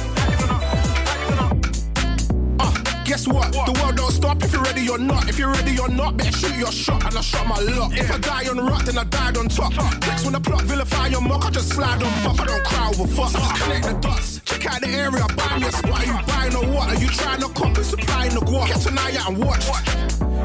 Guess 3.06 3.28
what? 3.28 3.52
The 3.52 3.78
world 3.82 3.98
don't 3.98 4.12
stop 4.12 4.42
if 4.44 4.54
you're 4.54 4.64
ready 4.64 4.90
or 4.90 4.98
not. 4.98 5.28
If 5.28 5.38
you're 5.38 5.52
ready 5.52 5.78
or 5.78 5.90
not, 5.90 6.16
better 6.18 6.32
shoot 6.32 6.56
your 6.56 6.72
shot. 6.72 7.06
And 7.06 7.18
I 7.18 7.22
shot 7.22 7.46
my 7.48 7.60
lot. 7.60 7.92
If 7.94 8.10
I 8.10 8.18
die 8.18 8.50
on 8.50 8.58
rock, 8.58 8.84
then 8.86 8.98
I 8.98 9.04
died 9.04 9.38
on 9.38 9.50
top. 9.50 9.74
Bricks 10.00 10.24
when 10.24 10.34
the 10.34 10.40
plot 10.40 10.64
vilify 10.64 11.08
your 11.08 11.22
mock, 11.22 11.46
I 11.46 11.50
just 11.50 11.70
slide 11.70 12.02
on 12.02 12.14
buff. 12.24 12.40
I 12.40 12.46
don't 12.46 12.64
cry 12.64 12.88
over 12.90 13.08
fuss. 13.08 13.34
Connect 13.62 13.86
the 13.86 13.94
dots. 14.00 14.40
Check 14.46 14.66
out 14.68 14.82
the 14.82 14.88
area, 14.88 15.26
buy 15.36 15.60
me 15.60 15.68
a 15.68 15.72
spot. 15.72 16.00
Are 16.00 16.06
you 16.06 16.18
buying 16.28 16.56
or 16.56 16.66
what? 16.74 16.90
Are 16.90 17.00
you 17.00 17.08
trying 17.10 17.42
to 17.42 17.48
cop 17.50 17.74
copy, 17.74 17.84
supplying 17.84 18.34
the 18.34 18.42
guap? 18.42 18.68
Get 18.68 18.82
tonight 18.82 19.20
out 19.20 19.30
and 19.32 19.44
watch. 19.44 19.68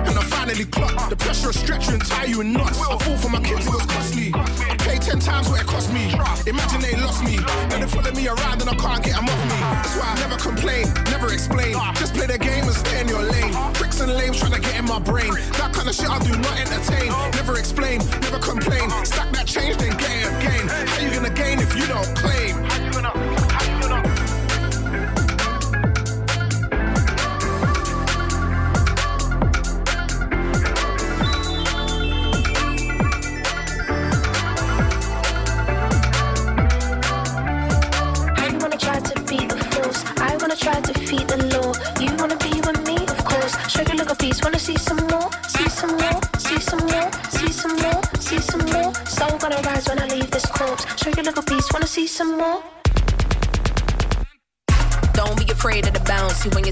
And 0.08 0.18
I 0.18 0.22
finally 0.24 0.64
clocked 0.64 1.10
the 1.10 1.16
pressure 1.16 1.50
of 1.50 1.54
stretch 1.54 1.86
you 1.88 1.94
and 1.94 2.04
tie 2.04 2.24
you 2.24 2.40
in 2.40 2.52
knots. 2.52 2.80
I 2.80 2.98
fought 2.98 3.20
for 3.20 3.28
my 3.28 3.40
kids, 3.40 3.66
it 3.66 3.72
was 3.72 3.86
costly. 3.86 4.32
I 4.34 4.76
paid 4.78 5.02
ten 5.02 5.20
times 5.20 5.48
what 5.48 5.60
it 5.60 5.66
cost 5.66 5.92
me. 5.92 6.10
Imagine 6.46 6.80
they 6.80 6.96
lost 6.96 7.22
me. 7.24 7.36
Then 7.68 7.80
they 7.82 7.86
follow 7.86 8.12
me 8.12 8.26
around 8.26 8.60
and 8.62 8.70
I 8.70 8.74
can't 8.74 9.04
get 9.04 9.14
them 9.14 9.28
off 9.28 9.42
me. 9.44 9.58
That's 9.60 9.96
why 9.96 10.08
I 10.10 10.14
never 10.20 10.36
complain, 10.36 10.86
never 11.10 11.32
explain. 11.32 11.74
Just 11.94 12.14
play 12.14 12.26
the 12.26 12.38
game 12.38 12.47
and 12.50 12.72
stay 12.72 13.00
in 13.00 13.08
your 13.08 13.22
lane. 13.22 13.52
Bricks 13.74 14.00
and 14.00 14.12
lames 14.12 14.38
trying 14.38 14.52
to 14.52 14.60
get 14.60 14.76
in 14.78 14.84
my 14.84 14.98
brain. 14.98 15.32
That 15.58 15.72
kind 15.72 15.88
of 15.88 15.94
shit 15.94 16.10
I 16.10 16.18
do 16.18 16.36
not 16.38 16.58
entertain. 16.58 17.10
Never 17.32 17.58
explain, 17.58 17.98
never 18.22 18.38
complain. 18.38 18.90
Stack 19.04 19.27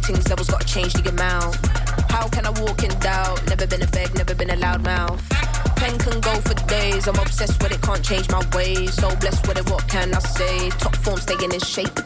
things 0.07 0.29
levels 0.29 0.49
got 0.49 0.61
to 0.61 0.67
change 0.67 0.93
the 0.93 1.09
amount. 1.11 1.57
How 2.11 2.29
can 2.29 2.47
I 2.47 2.51
walk 2.63 2.83
in 2.85 2.91
doubt? 3.01 3.45
Never 3.49 3.67
been 3.67 3.83
a 3.83 3.87
beg, 3.89 4.15
never 4.15 4.35
been 4.35 4.51
a 4.51 4.57
loud 4.57 4.85
mouth. 4.85 5.21
Pen 5.77 5.99
can 5.99 6.21
go 6.21 6.35
for 6.47 6.55
days. 6.69 7.09
I'm 7.09 7.19
obsessed 7.19 7.61
with 7.63 7.73
it, 7.73 7.83
can't 7.83 8.05
change 8.05 8.31
my 8.31 8.43
ways. 8.55 8.95
So 8.95 9.09
blessed 9.17 9.47
with 9.49 9.59
it, 9.59 9.69
what 9.69 9.89
can 9.89 10.15
I 10.15 10.21
say? 10.21 10.71
Top 10.71 10.95
form 10.97 11.19
staying 11.19 11.53
in 11.53 11.61
shape. 11.61 11.99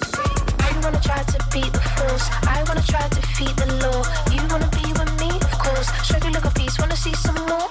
I 0.67 0.81
wanna 0.83 1.01
try 1.01 1.23
to 1.23 1.39
beat 1.53 1.73
the 1.73 1.85
force. 1.97 2.27
I 2.49 2.65
wanna 2.67 2.83
try 2.83 3.07
to 3.07 3.23
feed 3.37 3.55
the 3.63 3.69
law. 3.85 4.01
You 4.33 4.41
wanna 4.49 4.71
be 4.81 4.87
with 4.99 5.13
me, 5.21 5.31
of 5.37 5.59
course. 5.59 5.89
Sugar 6.03 6.31
look 6.31 6.47
a 6.47 6.51
piece. 6.53 6.79
Wanna 6.79 6.97
see 6.97 7.15
some 7.15 7.37
more? 7.47 7.69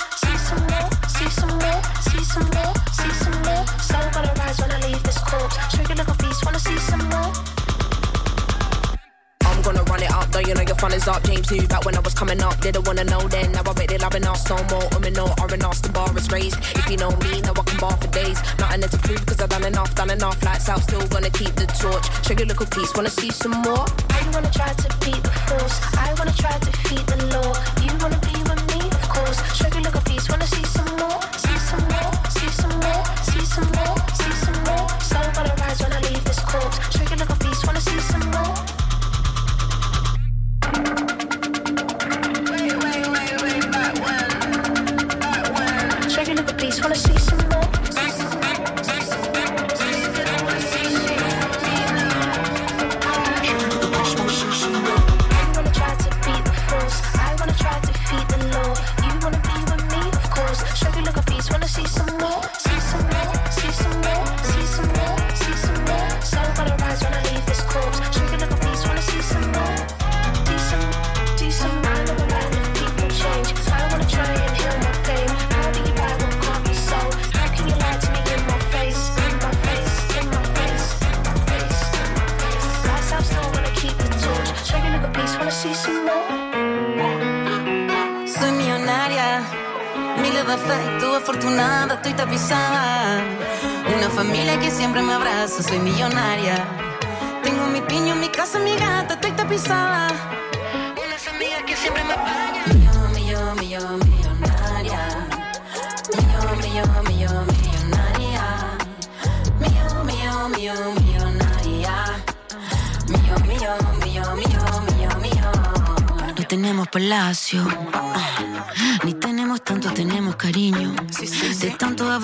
Back 11.57 11.83
when 11.83 11.95
I 11.95 11.99
was 11.99 12.13
coming 12.13 12.41
up, 12.43 12.59
they 12.61 12.71
didn't 12.71 12.85
wanna 12.85 13.03
know 13.05 13.27
then. 13.27 13.51
Now 13.51 13.61
I 13.65 13.73
bet 13.73 13.87
they're 13.89 13.97
loving 13.97 14.25
us 14.25 14.47
no 14.49 14.57
more. 14.69 14.87
I'm 14.93 15.03
in 15.03 15.13
no 15.13 15.25
R 15.25 15.49
and 15.51 15.61
the 15.61 15.89
bar 15.91 16.15
is 16.15 16.29
raised. 16.31 16.57
If 16.77 16.89
you 16.89 16.97
know 16.97 17.09
me, 17.25 17.41
now 17.41 17.53
I 17.57 17.63
can 17.63 17.79
bar 17.79 17.97
for 17.97 18.07
days. 18.07 18.39
Nothing 18.59 18.81
to 18.81 18.97
prove 18.99 19.19
because 19.21 19.41
I've 19.41 19.49
done 19.49 19.65
enough, 19.65 19.95
done 19.95 20.11
enough. 20.11 20.37
Lights 20.43 20.69
out, 20.69 20.81
still 20.81 21.05
gonna 21.07 21.31
keep 21.31 21.55
the 21.55 21.65
torch. 21.65 22.05
Trigger 22.25 22.45
look 22.45 22.59
little 22.59 22.77
piece, 22.77 22.93
wanna 22.95 23.09
see 23.09 23.31
some 23.31 23.55
more? 23.65 23.85
I 24.09 24.21
wanna 24.33 24.51
try 24.51 24.69
to 24.69 24.89
be 25.05 25.11
the 25.11 25.33
force. 25.49 25.77
I 25.97 26.13
wanna 26.19 26.33
try 26.33 26.55
to 26.57 26.71
feed 26.85 27.05
the 27.07 27.17
law. 27.33 27.49
You 27.81 27.91
wanna 27.97 28.21
be 28.21 28.35
with 28.45 28.61
me, 28.69 28.81
of 28.85 29.09
course. 29.09 29.39
Sugar 29.57 29.81
look 29.81 29.95
a 29.95 30.01
piece. 30.01 30.29
Wanna 30.29 30.45
see 30.45 30.65
some 30.65 30.88
Sugar 46.19 46.35
look 46.35 46.51
a 46.51 46.53
piece. 46.55 46.81
Wanna 46.81 46.95
see 46.95 47.17
some 47.17 47.48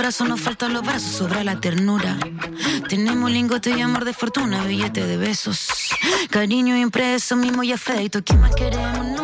tanto 0.05 0.23
abrazo 0.23 0.25
nos 0.25 0.41
faltan 0.41 0.71
los 0.71 0.83
brazos, 0.83 1.13
sobra 1.13 1.43
la 1.43 1.59
ternura. 1.59 2.15
Tenemos 2.87 3.31
lingote 3.31 3.71
y 3.71 3.81
amor 3.81 4.05
de 4.05 4.13
fortuna, 4.13 4.63
billete 4.63 5.03
de 5.07 5.17
besos. 5.17 5.67
Cariño 6.29 6.77
impreso, 6.77 7.35
mimo 7.35 7.63
y 7.63 7.71
afecto. 7.71 8.23
¿Qué 8.23 8.35
más 8.35 8.53
queremos? 8.53 9.14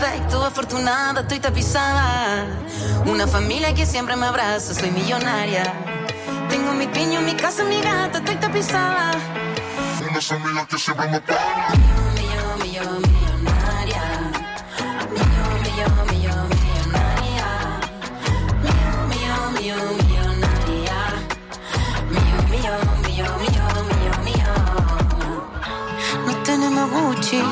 Efectos, 0.00 0.44
afortunada, 0.44 1.22
estoy 1.22 1.40
tapizada. 1.40 2.46
Una 3.04 3.26
familia 3.26 3.74
que 3.74 3.84
siempre 3.84 4.14
me 4.14 4.26
abraza, 4.26 4.72
soy 4.72 4.92
millonaria. 4.92 5.64
Tengo 6.48 6.72
mi 6.72 6.86
piño, 6.86 7.20
mi 7.20 7.34
casa, 7.34 7.64
mi 7.64 7.80
gata, 7.80 8.18
estoy 8.18 8.36
tapizada. 8.36 9.10
Unas 10.08 10.30
amigas 10.30 10.68
que 10.68 10.78
siempre 10.78 11.08
me 11.08 11.20
pagan. 11.20 11.72
Millón, 12.14 12.58
millón, 12.62 13.02
millonaria. 13.02 14.02
Millón, 15.10 15.62
millón, 15.66 16.06
millón, 16.12 16.48
millonaria. 16.54 17.48
Millón, 18.62 19.08
millón, 19.10 19.54
millón, 19.58 19.96
millonaria. 19.98 20.98
Millón, 22.14 22.44
millón, 22.52 23.02
millón, 23.02 23.36
millón, 23.42 23.82
millón, 23.88 24.20
millón. 24.28 24.68
No 26.24 26.32
tenemos 26.44 26.88
Gucci, 26.88 27.42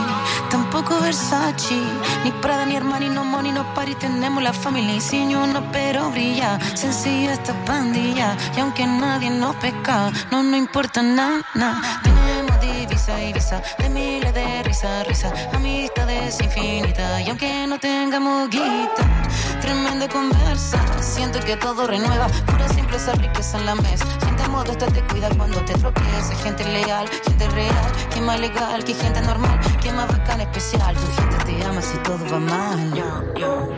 tampoco 0.57 0.99
Versace, 1.01 1.77
ni 2.25 2.31
Prada, 2.41 2.65
ni 2.65 2.77
Armani, 2.77 3.09
no 3.11 3.25
Money, 3.25 3.53
no 3.53 3.63
Party. 3.75 3.95
Tenemos 3.95 4.43
la 4.43 4.53
familia 4.53 4.95
insigne, 4.95 5.35
no 5.35 5.61
pero 5.71 6.11
brilla. 6.11 6.59
Sencilla 6.75 7.35
esta 7.35 7.53
pandilla, 7.67 8.37
y 8.57 8.61
aunque 8.61 8.87
nadie 8.87 9.29
nos 9.31 9.55
pesca, 9.57 10.11
no 10.31 10.43
nos 10.43 10.59
importa 10.59 11.03
nada. 11.03 11.43
Tenemos 12.03 12.59
divisa 12.61 13.23
y 13.23 13.33
visa, 13.35 13.61
de 13.79 13.89
miles 13.91 14.33
de 14.33 14.63
risa, 14.63 15.05
risa, 15.05 15.31
amistades 15.53 16.41
infinitas. 16.41 17.21
Y 17.21 17.29
aunque 17.29 17.67
no 17.67 17.79
tengamos 17.79 18.49
guita, 18.49 19.03
tremenda 19.61 20.09
conversa. 20.09 20.79
Siento 21.03 21.39
que 21.41 21.57
todo 21.57 21.87
renueva, 21.87 22.29
pura 22.47 22.67
simpleza, 22.69 23.13
riqueza 23.13 23.59
en 23.59 23.67
la 23.67 23.75
mesa. 23.75 24.07
Gente 24.57 24.71
modesta 24.73 24.87
te 24.87 25.03
cuida 25.13 25.29
cuando 25.37 25.61
te 25.67 25.75
tropieces. 25.75 26.41
Gente 26.43 26.65
leal, 26.65 27.07
gente 27.25 27.47
real, 27.51 27.93
que 28.11 28.21
más 28.23 28.41
legal, 28.41 28.83
que 28.85 28.95
gente 28.95 29.21
normal, 29.21 29.61
que 29.83 29.93
más 29.93 30.09
bacán 30.09 30.41
especial. 30.41 30.95
Tu 30.95 31.07
gente 31.21 31.45
te 31.45 31.63
ama 31.63 31.83
si 31.83 31.99
todo 31.99 32.25
va 32.33 32.41
mal. 32.41 32.95
Yo, 32.95 33.35
yo. 33.39 33.69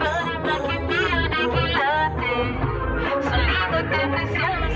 Valen 3.98 4.67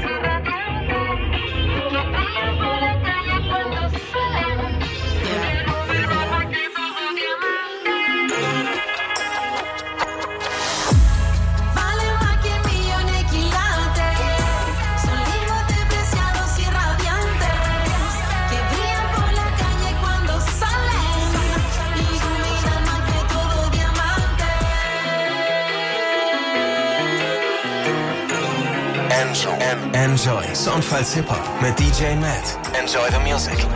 Enjoy. 29.94 30.32
Enjoy. 30.42 30.54
Soundfiles 30.54 31.12
Hip 31.14 31.28
Hop 31.28 31.42
mit 31.60 31.78
DJ 31.78 32.14
Matt. 32.20 32.58
Enjoy 32.78 33.08
the 33.10 33.30
music. 33.30 33.66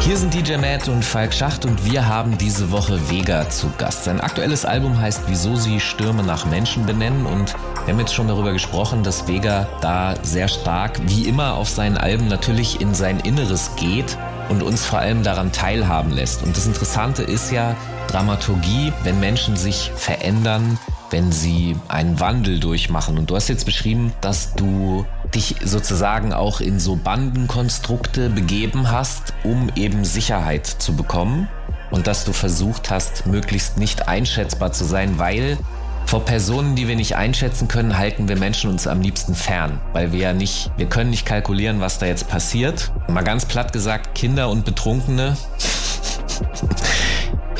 Hier 0.00 0.16
sind 0.16 0.34
DJ 0.34 0.56
Matt 0.56 0.88
und 0.88 1.02
Falk 1.02 1.32
Schacht 1.32 1.64
und 1.64 1.84
wir 1.84 2.06
haben 2.06 2.36
diese 2.36 2.70
Woche 2.70 2.98
Vega 3.08 3.48
zu 3.48 3.70
Gast. 3.78 4.04
Sein 4.04 4.20
aktuelles 4.20 4.64
Album 4.64 4.98
heißt 5.00 5.22
Wieso 5.28 5.56
sie 5.56 5.80
Stürme 5.80 6.22
nach 6.22 6.44
Menschen 6.46 6.84
benennen 6.84 7.24
und 7.24 7.54
wir 7.84 7.92
haben 7.94 8.00
jetzt 8.00 8.14
schon 8.14 8.28
darüber 8.28 8.52
gesprochen, 8.52 9.02
dass 9.02 9.26
Vega 9.26 9.66
da 9.80 10.14
sehr 10.22 10.48
stark, 10.48 11.00
wie 11.06 11.28
immer 11.28 11.54
auf 11.54 11.68
seinen 11.68 11.96
Alben, 11.96 12.28
natürlich 12.28 12.80
in 12.80 12.92
sein 12.94 13.20
Inneres 13.20 13.70
geht 13.76 14.18
und 14.50 14.62
uns 14.62 14.84
vor 14.84 14.98
allem 14.98 15.22
daran 15.22 15.52
teilhaben 15.52 16.12
lässt. 16.12 16.42
Und 16.42 16.56
das 16.56 16.66
Interessante 16.66 17.22
ist 17.22 17.50
ja 17.50 17.76
Dramaturgie, 18.08 18.92
wenn 19.04 19.20
Menschen 19.20 19.56
sich 19.56 19.90
verändern, 19.96 20.78
wenn 21.10 21.32
sie 21.32 21.76
einen 21.88 22.20
Wandel 22.20 22.60
durchmachen. 22.60 23.18
Und 23.18 23.30
du 23.30 23.36
hast 23.36 23.48
jetzt 23.48 23.64
beschrieben, 23.64 24.12
dass 24.20 24.54
du 24.54 25.04
dich 25.34 25.56
sozusagen 25.64 26.32
auch 26.32 26.60
in 26.60 26.80
so 26.80 26.96
Bandenkonstrukte 26.96 28.30
begeben 28.30 28.90
hast, 28.90 29.34
um 29.44 29.70
eben 29.76 30.04
Sicherheit 30.04 30.66
zu 30.66 30.94
bekommen. 30.94 31.48
Und 31.90 32.06
dass 32.06 32.24
du 32.24 32.32
versucht 32.32 32.90
hast, 32.90 33.26
möglichst 33.26 33.76
nicht 33.76 34.06
einschätzbar 34.08 34.72
zu 34.72 34.84
sein, 34.84 35.18
weil 35.18 35.58
vor 36.06 36.24
Personen, 36.24 36.74
die 36.74 36.88
wir 36.88 36.96
nicht 36.96 37.16
einschätzen 37.16 37.68
können, 37.68 37.96
halten 37.96 38.28
wir 38.28 38.36
Menschen 38.36 38.70
uns 38.70 38.86
am 38.86 39.00
liebsten 39.00 39.34
fern, 39.34 39.80
weil 39.92 40.12
wir 40.12 40.18
ja 40.20 40.32
nicht, 40.32 40.70
wir 40.76 40.86
können 40.86 41.10
nicht 41.10 41.24
kalkulieren, 41.24 41.80
was 41.80 41.98
da 41.98 42.06
jetzt 42.06 42.28
passiert. 42.28 42.90
Mal 43.08 43.22
ganz 43.22 43.44
platt 43.44 43.72
gesagt, 43.72 44.14
Kinder 44.14 44.48
und 44.48 44.64
Betrunkene 44.64 45.36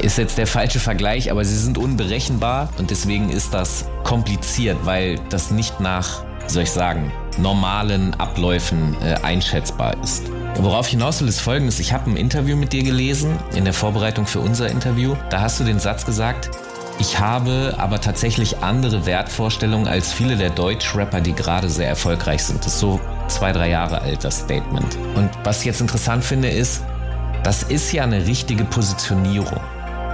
ist 0.00 0.18
jetzt 0.18 0.38
der 0.38 0.46
falsche 0.46 0.80
Vergleich, 0.80 1.30
aber 1.30 1.44
sie 1.44 1.56
sind 1.56 1.78
unberechenbar 1.78 2.68
und 2.78 2.90
deswegen 2.90 3.30
ist 3.30 3.54
das 3.54 3.86
kompliziert, 4.04 4.78
weil 4.84 5.18
das 5.28 5.50
nicht 5.50 5.80
nach, 5.80 6.24
soll 6.46 6.64
ich 6.64 6.70
sagen, 6.70 7.12
normalen 7.38 8.14
Abläufen 8.14 8.96
äh, 9.02 9.14
einschätzbar 9.22 9.94
ist. 10.02 10.24
Worauf 10.56 10.86
hinaus 10.86 11.20
will, 11.20 11.28
ist 11.28 11.40
folgendes. 11.40 11.80
Ich 11.80 11.92
habe 11.92 12.10
ein 12.10 12.16
Interview 12.16 12.56
mit 12.56 12.72
dir 12.72 12.82
gelesen, 12.82 13.38
in 13.54 13.64
der 13.64 13.72
Vorbereitung 13.72 14.26
für 14.26 14.40
unser 14.40 14.68
Interview. 14.68 15.14
Da 15.30 15.40
hast 15.40 15.60
du 15.60 15.64
den 15.64 15.78
Satz 15.78 16.04
gesagt, 16.04 16.50
ich 16.98 17.18
habe 17.18 17.74
aber 17.78 18.00
tatsächlich 18.00 18.58
andere 18.58 19.06
Wertvorstellungen 19.06 19.88
als 19.88 20.12
viele 20.12 20.36
der 20.36 20.50
Deutsch-Rapper, 20.50 21.22
die 21.22 21.32
gerade 21.32 21.70
sehr 21.70 21.88
erfolgreich 21.88 22.44
sind. 22.44 22.60
Das 22.60 22.74
ist 22.74 22.80
so 22.80 23.00
zwei, 23.28 23.52
drei 23.52 23.70
Jahre 23.70 24.02
alt, 24.02 24.22
das 24.22 24.40
Statement. 24.40 24.98
Und 25.14 25.30
was 25.42 25.60
ich 25.60 25.66
jetzt 25.66 25.80
interessant 25.80 26.22
finde, 26.22 26.50
ist, 26.50 26.82
das 27.42 27.62
ist 27.62 27.90
ja 27.92 28.02
eine 28.02 28.26
richtige 28.26 28.64
Positionierung. 28.64 29.60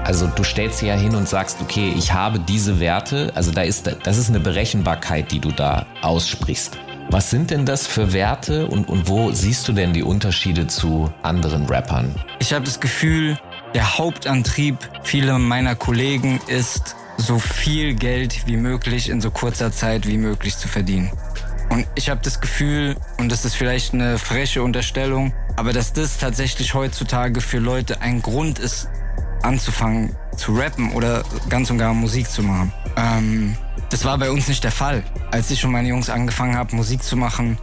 Also 0.07 0.29
du 0.29 0.45
stellst 0.45 0.83
dir 0.83 0.91
ja 0.91 0.95
hin 0.95 1.17
und 1.17 1.29
sagst, 1.29 1.61
okay, 1.61 1.93
ich 1.99 2.13
habe 2.13 2.39
diese 2.39 2.79
Werte, 2.79 3.33
also 3.35 3.51
da 3.51 3.63
ist, 3.63 3.91
das 4.05 4.19
ist 4.19 4.29
eine 4.29 4.39
Berechenbarkeit, 4.39 5.33
die 5.33 5.41
du 5.41 5.51
da 5.51 5.85
aussprichst. 6.01 6.79
Was 7.11 7.29
sind 7.29 7.51
denn 7.51 7.67
das 7.67 7.89
für 7.89 8.13
Werte 8.13 8.69
und, 8.69 8.89
und 8.89 9.09
wo 9.09 9.33
siehst 9.33 9.67
du 9.67 9.73
denn 9.73 9.93
die 9.93 10.05
Unterschiede 10.05 10.69
zu 10.69 11.13
anderen 11.25 11.67
Rappern? 11.67 12.15
Ich 12.39 12.53
habe 12.53 12.65
das 12.65 12.79
Gefühl, 12.79 13.37
der 13.75 13.99
Hauptantrieb 13.99 14.79
vieler 15.03 15.41
meiner 15.41 15.75
Kollegen 15.75 16.39
ist, 16.47 16.95
so 17.17 17.41
viel 17.41 17.95
Geld 17.95 18.47
wie 18.47 18.57
möglich 18.57 19.09
in 19.09 19.21
so 19.21 19.33
kurzer 19.33 19.73
Zeit 19.73 20.07
wie 20.07 20.19
möglich 20.19 20.57
zu 20.57 20.69
verdienen. 20.69 21.11
Und 21.71 21.85
ich 21.97 22.11
habe 22.11 22.21
das 22.23 22.41
Gefühl, 22.41 22.95
und 23.19 23.33
das 23.33 23.45
ist 23.45 23.57
vielleicht 23.57 23.93
eine 23.93 24.19
freche 24.19 24.63
Unterstellung, 24.63 25.33
aber 25.57 25.73
dass 25.73 25.93
das 25.93 26.19
tatsächlich 26.19 26.75
heutzutage 26.75 27.41
für 27.41 27.59
Leute 27.59 28.03
ein 28.03 28.23
Grund 28.23 28.61
ist, 28.61 28.89
anzufangen 29.43 30.17
zu 30.37 30.55
rappen 30.55 30.93
oder 30.93 31.23
ganz 31.49 31.71
und 31.71 31.79
gar 31.79 31.95
Musik 31.95 32.29
zu 32.31 32.43
machen. 32.43 32.73
Ähm, 32.97 33.57
das 33.91 34.05
war 34.05 34.19
bei 34.19 34.31
uns 34.31 34.49
nicht 34.49 34.65
der 34.65 34.73
Fall. 34.73 35.03
Als 35.31 35.51
ich 35.51 35.65
und 35.65 35.73
meine 35.73 35.89
Jungs 35.89 36.11
angefangen 36.11 36.57
haben, 36.57 36.77
Musik 36.77 37.03
zu 37.03 37.17
machen, 37.17 37.59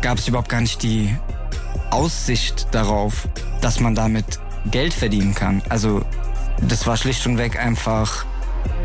gab 0.00 0.18
es 0.18 0.28
überhaupt 0.28 0.48
gar 0.48 0.60
nicht 0.60 0.82
die 0.82 1.14
Aussicht 1.90 2.68
darauf, 2.72 3.28
dass 3.60 3.80
man 3.80 3.94
damit 3.94 4.40
Geld 4.70 4.94
verdienen 4.94 5.34
kann. 5.34 5.62
Also 5.68 6.04
das 6.60 6.86
war 6.86 6.96
schlicht 6.96 7.26
und 7.26 7.38
weg 7.38 7.58
einfach, 7.58 8.24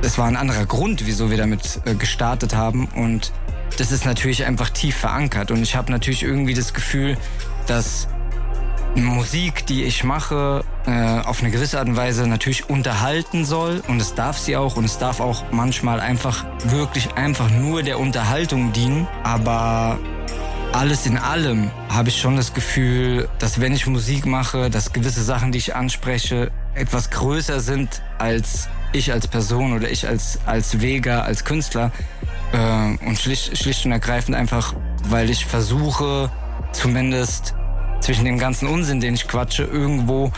das 0.02 0.18
war 0.18 0.28
ein 0.28 0.36
anderer 0.36 0.66
Grund, 0.66 1.06
wieso 1.06 1.30
wir 1.30 1.38
damit 1.38 1.82
äh, 1.86 1.96
gestartet 1.96 2.56
haben 2.56 2.88
und 2.88 3.32
das 3.78 3.92
ist 3.92 4.06
natürlich 4.06 4.46
einfach 4.46 4.70
tief 4.70 4.96
verankert 4.96 5.52
und 5.52 5.62
ich 5.62 5.76
habe 5.76 5.92
natürlich 5.92 6.24
irgendwie 6.24 6.54
das 6.54 6.74
Gefühl, 6.74 7.18
dass 7.68 8.08
Musik, 8.96 9.66
die 9.68 9.84
ich 9.84 10.04
mache, 10.04 10.64
äh, 10.88 11.20
auf 11.20 11.42
eine 11.42 11.52
gewisse 11.52 11.78
Art 11.80 11.88
und 11.88 11.98
Weise 11.98 12.26
natürlich 12.28 12.70
unterhalten 12.70 13.46
soll. 13.46 13.84
Und 13.88 14.02
es 14.02 14.16
darf 14.16 14.38
sie 14.38 14.56
auch. 14.56 14.78
Und 14.78 14.86
es 14.86 14.98
darf 14.98 15.20
auch 15.20 15.44
manchmal 15.52 16.00
einfach 16.00 16.46
wirklich 16.64 17.14
einfach 17.16 17.50
nur 17.52 17.84
der 17.84 18.00
Unterhaltung 18.00 18.72
dienen, 18.74 19.08
aber 19.24 20.00
alles 20.72 21.06
in 21.06 21.18
allem 21.18 21.72
habe 21.90 22.10
ich 22.10 22.18
schon 22.20 22.36
das 22.36 22.54
Gefühl, 22.54 23.28
dass 23.40 23.60
wenn 23.60 23.74
ich 23.74 23.88
Musik 23.88 24.26
mache, 24.26 24.70
dass 24.70 24.94
gewisse 24.94 25.24
Sachen, 25.24 25.52
die 25.52 25.58
ich 25.58 25.76
anspreche, 25.76 26.52
etwas 26.74 27.10
größer 27.10 27.60
sind 27.60 28.02
als 28.18 28.70
ich 28.94 29.12
als 29.12 29.28
Person 29.28 29.74
oder 29.74 29.90
ich 29.90 30.08
als, 30.08 30.40
als 30.46 30.80
Vega, 30.82 31.22
als 31.22 31.44
Künstler. 31.44 31.92
Äh, 32.54 33.06
und 33.06 33.18
schlicht, 33.18 33.58
schlicht 33.58 33.86
und 33.86 33.92
ergreifend 33.92 34.38
einfach, 34.38 34.74
weil 35.04 35.30
ich 35.30 35.46
versuche, 35.46 36.32
zumindest 36.72 37.54
zwischen 38.00 38.26
dem 38.26 38.38
ganzen 38.38 38.68
Unsinn, 38.68 39.00
den 39.00 39.16
ich 39.16 39.28
quatsche, 39.28 39.64
irgendwo 39.64 40.32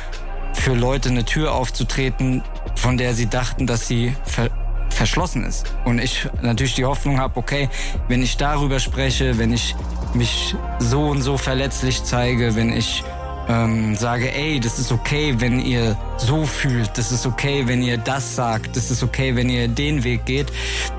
für 0.53 0.73
Leute 0.73 1.09
eine 1.09 1.25
Tür 1.25 1.53
aufzutreten, 1.53 2.43
von 2.75 2.97
der 2.97 3.13
sie 3.13 3.27
dachten, 3.27 3.67
dass 3.67 3.87
sie 3.87 4.15
ver 4.25 4.49
verschlossen 4.89 5.45
ist. 5.45 5.71
Und 5.85 5.99
ich 5.99 6.27
natürlich 6.41 6.73
die 6.73 6.83
Hoffnung 6.83 7.19
habe, 7.19 7.37
okay, 7.37 7.69
wenn 8.07 8.23
ich 8.23 8.37
darüber 8.37 8.79
spreche, 8.79 9.37
wenn 9.37 9.53
ich 9.53 9.75
mich 10.13 10.55
so 10.79 11.07
und 11.07 11.21
so 11.21 11.37
verletzlich 11.37 12.03
zeige, 12.03 12.55
wenn 12.55 12.73
ich 12.73 13.03
ähm, 13.49 13.95
sage, 13.95 14.31
ey, 14.31 14.59
das 14.59 14.77
ist 14.77 14.91
okay, 14.91 15.33
wenn 15.39 15.59
ihr 15.59 15.97
so 16.17 16.45
fühlt, 16.45 16.97
das 16.97 17.11
ist 17.11 17.25
okay, 17.25 17.63
wenn 17.65 17.81
ihr 17.81 17.97
das 17.97 18.35
sagt, 18.35 18.75
das 18.75 18.91
ist 18.91 19.01
okay, 19.01 19.35
wenn 19.35 19.49
ihr 19.49 19.67
den 19.67 20.03
Weg 20.03 20.25
geht, 20.25 20.47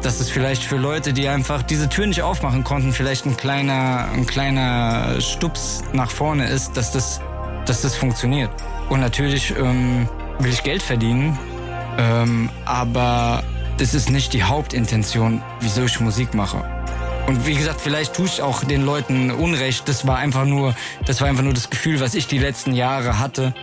dass 0.03 0.21
es 0.21 0.31
vielleicht 0.31 0.65
für 0.65 0.77
Leute, 0.77 1.13
die 1.13 1.29
einfach 1.29 1.63
diese 1.63 1.89
Tür 1.89 2.07
nicht 2.07 2.23
aufmachen 2.23 2.65
konnten, 2.65 2.93
vielleicht 2.93 3.25
ein 3.25 3.37
kleiner, 3.37 4.09
ein 4.13 4.27
kleiner 4.27 5.21
Stups 5.21 5.83
nach 5.93 6.11
vorne 6.11 6.49
ist, 6.49 6.77
dass 6.77 6.91
das, 6.91 7.21
dass 7.67 7.83
das 7.83 7.95
funktioniert. 7.95 8.51
Und 8.91 9.01
natürlich 9.01 9.55
ähm, 9.57 10.07
will 10.41 10.53
ich 10.53 10.63
Geld 10.63 10.83
verdienen, 10.83 11.39
ähm, 11.97 12.51
aber 12.67 13.43
das 13.79 13.95
ist 13.95 14.11
nicht 14.11 14.35
die 14.35 14.43
Hauptintention, 14.43 15.43
wieso 15.61 15.85
ich 15.85 16.01
Musik 16.01 16.35
mache. 16.35 16.63
Und 17.27 17.47
wie 17.47 17.55
gesagt, 17.55 17.81
vielleicht 17.81 18.15
tue 18.15 18.27
ich 18.27 18.43
auch 18.43 18.65
den 18.65 18.85
Leuten 18.85 19.31
Unrecht. 19.31 19.89
Das 19.89 20.07
war 20.07 20.19
einfach 20.19 20.45
nur, 20.45 20.75
das 21.07 21.21
war 21.21 21.29
einfach 21.29 21.45
nur 21.45 21.55
das 21.55 21.71
Gefühl, 21.71 22.01
was 22.01 22.15
ich 22.15 22.27
die 22.27 22.39
letzten 22.39 22.75
Jahre 22.75 23.19
hatte, 23.21 23.55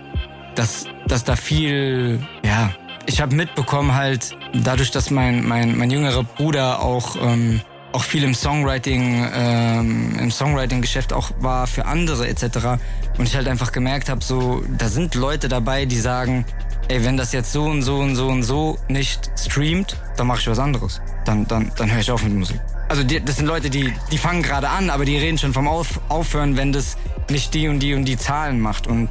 dass, 0.55 0.85
dass 1.07 1.23
da 1.23 1.35
viel, 1.35 2.25
ja, 2.43 2.71
ich 3.05 3.21
habe 3.21 3.35
mitbekommen 3.35 3.93
halt, 3.93 4.37
dadurch, 4.53 4.91
dass 4.91 5.11
mein, 5.11 5.45
mein, 5.45 5.77
mein 5.77 5.91
jüngerer 5.91 6.23
Bruder 6.23 6.81
auch, 6.81 7.15
ähm, 7.21 7.61
auch 7.97 8.03
viel 8.03 8.23
im 8.23 8.35
Songwriting, 8.35 9.27
ähm, 9.33 10.19
im 10.19 10.29
Songwriting-Geschäft 10.29 11.13
auch 11.13 11.31
war 11.39 11.65
für 11.65 11.85
andere 11.85 12.27
etc. 12.27 12.77
Und 13.17 13.27
ich 13.27 13.35
halt 13.35 13.47
einfach 13.47 13.71
gemerkt 13.71 14.07
habe, 14.07 14.23
so, 14.23 14.61
da 14.77 14.87
sind 14.87 15.15
Leute 15.15 15.47
dabei, 15.47 15.85
die 15.85 15.99
sagen, 15.99 16.45
ey, 16.89 17.03
wenn 17.03 17.17
das 17.17 17.31
jetzt 17.31 17.51
so 17.51 17.63
und 17.63 17.81
so 17.81 17.97
und 17.97 18.15
so 18.15 18.27
und 18.27 18.43
so 18.43 18.77
nicht 18.87 19.31
streamt, 19.35 19.97
dann 20.15 20.27
mache 20.27 20.41
ich 20.41 20.47
was 20.47 20.59
anderes. 20.59 21.01
Dann, 21.25 21.47
dann, 21.47 21.71
dann 21.75 21.91
höre 21.91 22.01
ich 22.01 22.11
auf 22.11 22.23
mit 22.23 22.35
Musik. 22.35 22.59
Also 22.87 23.03
die, 23.03 23.19
das 23.19 23.37
sind 23.37 23.47
Leute, 23.47 23.71
die, 23.71 23.91
die 24.11 24.17
fangen 24.19 24.43
gerade 24.43 24.69
an, 24.69 24.91
aber 24.91 25.03
die 25.03 25.17
reden 25.17 25.39
schon 25.39 25.53
vom 25.53 25.67
auf, 25.67 25.99
Aufhören, 26.07 26.55
wenn 26.55 26.71
das 26.71 26.97
nicht 27.31 27.55
die 27.55 27.67
und 27.67 27.79
die 27.79 27.95
und 27.95 28.05
die 28.05 28.15
Zahlen 28.17 28.59
macht. 28.59 28.85
Und 28.85 29.09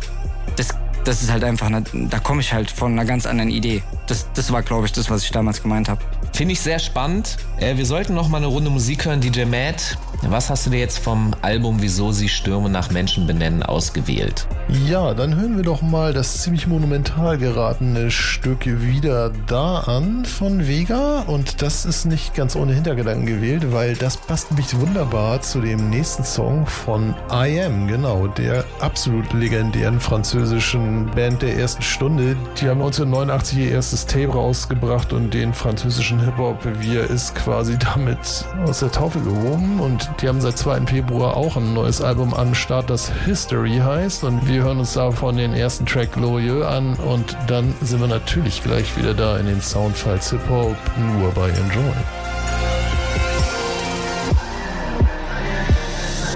das, 0.55 0.69
das 1.05 1.23
ist 1.23 1.33
halt 1.33 1.43
einfach, 1.43 1.67
eine, 1.67 1.83
da 1.93 2.21
komme 2.21 2.41
ich 2.41 2.53
halt 2.53 2.71
von 2.71 2.93
einer 2.93 3.05
ganz 3.05 3.27
anderen 3.27 3.51
Idee. 3.51 3.83
Das, 4.07 4.27
das 4.35 4.53
war, 4.53 4.63
glaube 4.63 4.87
ich, 4.87 4.93
das, 4.93 5.11
was 5.11 5.25
ich 5.25 5.31
damals 5.31 5.63
gemeint 5.63 5.89
habe. 5.89 6.01
Finde 6.33 6.53
ich 6.53 6.61
sehr 6.61 6.79
spannend. 6.79 7.37
Äh, 7.59 7.77
wir 7.77 7.87
sollten 7.87 8.15
noch 8.15 8.29
mal 8.29 8.39
eine 8.39 8.47
Runde 8.47 8.71
Musik 8.71 9.05
hören. 9.07 9.21
DJ 9.21 9.45
Matt, 9.45 9.97
was 10.23 10.51
hast 10.51 10.67
du 10.67 10.71
dir 10.71 10.79
jetzt 10.79 10.99
vom 10.99 11.35
Album 11.43 11.81
Wieso 11.81 12.13
sie 12.13 12.29
Stürme 12.29 12.69
nach 12.69 12.91
Menschen 12.91 13.27
benennen 13.27 13.63
ausgewählt? 13.63 14.47
Ja, 14.69 15.15
dann 15.15 15.37
hören 15.37 15.57
wir 15.57 15.65
doch 15.65 15.81
mal 15.83 16.13
das 16.13 16.43
ziemlich 16.43 16.67
monumental 16.67 17.39
geratene 17.39 18.11
Stück 18.11 18.67
wieder 18.67 19.31
da 19.47 19.79
an 19.81 20.25
von 20.25 20.67
Vega. 20.67 21.21
Und 21.27 21.63
das 21.63 21.85
ist 21.85 22.05
nicht 22.05 22.35
ganz 22.35 22.55
ohne 22.55 22.75
Hintergedanken 22.75 23.27
gewählt, 23.27 23.73
weil 23.73 23.95
das 23.95 24.17
passt 24.17 24.51
nämlich 24.51 24.79
wunderbar 24.79 25.41
zu 25.41 25.61
dem 25.61 25.89
nächsten 25.89 26.25
Song 26.25 26.67
von 26.67 27.15
I 27.33 27.63
Am, 27.63 27.89
genau, 27.89 28.27
der 28.27 28.65
absolut 28.81 29.33
legendären 29.33 30.01
französischen 30.01 31.07
Band 31.15 31.43
der 31.43 31.57
ersten 31.57 31.83
Stunde. 31.83 32.37
Die 32.61 32.69
haben 32.69 32.83
1989 32.83 33.59
ihr 33.59 33.71
erstes 33.71 33.96
Tape 34.05 34.29
rausgebracht 34.29 35.13
und 35.13 35.33
den 35.33 35.55
französischen 35.55 36.21
Hip-Hop, 36.21 36.59
wie 36.81 36.97
er 36.97 37.09
ist, 37.09 37.35
quasi 37.35 37.79
damit 37.79 38.19
aus 38.67 38.81
der 38.81 38.91
Taufe 38.91 39.21
gehoben. 39.21 39.81
Und 39.81 40.11
die 40.21 40.29
haben 40.29 40.41
seit 40.41 40.59
2. 40.59 40.83
Februar 40.87 41.37
auch 41.37 41.57
ein 41.57 41.73
neues 41.73 42.03
Album 42.03 42.35
am 42.35 42.55
Start, 42.55 42.91
das 42.91 43.11
History 43.25 43.79
heißt. 43.79 44.25
Und 44.25 44.47
wir 44.47 44.65
hören 44.65 44.81
uns 44.81 44.93
davon 44.93 45.37
den 45.37 45.55
ersten 45.55 45.87
Track 45.87 46.13
Glorieux 46.13 46.67
an. 46.67 46.95
Und 46.97 47.37
dann 47.47 47.73
sind 47.81 48.01
wir 48.01 48.09
natürlich 48.09 48.63
gleich 48.63 48.97
wieder 48.99 49.15
da 49.15 49.39
in 49.39 49.47
den 49.47 49.63
Soundfiles 49.63 50.31
Hip-Hop, 50.31 50.77
nur 51.19 51.31
bei 51.31 51.49
Enjoy. 51.49 51.95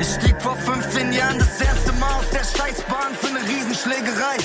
Ich 0.00 0.08
stieg 0.08 0.40
vor 0.40 0.56
15 0.56 1.12
Jahren 1.12 1.38
das 1.38 1.61
erste 1.61 1.92
Mal 1.94 2.12
aus 2.14 2.30
der 2.30 2.38
Scheißbahn 2.38 3.12
für 3.20 3.26
eine 3.26 3.40
Riesenschlägerei. 3.46 4.36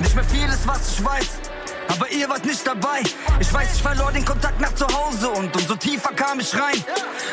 Nicht 0.00 0.14
mehr 0.14 0.24
viel 0.24 0.48
ist, 0.48 0.66
was 0.66 0.92
ich 0.92 1.04
weiß. 1.04 1.57
Aber 1.98 2.08
ihr 2.10 2.28
wart 2.28 2.44
nicht 2.44 2.64
dabei. 2.64 3.02
Ich 3.40 3.52
weiß, 3.52 3.74
ich 3.74 3.82
verlor 3.82 4.12
den 4.12 4.24
Kontakt 4.24 4.60
nach 4.60 4.72
zu 4.76 4.86
Hause 4.86 5.30
und 5.30 5.54
umso 5.56 5.74
tiefer 5.74 6.12
kam 6.14 6.38
ich 6.38 6.54
rein. 6.54 6.84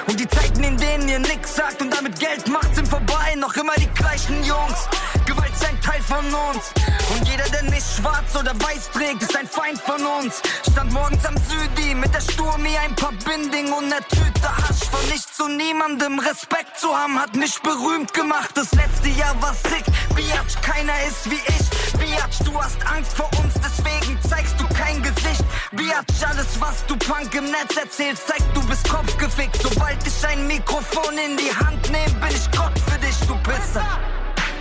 Und 0.08 0.20
die 0.20 0.28
Zeiten, 0.28 0.64
in 0.64 0.76
denen 0.76 1.08
ihr 1.08 1.20
nix 1.20 1.56
sagt 1.56 1.84
und 1.84 1.94
damit 1.94 2.20
Geld 2.20 2.48
macht, 2.48 2.74
sind 2.74 2.88
vorbei. 2.88 3.36
Noch 3.38 3.56
immer 3.56 3.76
die 3.78 3.88
gleichen 3.90 4.44
Jungs. 4.44 4.90
Gewalt 5.28 5.54
ist 5.54 5.66
ein 5.68 5.80
Teil 5.82 6.02
von 6.02 6.26
uns. 6.26 6.74
Und 7.14 7.28
jeder, 7.28 7.44
der 7.50 7.62
nicht 7.64 7.86
schwarz 7.96 8.36
oder 8.36 8.54
weiß 8.60 8.90
trägt, 8.92 9.22
ist 9.22 9.38
ein 9.38 9.48
Feind 9.48 9.80
von 9.80 10.04
uns. 10.04 10.42
Stand 10.72 10.92
morgens 10.92 11.24
am 11.26 11.36
Südi 11.38 11.94
mit 11.94 12.12
der 12.16 12.22
Sturmi, 12.22 12.76
ein 12.84 12.96
paar 12.96 13.14
Binding 13.24 13.72
und 13.72 13.92
der 13.92 14.02
Tüte 14.08 14.50
Hasch. 14.50 14.90
Von 14.90 15.08
nichts 15.10 15.38
zu 15.38 15.48
niemandem 15.48 16.18
Respekt 16.18 16.80
zu 16.80 16.98
haben, 16.98 17.22
hat 17.22 17.36
mich 17.36 17.62
berühmt 17.62 18.16
gemacht. 18.16 18.50
Das 18.56 18.72
letzte 18.72 19.10
Jahr 19.10 19.40
war 19.44 19.54
sick. 19.54 19.86
Biatch, 20.16 20.60
keiner 20.64 20.94
ist 21.08 21.30
wie 21.30 21.36
ich. 21.36 21.95
Biatch, 22.06 22.38
du 22.46 22.62
hast 22.62 22.78
Angst 22.86 23.14
vor 23.14 23.30
uns, 23.44 23.56
deswegen 23.56 24.20
zeigst 24.30 24.56
du 24.60 24.68
kein 24.76 25.02
Gesicht. 25.02 25.44
Biatch, 25.72 26.24
alles 26.30 26.60
was 26.60 26.86
du 26.86 26.96
Punk 26.98 27.34
im 27.34 27.46
Netz 27.46 27.76
erzählst, 27.76 28.28
zeigt 28.28 28.56
du 28.56 28.62
bist 28.68 28.88
kopfgefickt. 28.88 29.60
Sobald 29.60 29.98
ich 30.06 30.28
ein 30.28 30.46
Mikrofon 30.46 31.18
in 31.18 31.36
die 31.36 31.52
Hand 31.52 31.90
nehme, 31.92 32.14
bin 32.20 32.30
ich 32.30 32.52
Gott 32.52 32.78
für 32.88 33.00
dich, 33.00 33.18
du 33.28 33.36
Pisser. 33.38 33.84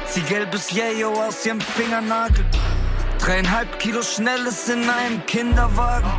Zieh 0.06 0.22
gelbes 0.22 0.70
Yayo 0.70 1.12
aus 1.12 1.44
ihrem 1.44 1.60
Fingernagel. 1.60 2.46
Dreieinhalb 3.18 3.78
Kilo 3.78 4.02
Schnelles 4.02 4.68
in 4.70 4.88
einem 4.88 5.24
Kinderwagen. 5.26 6.12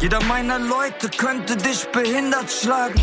Jeder 0.00 0.22
meiner 0.24 0.58
Leute 0.58 1.08
könnte 1.08 1.56
dich 1.56 1.86
behindert 1.92 2.50
schlagen. 2.50 3.02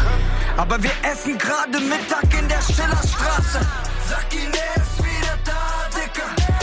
Aber 0.57 0.81
wir 0.83 0.91
essen 1.01 1.37
gerade 1.37 1.79
Mittag 1.79 2.31
in 2.37 2.47
der 2.47 2.61
Schillerstraße. 2.61 3.59
Sag 4.07 4.33
ihn, 4.33 4.51
er 4.51 4.81
ist 4.81 5.03
wieder 5.03 5.37
da, 5.45 5.89
Dicker. 5.95 6.58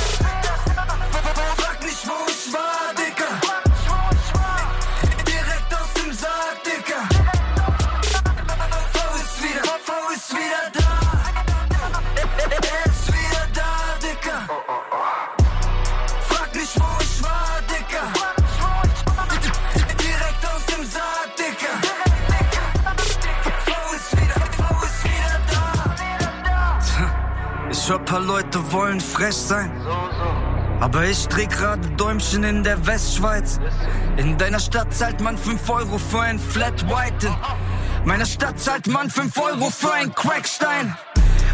Da. 27.86 27.86
Ich 27.86 27.90
hör, 27.90 27.98
paar 27.98 28.20
Leute 28.20 28.72
wollen 28.72 29.00
frech 29.00 29.36
sein. 29.36 29.70
Aber 30.80 31.04
ich 31.04 31.26
dreh 31.28 31.46
gerade 31.46 31.86
Däumchen 31.96 32.44
in 32.44 32.64
der 32.64 32.84
Westschweiz. 32.86 33.60
In 34.16 34.36
deiner 34.36 34.60
Stadt 34.60 34.92
zahlt 34.92 35.20
man 35.20 35.38
5 35.38 35.70
Euro 35.70 35.98
für 35.98 36.20
ein 36.20 36.38
Flat 36.38 36.88
White. 36.88 37.28
In 38.02 38.08
meiner 38.08 38.26
Stadt 38.26 38.58
zahlt 38.60 38.86
man 38.88 39.08
5 39.08 39.38
Euro 39.38 39.70
für 39.70 39.92
ein 39.92 40.12
Crackstein. 40.14 40.96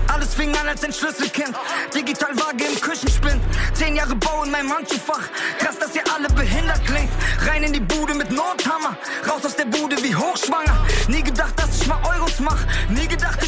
Alles 0.08 0.34
fing 0.34 0.54
an 0.56 0.68
als 0.68 0.84
ein 0.84 0.92
Schlüsselkind. 0.92 1.54
Digitalwaage 1.94 2.64
im 2.64 2.80
Küchenspind. 2.80 3.40
Zehn 3.72 3.96
Jahre 3.96 4.14
Bau 4.16 4.42
in 4.44 4.50
meinem 4.50 4.74
Handschuhfach. 4.74 5.28
Krass, 5.58 5.78
dass 5.78 5.94
ihr 5.94 6.02
alle 6.14 6.28
behindert 6.28 6.84
klingt. 6.84 7.10
Rein 7.46 7.62
in 7.62 7.72
die 7.72 7.80
Bude 7.80 8.14
mit 8.14 8.30
Nothammer. 8.30 8.96
Raus 9.28 9.44
aus 9.44 9.56
der 9.56 9.66
Bude 9.66 9.96
wie 10.02 10.14
hochschwanger. 10.14 10.86
Nie 11.08 11.22
gedacht, 11.22 11.54
dass 11.56 11.80
ich 11.80 11.86
mal 11.86 11.98
Euros 12.04 12.40
mach. 12.40 12.58
Nie 12.88 13.06
gedacht, 13.06 13.41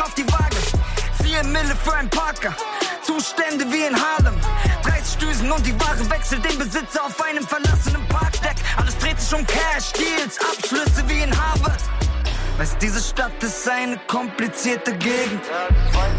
Augen 0.00 0.02
auf 0.02 0.14
die 0.14 0.26
Waage. 0.32 0.56
Vier 1.22 1.44
Mille 1.44 1.76
für 1.84 1.94
ein 1.94 2.08
Parker. 2.08 2.54
Zustände 3.02 3.64
wie 3.70 3.82
in 3.82 3.94
Harlem. 3.94 4.34
30 4.82 5.18
Düsen 5.18 5.52
und 5.52 5.64
die 5.66 5.78
Ware 5.80 6.10
wechselt 6.10 6.44
den 6.44 6.58
Besitzer 6.58 7.04
auf 7.04 7.20
einem 7.22 7.46
verlassenen 7.46 8.06
Parkdeck. 8.08 8.56
Alles 8.76 8.96
dreht 8.98 9.20
sich 9.20 9.34
um 9.34 9.46
Cash, 9.46 9.92
Deals, 9.92 10.38
Abschlüsse 10.40 11.02
wie 11.06 11.22
in 11.22 11.32
Harvard. 11.36 11.80
Weißt, 12.58 12.76
diese 12.80 13.00
Stadt 13.00 13.42
ist 13.42 13.68
eine 13.68 13.98
komplizierte 14.06 14.92
Gegend. 14.92 15.42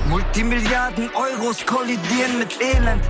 Multimilliarden 0.07 1.09
Euros 1.15 1.65
kollidieren 1.65 2.39
mit 2.39 2.61
Elend. 2.61 3.03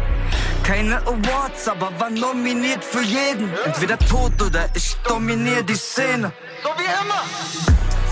Keine 0.64 0.98
Awards, 1.08 1.68
aber 1.68 1.92
war 2.00 2.10
nominiert 2.10 2.84
für 2.84 3.02
jeden. 3.02 3.52
Entweder 3.66 3.98
tot 3.98 4.42
oder 4.42 4.70
ich 4.74 4.96
dominiere 5.08 5.64
die 5.64 5.76
Szene. 5.76 6.32
So 6.64 6.70
wie 6.78 6.84
immer. 6.84 7.24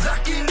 Sag 0.04 0.28
ihn, 0.30 0.49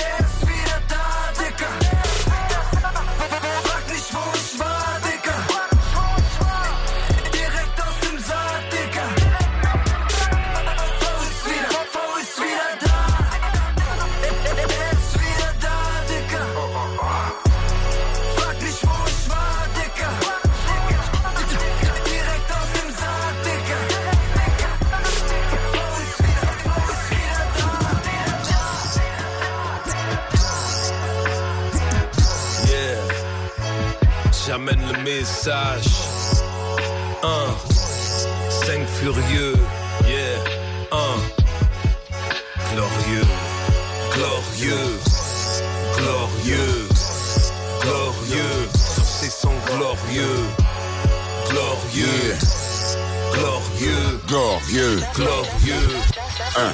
message. 35.08 35.88
Un. 37.22 37.48
Cinq 38.50 38.86
furieux. 39.00 39.54
Yeah. 40.06 40.36
Un. 40.92 41.16
Glorieux. 42.72 43.28
Glorieux. 44.14 44.88
Glorieux. 45.96 46.88
Glorieux. 47.80 48.68
Sur 48.94 49.04
ces 49.04 49.30
sons 49.30 49.60
glorieux. 49.66 50.40
Glorieux. 51.48 52.36
Glorieux. 53.32 54.20
Glorieux. 54.26 55.00
Glorieux. 55.14 55.88
Un. 56.56 56.72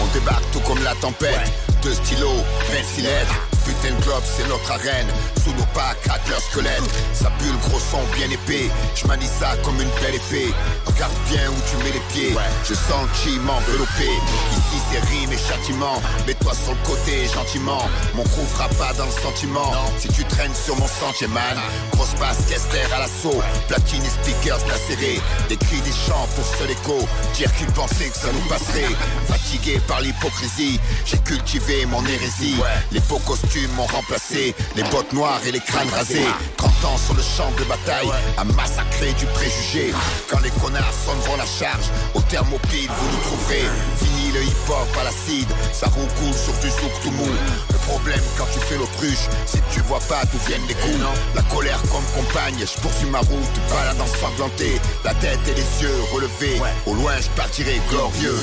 On 0.00 0.06
débarque 0.14 0.50
tout 0.52 0.60
comme 0.60 0.82
la 0.82 0.94
tempête. 0.96 1.52
Deux 1.82 1.94
stylos, 1.94 2.42
26 2.70 3.02
lettres. 3.02 3.48
Putain 3.68 3.94
de 3.94 4.02
globe, 4.02 4.22
c'est 4.24 4.48
notre 4.48 4.70
arène. 4.72 5.06
Sous 5.44 5.52
nos 5.52 5.66
pas, 5.74 5.87
craque 5.94 6.28
leur 6.28 6.40
squelette. 6.40 6.82
Ça 7.12 7.30
pue 7.38 7.50
le 7.50 7.58
gros 7.68 7.80
son 7.80 8.02
bien 8.16 8.30
épais. 8.30 8.70
Je 8.94 9.06
manie 9.06 9.26
ça 9.26 9.56
comme 9.64 9.80
une 9.80 9.90
belle 10.00 10.14
épée. 10.14 10.52
Regarde 10.86 11.12
bien 11.30 11.48
où 11.50 11.56
tu 11.70 11.76
mets 11.84 11.92
les 11.92 12.04
pieds. 12.12 12.34
Je 12.64 12.74
sens 12.74 13.02
le 13.02 13.14
chi 13.14 13.38
m'envelopper. 13.38 14.12
Ici 14.52 14.78
c'est 14.90 15.00
rime 15.10 15.32
et 15.32 15.38
châtiment. 15.38 16.00
Mets-toi 16.26 16.52
sur 16.54 16.72
le 16.72 16.86
côté 16.86 17.26
gentiment. 17.32 17.82
Mon 18.14 18.24
crew 18.24 18.46
fera 18.52 18.68
pas 18.70 18.92
dans 18.94 19.06
le 19.06 19.12
sentiment. 19.12 19.72
Si 19.98 20.08
tu 20.08 20.24
traînes 20.24 20.54
sur 20.54 20.76
mon 20.76 20.88
sentier, 20.88 21.28
man. 21.28 21.58
Grosse 21.92 22.14
basse, 22.20 22.38
Kester 22.48 22.92
à 22.94 23.00
l'assaut. 23.00 23.40
Platine 23.68 24.02
et 24.04 24.10
speakers 24.10 24.66
lacérés. 24.68 25.20
Des 25.48 25.56
cris, 25.56 25.80
des 25.80 25.92
chants 25.92 26.28
pour 26.34 26.44
seul 26.44 26.70
écho. 26.70 26.98
Dire 27.34 27.54
qu'ils 27.54 27.72
pensaient 27.72 28.08
que 28.08 28.16
ça 28.16 28.32
nous 28.32 28.48
passerait. 28.48 28.94
Fatigué 29.26 29.80
par 29.86 30.00
l'hypocrisie, 30.00 30.80
j'ai 31.04 31.18
cultivé 31.18 31.86
mon 31.86 32.04
hérésie. 32.04 32.56
Les 32.92 33.00
beaux 33.00 33.20
costumes 33.20 33.70
m'ont 33.76 33.86
remplacé. 33.86 34.54
Les 34.76 34.82
bottes 34.84 35.12
noires 35.12 35.40
et 35.46 35.52
les 35.52 35.60
crânes 35.60 35.77
rasés. 35.86 36.26
30 36.56 36.84
ans 36.84 36.98
sur 36.98 37.14
le 37.14 37.22
champ 37.22 37.50
de 37.58 37.64
bataille. 37.64 38.10
À 38.36 38.44
massacrer 38.44 39.12
du 39.14 39.26
préjugé. 39.26 39.92
Quand 40.28 40.40
les 40.40 40.50
connards 40.50 40.92
sonneront 40.92 41.36
la 41.36 41.46
charge. 41.46 41.86
Au 42.14 42.20
thermopile, 42.22 42.88
vous 42.88 43.10
nous 43.10 43.22
trouverez. 43.22 43.66
Fini 43.96 44.32
le 44.32 44.42
hip-hop 44.42 44.88
à 45.00 45.04
l'acide. 45.04 45.48
Ça 45.72 45.86
roucoule 45.86 46.34
sur 46.34 46.54
du 46.54 46.68
zouk 46.68 46.92
tout 47.02 47.10
mou. 47.12 47.28
Le 47.70 47.78
problème 47.86 48.20
quand 48.36 48.46
tu 48.52 48.58
fais 48.60 48.76
l'autruche, 48.76 49.28
c'est 49.46 49.60
que 49.60 49.74
tu 49.74 49.80
vois 49.82 50.00
pas 50.08 50.22
d'où 50.32 50.38
viennent 50.46 50.66
les 50.68 50.74
coups. 50.74 51.04
La 51.34 51.42
colère 51.42 51.80
comme 51.90 52.04
compagne, 52.14 52.58
je 52.58 52.80
poursuis 52.80 53.08
ma 53.10 53.20
route, 53.20 53.60
balade 53.70 54.00
ensanglantée. 54.00 54.80
La 55.04 55.14
tête 55.14 55.40
et 55.48 55.54
les 55.54 55.82
yeux 55.82 56.00
relevés. 56.12 56.60
Au 56.86 56.94
loin, 56.94 57.14
je 57.20 57.28
partirai 57.30 57.80
glorieux. 57.90 58.38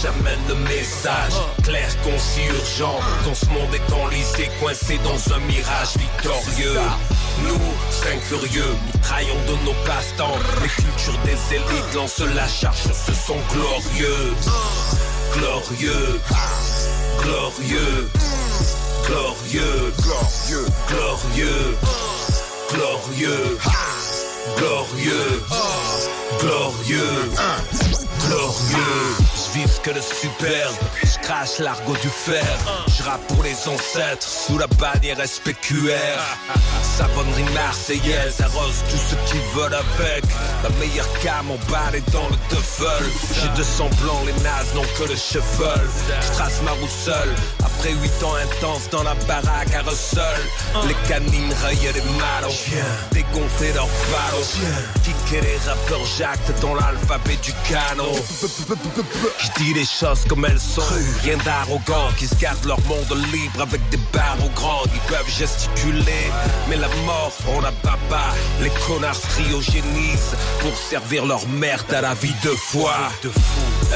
J'amène 0.00 0.38
le 0.48 0.54
message 0.54 1.32
clair, 1.64 1.88
concis, 2.04 2.46
urgent. 2.48 3.00
Dans 3.24 3.34
ce 3.34 3.46
monde 3.46 3.74
est 3.74 3.92
enlisé, 3.92 4.48
coincé 4.60 4.96
dans 5.02 5.34
un 5.34 5.40
mirage 5.40 5.96
victorieux. 5.96 6.78
Nous, 7.42 7.58
cinq 7.90 8.20
furieux, 8.20 8.76
mitraillons 8.94 9.42
de 9.48 9.64
nos 9.64 9.74
passe-temps. 9.84 10.36
Les 10.62 10.68
cultures 10.68 11.18
des 11.24 11.56
élites 11.56 11.94
lancent 11.96 12.20
la 12.34 12.46
charge 12.46 12.80
sur 12.82 12.94
ce 12.94 13.12
son 13.12 13.36
glorieux. 13.52 14.34
Glorieux, 15.32 16.20
glorieux, 17.22 18.08
glorieux, 19.04 19.92
glorieux, 20.06 20.66
glorieux, 20.86 21.76
glorieux, 22.70 23.58
glorieux, 24.56 25.28
glorieux, 26.40 27.30
glorieux. 28.28 29.37
Je 29.54 29.60
vis 29.60 29.80
que 29.82 29.90
le 29.90 30.00
superbe, 30.00 30.74
je 31.02 31.18
crache 31.26 31.58
l'argot 31.58 31.96
du 32.02 32.08
fer. 32.08 32.44
Je 32.88 33.02
rappe 33.02 33.26
pour 33.28 33.42
les 33.42 33.56
ancêtres 33.68 34.26
sous 34.26 34.58
la 34.58 34.66
bannière 34.66 35.16
SPQR. 35.24 36.20
Savonnerie 36.82 37.44
marseillaise 37.54 38.40
arrose 38.40 38.82
tous 38.90 38.96
ceux 38.96 39.16
qui 39.26 39.38
veulent 39.54 39.74
avec. 39.74 40.24
La 40.62 40.70
meilleure 40.80 41.08
cam 41.20 41.50
en 41.50 41.70
balle 41.70 41.96
et 41.96 42.10
dans 42.10 42.28
le 42.28 42.36
duffel. 42.50 43.04
J'ai 43.34 43.48
deux 43.56 43.64
semblants, 43.64 44.22
les 44.26 44.32
nazes 44.42 44.74
n'ont 44.74 44.82
que 44.98 45.08
le 45.08 45.16
cheval. 45.16 45.80
Je 46.20 46.32
trace 46.32 46.60
ma 46.64 46.72
roue 46.72 46.88
seule. 46.88 47.34
Après 47.64 47.92
huit 47.92 48.22
ans 48.22 48.34
intenses 48.34 48.90
dans 48.90 49.04
la 49.04 49.14
baraque 49.26 49.74
à 49.74 49.82
Russell. 49.88 50.40
Les 50.86 50.96
canines 51.08 51.52
rayaient 51.62 51.92
les 51.92 52.02
malos. 52.18 52.54
Dégonfler 53.12 53.72
leurs 53.72 53.88
ballots. 54.10 54.46
Kicker 55.04 55.40
les 55.40 55.58
rappeurs 55.68 56.04
jactes 56.18 56.60
dans 56.60 56.74
l'alphabet 56.74 57.38
du 57.42 57.52
canon. 57.68 58.12
Je 59.38 59.62
dis 59.62 59.72
les 59.72 59.84
choses 59.84 60.24
comme 60.28 60.44
elles 60.44 60.58
sont. 60.58 60.82
Rien 61.22 61.36
d'arrogant 61.44 62.08
qui 62.16 62.26
se 62.26 62.34
gardent 62.34 62.64
leur 62.64 62.80
monde 62.86 63.24
libre 63.32 63.62
avec 63.62 63.80
des 63.90 63.98
barreaux 64.12 64.50
grands. 64.54 64.82
Ils 64.92 65.12
peuvent 65.12 65.30
gesticuler, 65.30 66.30
mais 66.68 66.76
la 66.76 66.88
mort, 67.06 67.32
on 67.48 67.60
n'a 67.60 67.70
pas 67.70 67.98
pas. 68.10 68.34
Les 68.60 68.70
connards 68.86 69.14
se 69.14 69.26
cryogénisent 69.28 70.34
pour 70.60 70.76
servir 70.76 71.24
leur 71.24 71.46
merde 71.48 71.92
à 71.94 72.00
la 72.00 72.14
vie 72.14 72.34
de 72.42 72.50
foi. 72.50 72.94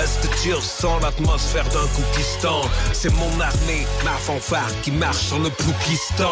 Est-ce 0.01 0.27
que 0.27 0.43
tu 0.43 0.55
ressens 0.55 1.01
l'atmosphère 1.01 1.69
d'un 1.71 1.87
Koukistan 1.95 2.63
C'est 2.93 3.13
mon 3.13 3.41
armée, 3.41 3.87
ma 4.05 4.13
fanfare 4.13 4.71
qui 4.83 4.93
marche 4.93 5.19
sur 5.19 5.39
le 5.41 5.51
Poukistan. 5.51 6.31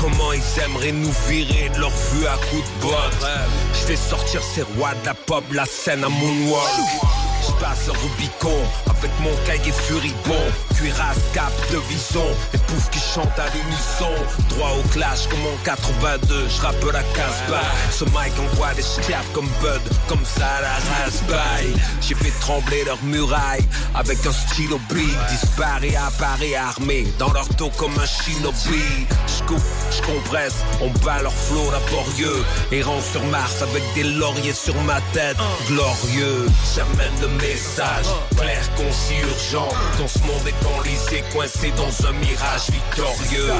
Comment 0.00 0.32
ils 0.32 0.62
aimeraient 0.64 0.92
nous 0.92 1.12
virer 1.28 1.68
de 1.68 1.80
leur 1.80 1.90
vue 1.90 2.26
à 2.26 2.36
coups 2.48 2.64
de 2.64 2.82
botte? 2.86 3.28
Je 3.74 3.78
fais 3.78 3.96
sortir 3.96 4.40
ces 4.42 4.62
rois 4.62 4.94
de 5.02 5.06
la 5.06 5.14
pop, 5.14 5.44
la 5.52 5.66
scène 5.66 6.02
à 6.04 6.08
moonwalk. 6.08 7.31
Je 7.46 7.52
passe 7.60 7.86
le 7.86 7.92
Rubicon 7.92 8.60
avec 8.86 9.10
mon 9.20 9.34
cahier 9.44 9.72
furibond. 9.72 10.46
Cuirasse, 10.76 11.18
cap 11.34 11.52
de 11.70 11.78
vison, 11.88 12.26
et 12.54 12.58
poufs 12.58 12.90
qui 12.90 13.00
chantent 13.00 13.38
à 13.38 13.46
l'unisson. 13.54 14.12
Droit 14.48 14.70
au 14.78 14.88
clash 14.88 15.26
comme 15.28 15.40
en 15.40 15.56
82, 15.64 16.48
je 16.48 16.60
rappe 16.60 16.84
la 16.92 17.02
casse 17.14 17.42
Ce 17.90 18.04
mic 18.04 18.32
envoie 18.38 18.74
des 18.74 18.82
schiaffes 18.82 19.30
comme 19.32 19.48
Bud, 19.60 19.82
comme 20.08 20.24
ça 20.24 20.46
à 20.46 20.60
la 20.62 21.04
raspberry. 21.04 21.74
J'ai 22.00 22.14
fait 22.14 22.32
trembler 22.40 22.84
leurs 22.84 23.02
murailles 23.02 23.66
avec 23.94 24.18
un 24.26 24.32
stylo 24.32 24.78
big. 24.92 25.16
Disparaît, 25.30 25.96
apparaît 25.96 26.54
armé 26.54 27.06
dans 27.18 27.32
leur 27.32 27.48
dos 27.58 27.70
comme 27.76 27.94
un 27.98 28.06
shinobi. 28.06 29.06
Je 29.26 29.42
coupe, 29.44 29.62
je 29.90 30.02
compresse, 30.02 30.56
on 30.80 30.90
bat 31.04 31.22
leur 31.22 31.32
flot 31.32 31.70
laborieux. 31.70 32.44
Errant 32.70 33.00
sur 33.00 33.24
Mars 33.26 33.62
avec 33.62 33.82
des 33.94 34.04
lauriers 34.04 34.52
sur 34.52 34.74
ma 34.82 35.00
tête. 35.12 35.36
Glorieux, 35.68 36.46
j'amène 36.74 37.31
message 37.40 38.06
clair, 38.36 38.62
concis, 38.76 39.20
urgent. 39.22 39.68
Dans 39.98 40.08
ce 40.08 40.18
monde 40.20 40.48
enlisé, 40.78 41.22
coincé 41.32 41.72
dans 41.76 42.06
un 42.06 42.12
mirage 42.12 42.70
victorieux. 42.70 43.52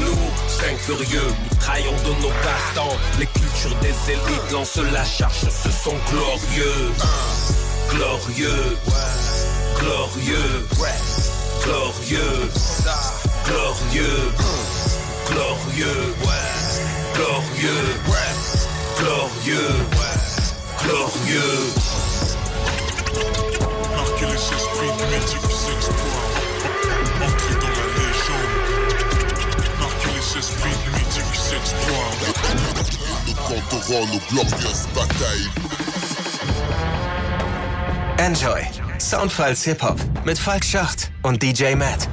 Nous, 0.00 0.18
cinq 0.48 0.76
furieux, 0.78 1.28
mitraillons 1.50 1.96
de 2.04 2.22
nos 2.22 2.32
passe-temps. 2.42 2.96
Les 3.18 3.26
cultures 3.26 3.76
des 3.80 4.12
élites 4.12 4.52
lancent 4.52 4.80
la 4.92 5.04
charge 5.04 5.38
sur 5.38 5.52
ce 5.52 5.70
son 5.70 5.94
glorieux. 6.10 6.92
Glorieux, 7.90 8.76
glorieux, 9.78 10.66
glorieux, 11.64 12.50
glorieux, 13.46 14.32
glorieux, 15.28 16.14
glorieux, 17.14 17.86
glorieux, 18.98 19.76
glorieux. 20.82 22.25
Enjoy. 38.18 38.60
Soundfiles 38.98 39.62
Hip-Hop 39.64 39.98
mit 40.24 40.38
Falk 40.38 40.64
Schacht 40.64 41.10
und 41.22 41.42
DJ 41.42 41.74
Matt. 41.74 42.08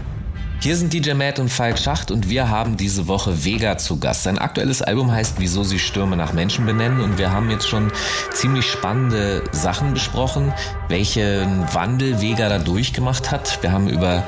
Hier 0.64 0.78
sind 0.78 0.94
DJ 0.94 1.12
Matt 1.12 1.40
und 1.40 1.50
Falk 1.50 1.78
Schacht 1.78 2.10
und 2.10 2.30
wir 2.30 2.48
haben 2.48 2.78
diese 2.78 3.10
Woche 3.10 3.44
Vega 3.44 3.78
zu 3.78 4.00
Gast. 4.00 4.24
Sein 4.24 4.38
aktuelles 4.38 4.82
Album 4.82 5.12
heißt 5.12 5.36
Wieso 5.40 5.66
sie 5.66 5.78
Stürme 5.78 6.16
nach 6.16 6.32
Menschen 6.32 6.66
benennen 6.66 7.02
und 7.02 7.18
wir 7.18 7.34
haben 7.34 7.50
jetzt 7.50 7.68
schon 7.68 7.92
ziemlich 8.32 8.66
spannende 8.66 9.44
Sachen 9.52 9.94
besprochen, 9.94 10.54
welchen 10.88 11.66
Wandel 11.74 12.22
Vega 12.22 12.48
da 12.48 12.60
durchgemacht 12.60 13.30
hat. 13.30 13.62
Wir 13.62 13.74
haben 13.74 13.90
über 13.90 14.24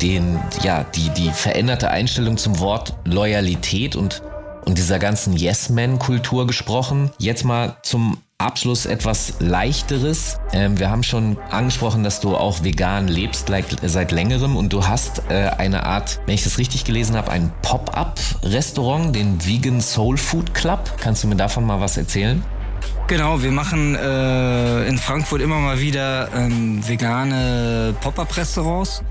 den, 0.00 0.38
ja, 0.62 0.84
die, 0.84 1.08
die 1.08 1.32
veränderte 1.32 1.90
Einstellung 1.90 2.36
zum 2.36 2.60
Wort 2.60 2.94
Loyalität 3.04 3.96
und, 3.96 4.22
und 4.66 4.78
dieser 4.78 5.00
ganzen 5.00 5.32
Yes-Man-Kultur 5.36 6.46
gesprochen. 6.46 7.10
Jetzt 7.18 7.44
mal 7.44 7.78
zum 7.82 8.18
Abschluss 8.40 8.86
etwas 8.86 9.34
leichteres. 9.38 10.38
Ähm, 10.52 10.78
wir 10.78 10.90
haben 10.90 11.02
schon 11.02 11.36
angesprochen, 11.50 12.02
dass 12.02 12.20
du 12.20 12.36
auch 12.36 12.64
vegan 12.64 13.08
lebst 13.08 13.48
like, 13.48 13.66
seit 13.82 14.12
längerem 14.12 14.56
und 14.56 14.72
du 14.72 14.86
hast 14.86 15.22
äh, 15.28 15.50
eine 15.58 15.84
Art, 15.84 16.20
wenn 16.26 16.34
ich 16.34 16.44
das 16.44 16.58
richtig 16.58 16.84
gelesen 16.84 17.16
habe, 17.16 17.30
ein 17.30 17.52
Pop-up-Restaurant, 17.62 19.14
den 19.14 19.44
Vegan 19.44 19.80
Soul 19.80 20.16
Food 20.16 20.54
Club. 20.54 20.90
Kannst 20.98 21.24
du 21.24 21.28
mir 21.28 21.36
davon 21.36 21.64
mal 21.64 21.80
was 21.80 21.96
erzählen? 21.96 22.42
Genau, 23.06 23.42
wir 23.42 23.50
machen 23.50 23.96
äh, 23.96 24.86
in 24.86 24.96
Frankfurt 24.96 25.42
immer 25.42 25.58
mal 25.58 25.80
wieder 25.80 26.28
ähm, 26.34 26.86
vegane 26.86 27.94
Pop-up-Restaurants 28.00 29.02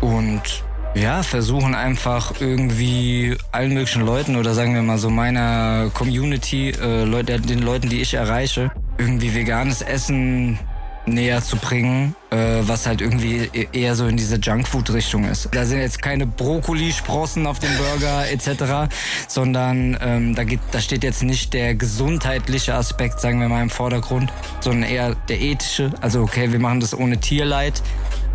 und 0.00 0.64
ja, 0.94 1.22
versuchen 1.22 1.74
einfach 1.74 2.40
irgendwie 2.40 3.36
allen 3.50 3.74
möglichen 3.74 4.04
Leuten 4.04 4.36
oder 4.36 4.54
sagen 4.54 4.74
wir 4.74 4.82
mal 4.82 4.98
so 4.98 5.10
meiner 5.10 5.90
Community, 5.94 6.70
äh, 6.70 7.04
Leute, 7.04 7.40
den 7.40 7.60
Leuten, 7.60 7.88
die 7.88 8.00
ich 8.00 8.14
erreiche, 8.14 8.70
irgendwie 8.98 9.34
veganes 9.34 9.82
Essen 9.82 10.58
näher 11.06 11.42
zu 11.42 11.56
bringen, 11.56 12.14
äh, 12.30 12.60
was 12.62 12.86
halt 12.86 13.00
irgendwie 13.00 13.48
e-, 13.52 13.68
eher 13.72 13.94
so 13.94 14.06
in 14.06 14.16
diese 14.16 14.36
Junkfood-Richtung 14.36 15.24
ist. 15.24 15.48
Da 15.52 15.64
sind 15.64 15.80
jetzt 15.80 16.00
keine 16.00 16.26
Brokkolisprossen 16.26 17.46
auf 17.46 17.58
dem 17.58 17.70
Burger 17.76 18.30
etc., 18.30 18.92
sondern 19.28 19.96
ähm, 20.00 20.34
da, 20.34 20.44
geht, 20.44 20.60
da 20.70 20.80
steht 20.80 21.04
jetzt 21.04 21.22
nicht 21.22 21.52
der 21.54 21.74
gesundheitliche 21.74 22.74
Aspekt, 22.74 23.20
sagen 23.20 23.40
wir 23.40 23.48
mal, 23.48 23.62
im 23.62 23.70
Vordergrund, 23.70 24.32
sondern 24.60 24.88
eher 24.90 25.14
der 25.28 25.40
ethische. 25.40 25.90
Also 26.00 26.22
okay, 26.22 26.52
wir 26.52 26.60
machen 26.60 26.80
das 26.80 26.96
ohne 26.96 27.18
Tierleid, 27.18 27.82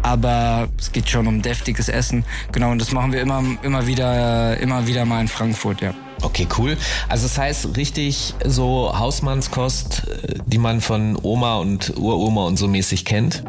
aber 0.02 0.68
es 0.78 0.92
geht 0.92 1.10
schon 1.10 1.28
um 1.28 1.42
deftiges 1.42 1.90
Essen. 1.90 2.26
Genau, 2.52 2.72
und 2.72 2.80
das 2.80 2.92
machen 2.92 3.14
wir 3.14 3.22
immer, 3.22 3.44
immer 3.62 3.88
wieder, 3.88 4.58
immer 4.58 4.88
wieder 4.88 5.06
mal 5.06 5.22
in 5.22 5.28
Frankfurt, 5.28 5.82
ja. 5.82 5.94
Okay, 6.22 6.48
cool. 6.58 6.78
Also 7.10 7.24
das 7.28 7.38
heißt 7.38 7.78
richtig 7.78 8.34
so 8.44 8.92
Hausmannskost, 8.98 10.08
äh, 10.08 10.40
die 10.46 10.58
man 10.58 10.82
von 10.82 11.18
Oma 11.22 11.58
und 11.58 11.96
Uroma 11.98 12.46
und 12.46 12.58
so 12.58 12.68
mäßig 12.68 13.06
kennt. 13.06 13.44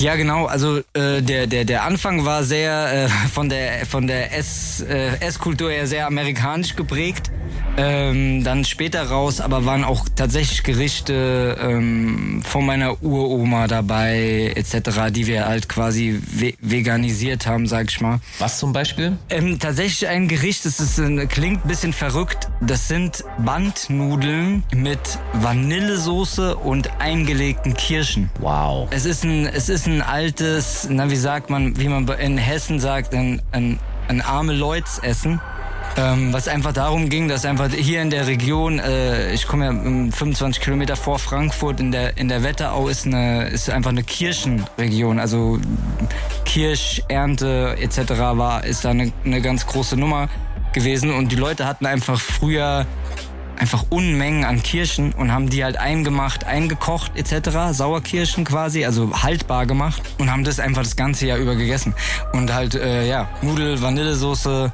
Ja, 0.00 0.16
genau. 0.16 0.46
Also 0.46 0.78
äh, 0.94 1.20
der 1.20 1.46
der 1.46 1.66
der 1.66 1.82
Anfang 1.84 2.24
war 2.24 2.42
sehr 2.42 3.04
äh, 3.04 3.08
von 3.08 3.50
der 3.50 3.84
von 3.84 4.06
der 4.06 4.34
Ess 4.34 4.80
äh, 4.80 5.16
Esskultur 5.20 5.70
her 5.70 5.86
sehr 5.86 6.06
amerikanisch 6.06 6.74
geprägt. 6.74 7.30
Ähm, 7.76 8.42
dann 8.44 8.64
später 8.64 9.04
raus, 9.04 9.40
aber 9.40 9.64
waren 9.64 9.84
auch 9.84 10.06
tatsächlich 10.16 10.64
Gerichte 10.64 11.56
ähm, 11.60 12.42
von 12.44 12.66
meiner 12.66 13.02
Uroma 13.02 13.68
dabei, 13.68 14.52
etc., 14.54 15.10
die 15.10 15.26
wir 15.26 15.46
halt 15.46 15.68
quasi 15.68 16.20
ve 16.20 16.54
veganisiert 16.60 17.46
haben, 17.46 17.66
sag 17.66 17.90
ich 17.90 18.00
mal. 18.00 18.20
Was 18.38 18.58
zum 18.58 18.72
Beispiel? 18.72 19.16
Ähm, 19.30 19.58
tatsächlich 19.58 20.08
ein 20.08 20.28
Gericht, 20.28 20.64
das 20.64 20.80
ist, 20.80 20.98
ein, 20.98 21.28
klingt 21.28 21.64
ein 21.64 21.68
bisschen 21.68 21.92
verrückt. 21.92 22.48
Das 22.60 22.88
sind 22.88 23.24
Bandnudeln 23.38 24.64
mit 24.74 25.18
Vanillesoße 25.34 26.56
und 26.56 26.90
eingelegten 26.98 27.74
Kirschen. 27.74 28.30
Wow. 28.40 28.88
Es 28.90 29.04
ist 29.04 29.24
ein, 29.24 29.46
es 29.46 29.68
ist 29.68 29.86
ein 29.86 29.89
altes, 30.00 30.86
na 30.88 31.10
wie 31.10 31.16
sagt 31.16 31.50
man, 31.50 31.78
wie 31.78 31.88
man 31.88 32.06
in 32.08 32.38
Hessen 32.38 32.78
sagt, 32.78 33.14
ein, 33.14 33.42
ein, 33.52 33.78
ein 34.08 34.20
arme 34.20 34.52
Leuts 34.52 34.98
Essen. 34.98 35.40
Ähm, 35.96 36.32
was 36.32 36.46
einfach 36.46 36.72
darum 36.72 37.08
ging, 37.08 37.26
dass 37.26 37.44
einfach 37.44 37.68
hier 37.68 38.00
in 38.00 38.10
der 38.10 38.28
Region, 38.28 38.78
äh, 38.78 39.32
ich 39.32 39.46
komme 39.48 39.64
ja 39.64 39.72
25 39.72 40.62
Kilometer 40.62 40.94
vor 40.94 41.18
Frankfurt, 41.18 41.80
in 41.80 41.90
der, 41.90 42.16
in 42.16 42.28
der 42.28 42.44
Wetterau 42.44 42.88
ist, 42.88 43.06
eine, 43.06 43.48
ist 43.48 43.68
einfach 43.70 43.90
eine 43.90 44.04
Kirchenregion. 44.04 45.18
Also 45.18 45.58
Kirschernte 46.44 47.76
etc. 47.80 48.10
war, 48.18 48.64
ist 48.64 48.84
da 48.84 48.90
eine, 48.90 49.12
eine 49.24 49.40
ganz 49.40 49.66
große 49.66 49.96
Nummer 49.96 50.28
gewesen. 50.72 51.12
Und 51.12 51.32
die 51.32 51.36
Leute 51.36 51.66
hatten 51.66 51.86
einfach 51.86 52.20
früher 52.20 52.86
einfach 53.60 53.84
Unmengen 53.90 54.44
an 54.44 54.62
Kirschen 54.62 55.12
und 55.12 55.32
haben 55.32 55.50
die 55.50 55.62
halt 55.62 55.76
eingemacht, 55.76 56.44
eingekocht 56.44 57.12
etc. 57.14 57.72
Sauerkirschen 57.72 58.44
quasi, 58.44 58.86
also 58.86 59.22
haltbar 59.22 59.66
gemacht 59.66 60.02
und 60.18 60.30
haben 60.32 60.44
das 60.44 60.58
einfach 60.58 60.82
das 60.82 60.96
ganze 60.96 61.26
Jahr 61.26 61.38
über 61.38 61.54
gegessen. 61.54 61.94
Und 62.32 62.52
halt, 62.52 62.74
äh, 62.74 63.06
ja, 63.06 63.28
Nudel, 63.42 63.82
Vanillesoße, 63.82 64.72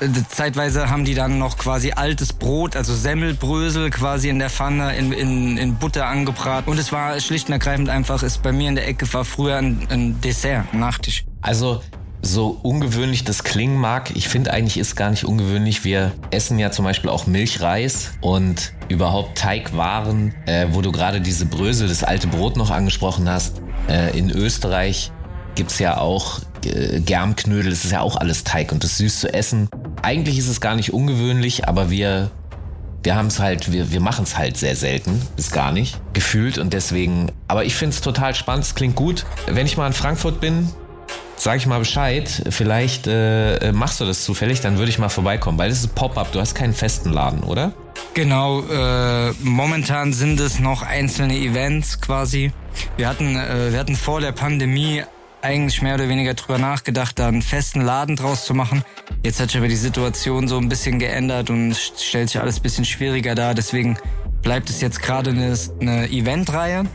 äh, 0.00 0.08
zeitweise 0.28 0.90
haben 0.90 1.04
die 1.04 1.14
dann 1.14 1.38
noch 1.38 1.56
quasi 1.56 1.92
altes 1.92 2.32
Brot, 2.32 2.74
also 2.74 2.94
Semmelbrösel 2.94 3.90
quasi 3.90 4.28
in 4.28 4.40
der 4.40 4.50
Pfanne 4.50 4.96
in, 4.96 5.12
in, 5.12 5.56
in 5.56 5.76
Butter 5.76 6.06
angebraten. 6.06 6.68
Und 6.68 6.78
es 6.78 6.90
war 6.90 7.18
schlicht 7.20 7.46
und 7.46 7.52
ergreifend 7.52 7.88
einfach, 7.88 8.24
ist 8.24 8.42
bei 8.42 8.50
mir 8.50 8.68
in 8.68 8.74
der 8.74 8.88
Ecke 8.88 9.10
war 9.14 9.24
früher 9.24 9.56
ein, 9.56 9.86
ein 9.88 10.20
Dessert, 10.20 10.66
ein 10.72 10.80
Nachtisch. 10.80 11.24
Also 11.42 11.80
so 12.26 12.58
ungewöhnlich 12.62 13.24
das 13.24 13.44
klingen 13.44 13.78
mag, 13.78 14.14
ich 14.14 14.28
finde 14.28 14.52
eigentlich 14.52 14.78
ist 14.78 14.96
gar 14.96 15.10
nicht 15.10 15.24
ungewöhnlich. 15.24 15.84
Wir 15.84 16.12
essen 16.30 16.58
ja 16.58 16.70
zum 16.70 16.84
Beispiel 16.84 17.10
auch 17.10 17.26
Milchreis 17.26 18.12
und 18.20 18.72
überhaupt 18.88 19.38
Teigwaren, 19.38 20.34
äh, 20.46 20.66
wo 20.70 20.82
du 20.82 20.92
gerade 20.92 21.20
diese 21.20 21.46
Brösel, 21.46 21.88
das 21.88 22.04
alte 22.04 22.26
Brot 22.26 22.56
noch 22.56 22.70
angesprochen 22.70 23.28
hast. 23.28 23.62
Äh, 23.88 24.16
in 24.18 24.30
Österreich 24.30 25.12
gibt's 25.54 25.78
ja 25.78 25.98
auch 25.98 26.40
äh, 26.64 27.00
Germknödel, 27.00 27.70
das 27.70 27.84
ist 27.84 27.92
ja 27.92 28.00
auch 28.00 28.16
alles 28.16 28.44
Teig 28.44 28.72
und 28.72 28.84
das 28.84 28.98
süß 28.98 29.20
zu 29.20 29.32
essen. 29.32 29.68
Eigentlich 30.02 30.38
ist 30.38 30.48
es 30.48 30.60
gar 30.60 30.74
nicht 30.74 30.92
ungewöhnlich, 30.92 31.68
aber 31.68 31.90
wir 31.90 32.30
wir 33.02 33.14
haben 33.14 33.28
es 33.28 33.38
halt, 33.38 33.70
wir, 33.70 33.92
wir 33.92 34.00
machen 34.00 34.24
es 34.24 34.36
halt 34.36 34.56
sehr 34.56 34.74
selten, 34.74 35.22
bis 35.36 35.52
gar 35.52 35.70
nicht, 35.70 36.00
gefühlt 36.12 36.58
und 36.58 36.72
deswegen, 36.72 37.30
aber 37.46 37.64
ich 37.64 37.76
finde 37.76 37.94
es 37.94 38.00
total 38.00 38.34
spannend, 38.34 38.64
es 38.64 38.74
klingt 38.74 38.96
gut. 38.96 39.24
Wenn 39.46 39.64
ich 39.64 39.76
mal 39.76 39.86
in 39.86 39.92
Frankfurt 39.92 40.40
bin, 40.40 40.68
sag 41.36 41.58
ich 41.58 41.66
mal 41.66 41.78
Bescheid, 41.78 42.42
vielleicht 42.50 43.06
äh, 43.06 43.72
machst 43.72 44.00
du 44.00 44.04
das 44.04 44.24
zufällig, 44.24 44.60
dann 44.60 44.78
würde 44.78 44.90
ich 44.90 44.98
mal 44.98 45.08
vorbeikommen, 45.08 45.58
weil 45.58 45.68
das 45.68 45.80
ist 45.80 45.94
Pop-up, 45.94 46.32
du 46.32 46.40
hast 46.40 46.54
keinen 46.54 46.74
festen 46.74 47.12
Laden, 47.12 47.42
oder? 47.42 47.72
Genau, 48.14 48.62
äh, 48.62 49.32
momentan 49.42 50.12
sind 50.12 50.40
es 50.40 50.58
noch 50.58 50.82
einzelne 50.82 51.36
Events 51.36 52.00
quasi. 52.00 52.52
Wir 52.96 53.08
hatten, 53.08 53.36
äh, 53.36 53.72
wir 53.72 53.78
hatten 53.78 53.96
vor 53.96 54.20
der 54.20 54.32
Pandemie 54.32 55.02
eigentlich 55.42 55.82
mehr 55.82 55.94
oder 55.94 56.08
weniger 56.08 56.34
drüber 56.34 56.58
nachgedacht, 56.58 57.18
da 57.18 57.28
einen 57.28 57.42
festen 57.42 57.80
Laden 57.80 58.16
draus 58.16 58.44
zu 58.46 58.54
machen. 58.54 58.84
Jetzt 59.22 59.38
hat 59.40 59.50
sich 59.50 59.58
aber 59.58 59.68
die 59.68 59.76
Situation 59.76 60.48
so 60.48 60.58
ein 60.58 60.68
bisschen 60.68 60.98
geändert 60.98 61.50
und 61.50 61.76
stellt 61.76 62.30
sich 62.30 62.40
alles 62.40 62.58
ein 62.58 62.62
bisschen 62.62 62.84
schwieriger 62.84 63.34
dar. 63.34 63.54
Deswegen 63.54 63.96
bleibt 64.42 64.70
es 64.70 64.80
jetzt 64.80 65.00
gerade 65.02 65.30
eine, 65.30 65.56
eine 65.80 66.08
Eventreihe. 66.10 66.86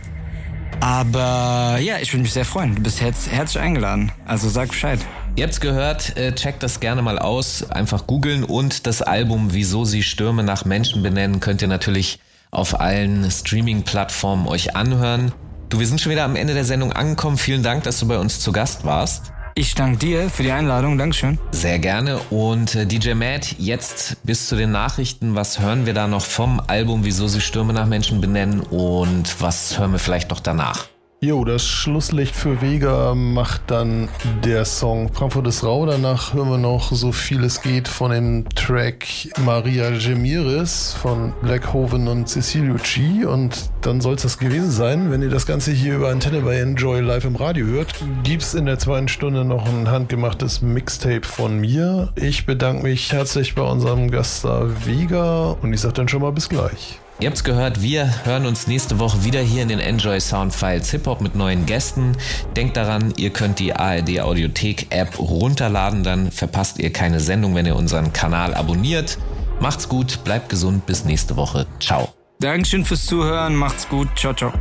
Aber 0.82 1.78
ja, 1.80 2.00
ich 2.02 2.12
würde 2.12 2.24
mich 2.24 2.34
sehr 2.34 2.44
freuen. 2.44 2.76
Du 2.76 2.82
bist 2.82 3.02
herz 3.02 3.28
herzlich 3.30 3.62
eingeladen. 3.62 4.12
Also 4.26 4.50
sag 4.50 4.70
Bescheid. 4.70 5.00
Ihr 5.36 5.44
habt's 5.44 5.62
gehört, 5.62 6.18
äh, 6.18 6.34
checkt 6.34 6.64
das 6.64 6.80
gerne 6.80 7.04
mal 7.04 7.20
aus. 7.20 7.70
Einfach 7.70 8.08
googeln 8.08 8.44
und 8.44 8.88
das 8.88 9.04
Album 9.04 9.54
Wieso 9.54 9.86
sie 9.86 10.02
Stürme 10.02 10.44
nach 10.44 10.66
Menschen 10.66 11.04
benennen 11.04 11.40
könnt 11.40 11.62
ihr 11.62 11.68
natürlich 11.68 12.20
auf 12.50 12.82
allen 12.82 13.30
Streaming-Plattformen 13.30 14.48
euch 14.48 14.76
anhören. 14.76 15.32
Du, 15.70 15.80
wir 15.80 15.88
sind 15.88 16.02
schon 16.02 16.12
wieder 16.12 16.26
am 16.26 16.36
Ende 16.36 16.54
der 16.54 16.66
Sendung 16.66 16.92
angekommen. 16.92 17.38
Vielen 17.38 17.64
Dank, 17.64 17.84
dass 17.84 18.00
du 18.00 18.08
bei 18.08 18.18
uns 18.18 18.40
zu 18.40 18.52
Gast 18.52 18.84
warst. 18.84 19.32
Ich 19.56 19.76
danke 19.76 19.98
dir 19.98 20.30
für 20.30 20.44
die 20.44 20.52
Einladung. 20.52 20.98
Dankeschön. 20.98 21.38
Sehr 21.52 21.80
gerne. 21.80 22.20
Und 22.30 22.76
äh, 22.76 22.86
DJ 22.86 23.14
Matt, 23.14 23.56
jetzt 23.58 24.18
bis 24.24 24.48
zu 24.48 24.56
den 24.56 24.72
Nachrichten. 24.72 25.36
Was 25.36 25.60
hören 25.60 25.86
wir 25.86 25.94
da 25.94 26.08
noch 26.08 26.24
vom 26.24 26.62
Album, 26.68 27.04
wieso 27.04 27.28
sie 27.28 27.42
Stürme 27.42 27.74
nach 27.74 27.88
Menschen 27.88 28.22
benennen? 28.22 28.62
Und 28.62 29.42
was 29.42 29.78
hören 29.78 29.92
wir 29.92 30.00
vielleicht 30.00 30.30
noch 30.30 30.40
danach? 30.40 30.91
Jo, 31.24 31.46
das 31.46 31.64
Schlusslicht 31.68 32.36
für 32.36 32.64
Vega 32.64 33.14
macht 33.14 33.62
dann 33.68 34.10
der 34.44 34.66
Song 34.66 35.14
Frankfurt 35.14 35.46
ist 35.46 35.64
rau. 35.64 35.86
Danach 35.86 36.34
hören 36.34 36.50
wir 36.50 36.58
noch 36.58 36.92
so 36.92 37.12
viel 37.12 37.44
es 37.44 37.62
geht 37.62 37.88
von 37.88 38.10
dem 38.10 38.50
Track 38.56 39.06
Maria 39.46 39.92
Gemiris 39.92 40.98
von 41.00 41.32
Blackhoven 41.44 42.08
und 42.08 42.28
Cecilio 42.28 42.78
G. 42.82 43.24
Und 43.26 43.70
dann 43.82 44.02
soll 44.02 44.16
es 44.16 44.24
das 44.24 44.40
gewesen 44.40 44.72
sein. 44.72 45.12
Wenn 45.12 45.22
ihr 45.22 45.30
das 45.30 45.46
Ganze 45.46 45.70
hier 45.70 45.98
über 45.98 46.10
Antenne 46.10 46.42
bei 46.42 46.56
Enjoy 46.56 47.02
live 47.02 47.26
im 47.26 47.36
Radio 47.36 47.68
hört, 47.68 47.94
gibt's 48.24 48.56
in 48.56 48.66
der 48.66 48.80
zweiten 48.80 49.08
Stunde 49.08 49.46
noch 49.46 49.68
ein 49.68 49.92
handgemachtes 49.92 50.64
Mixtape 50.64 51.28
von 51.28 51.60
mir. 51.60 52.12
Ich 52.16 52.48
bedanke 52.48 52.82
mich 52.82 53.14
herzlich 53.14 53.54
bei 53.54 53.62
unserem 53.62 54.10
Gast 54.10 54.44
da 54.44 54.68
Vega 54.88 55.56
und 55.62 55.72
ich 55.72 55.82
sage 55.82 55.94
dann 55.94 56.08
schon 56.08 56.24
mal 56.24 56.32
bis 56.32 56.50
gleich. 56.50 57.00
Ihr 57.22 57.28
habt's 57.28 57.44
gehört, 57.44 57.84
wir 57.84 58.26
hören 58.26 58.48
uns 58.48 58.66
nächste 58.66 58.98
Woche 58.98 59.24
wieder 59.24 59.42
hier 59.42 59.62
in 59.62 59.68
den 59.68 59.80
Enjoy 59.80 60.20
Sound 60.20 60.56
Files 60.56 60.90
Hip 60.90 61.06
Hop 61.06 61.22
mit 61.22 61.36
neuen 61.36 61.68
Gästen. 61.68 62.18
Denkt 62.56 62.78
daran, 62.78 63.14
ihr 63.16 63.30
könnt 63.30 63.60
die 63.60 63.76
ARD 63.76 64.22
Audiothek 64.22 64.88
App 64.90 65.20
runterladen, 65.20 66.04
dann 66.04 66.32
verpasst 66.32 66.80
ihr 66.80 66.92
keine 66.92 67.20
Sendung, 67.20 67.54
wenn 67.54 67.68
ihr 67.68 67.76
unseren 67.76 68.12
Kanal 68.12 68.56
abonniert. 68.56 69.20
Macht's 69.60 69.88
gut, 69.88 70.24
bleibt 70.24 70.50
gesund, 70.50 70.88
bis 70.88 71.06
nächste 71.06 71.36
Woche. 71.36 71.68
Ciao. 71.80 72.10
Dankeschön 72.40 72.84
fürs 72.86 73.06
Zuhören. 73.06 73.56
Macht's 73.56 73.88
gut. 73.88 74.08
Ciao, 74.16 74.34
ciao. 74.34 74.52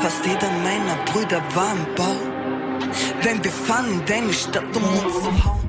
Fast 0.00 0.20
jeder 0.26 0.50
meiner 0.50 1.02
Brüder 1.06 1.40
war 1.54 1.72
im 1.72 1.94
Bau. 1.96 2.14
Wenn 3.22 3.42
wir 3.42 3.50
fahren 3.50 3.86
in 3.90 4.04
deine 4.04 4.32
Stadt, 4.34 4.64
um 4.76 4.82
uns 4.82 5.00
zu 5.00 5.44
hauen. 5.46 5.66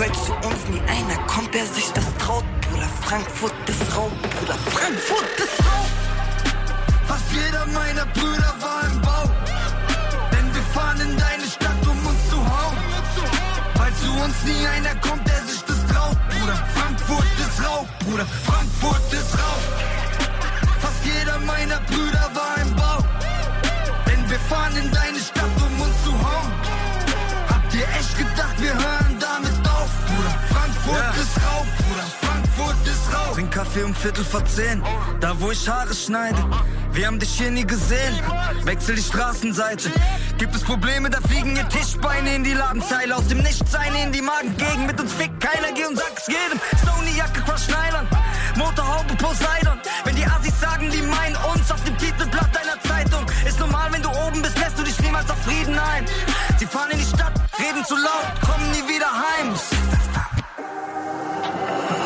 Weil 0.00 0.12
zu 0.12 0.32
uns 0.32 0.66
nie 0.70 0.80
einer 0.88 1.18
kommt, 1.26 1.52
der 1.52 1.66
sich 1.66 1.92
das 1.92 2.06
traut. 2.16 2.42
Bruder, 2.62 2.88
Frankfurt 3.02 3.52
ist 3.68 3.82
Raub. 3.94 4.10
Bruder, 4.22 4.54
Frankfurt 4.54 5.28
ist 5.36 5.60
Raub. 5.60 5.90
Fast 7.06 7.30
jeder 7.30 7.66
meiner 7.66 8.06
Brüder 8.06 8.54
war 8.60 8.80
im 8.90 8.98
Bau. 9.02 9.24
Denn 10.32 10.54
wir 10.54 10.62
fahren 10.72 10.98
in 11.02 11.18
deine 11.18 11.44
Stadt, 11.44 11.82
um 11.84 12.06
uns 12.06 12.30
zu 12.30 12.38
hauen. 12.38 12.76
Weil 13.74 13.92
zu 13.92 14.10
uns 14.24 14.36
nie 14.46 14.66
einer 14.68 14.94
kommt, 15.06 15.28
der 15.28 15.42
sich 15.44 15.60
das 15.64 15.86
traut. 15.92 16.16
Bruder, 16.30 16.56
Frankfurt 16.74 17.32
ist 17.44 17.62
Raub. 17.62 17.86
Bruder, 17.98 18.26
Frankfurt 18.46 19.12
ist 19.12 19.34
Raub. 19.34 19.62
Fast 20.80 21.04
jeder 21.04 21.38
meiner 21.40 21.78
Brüder 21.80 22.30
war 22.32 22.56
im 22.62 22.74
Bau. 22.74 23.04
Denn 24.06 24.30
wir 24.30 24.40
fahren 24.48 24.74
in 24.82 24.90
deine 24.90 25.20
Stadt, 25.20 25.56
um 25.60 25.80
uns 25.82 26.04
zu 26.04 26.12
hauen. 26.12 26.50
Habt 27.50 27.74
ihr 27.74 27.86
echt 28.00 28.16
gedacht, 28.16 28.49
Frankfurt 30.90 31.16
ist 31.16 31.36
Raub. 31.36 31.66
Bruder, 31.76 32.06
Frankfurt 32.20 32.86
ist 32.86 33.14
Raub. 33.14 33.34
Trink 33.34 33.50
Kaffee 33.52 33.82
um 33.84 33.94
Viertel 33.94 34.24
vor 34.24 34.44
zehn, 34.44 34.82
da 35.20 35.38
wo 35.40 35.50
ich 35.50 35.68
Haare 35.68 35.94
schneide. 35.94 36.38
Wir 36.92 37.06
haben 37.06 37.18
dich 37.20 37.30
hier 37.30 37.50
nie 37.50 37.64
gesehen. 37.64 38.14
Wechsel 38.64 38.96
die 38.96 39.02
Straßenseite. 39.02 39.90
Gibt 40.38 40.54
es 40.54 40.62
Probleme, 40.62 41.08
da 41.08 41.20
fliegen 41.20 41.54
ihr 41.56 41.68
Tischbeine 41.68 42.34
in 42.34 42.44
die 42.44 42.54
Ladenzeile. 42.54 43.14
Aus 43.16 43.28
dem 43.28 43.38
Nichts 43.38 43.74
eine 43.74 44.02
in 44.02 44.12
die 44.12 44.22
Magengegend. 44.22 44.86
Mit 44.86 45.00
uns 45.00 45.12
fickt 45.12 45.40
keiner, 45.40 45.72
geh 45.72 45.86
und 45.86 45.96
sag's 45.96 46.26
jedem. 46.26 46.60
Sony-Jacke, 46.84 47.40
Crush 47.42 47.66
Schneidern. 47.66 48.08
Motorhaube, 48.56 49.14
Poseidon. 49.14 49.78
Wenn 50.04 50.16
die 50.16 50.24
Assis 50.24 50.58
sagen, 50.60 50.90
die 50.90 51.02
meinen 51.02 51.36
uns 51.54 51.70
auf 51.70 51.82
dem 51.84 51.96
Titelblatt 51.98 52.50
deiner 52.54 52.80
Zeitung. 52.82 53.24
Ist 53.46 53.60
normal, 53.60 53.92
wenn 53.92 54.02
du 54.02 54.10
oben 54.26 54.42
bist, 54.42 54.58
lässt 54.58 54.78
du 54.78 54.82
dich 54.82 54.98
niemals 55.00 55.30
auf 55.30 55.38
Frieden 55.44 55.78
ein. 55.78 56.04
Sie 56.58 56.66
fahren 56.66 56.90
in 56.90 56.98
die 56.98 57.04
Stadt, 57.04 57.32
reden 57.58 57.84
zu 57.84 57.94
laut, 57.94 58.26
kommen 58.40 58.70
nie 58.72 58.92
wieder 58.92 59.06
heim. 59.06 59.54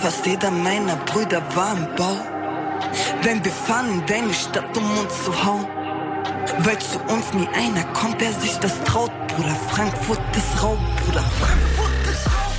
Fast 0.04 0.26
jeder 0.26 0.50
meiner 0.50 0.96
Brüder 0.96 1.40
war 1.54 1.72
im 1.74 1.96
Bau. 1.96 2.18
Denn 3.24 3.42
wir 3.42 3.50
fahren 3.50 3.88
in 3.90 4.04
deine 4.04 4.34
Stadt, 4.34 4.76
um 4.76 4.98
uns 4.98 5.24
zu 5.24 5.32
hauen. 5.44 5.66
Weil 6.58 6.78
zu 6.78 6.98
uns 7.08 7.32
nie 7.32 7.48
einer 7.54 7.84
kommt, 7.94 8.20
der 8.20 8.34
sich 8.34 8.54
das 8.58 8.74
traut. 8.84 9.10
Bruder, 9.28 9.56
Frankfurt 9.70 10.20
ist 10.36 10.62
Raub, 10.62 10.78
Bruder, 11.00 11.24
Frankfurt 11.40 12.02
ist 12.12 12.26
Raub. 12.26 12.54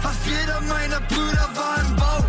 Fast 0.00 0.20
jeder 0.24 0.58
meiner 0.62 1.00
Brüder 1.02 1.48
war 1.54 1.76
im 1.84 1.96
Bau. 1.96 2.24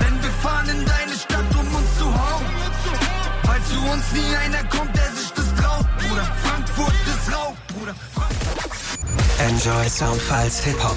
Denn 0.00 0.20
wir 0.24 0.30
fahren 0.42 0.68
in 0.68 0.84
deine 0.84 1.14
Stadt, 1.14 1.50
um 1.60 1.74
uns 1.76 1.98
zu 2.00 2.06
hauen. 2.06 2.44
Weil 3.44 3.62
zu 3.70 3.78
uns 3.92 4.04
nie 4.14 4.34
einer 4.34 4.64
kommt, 4.64 4.96
der 4.96 5.12
sich 5.12 5.30
das 5.30 5.46
traut. 5.54 5.86
Bruder, 5.98 6.26
Frankfurt 6.42 6.94
ist 7.06 7.32
Raub, 7.32 7.56
Bruder, 7.68 7.94
Enjoy 9.38 9.88
Soundfiles 9.88 10.58
Hip 10.64 10.82
Hop. 10.82 10.96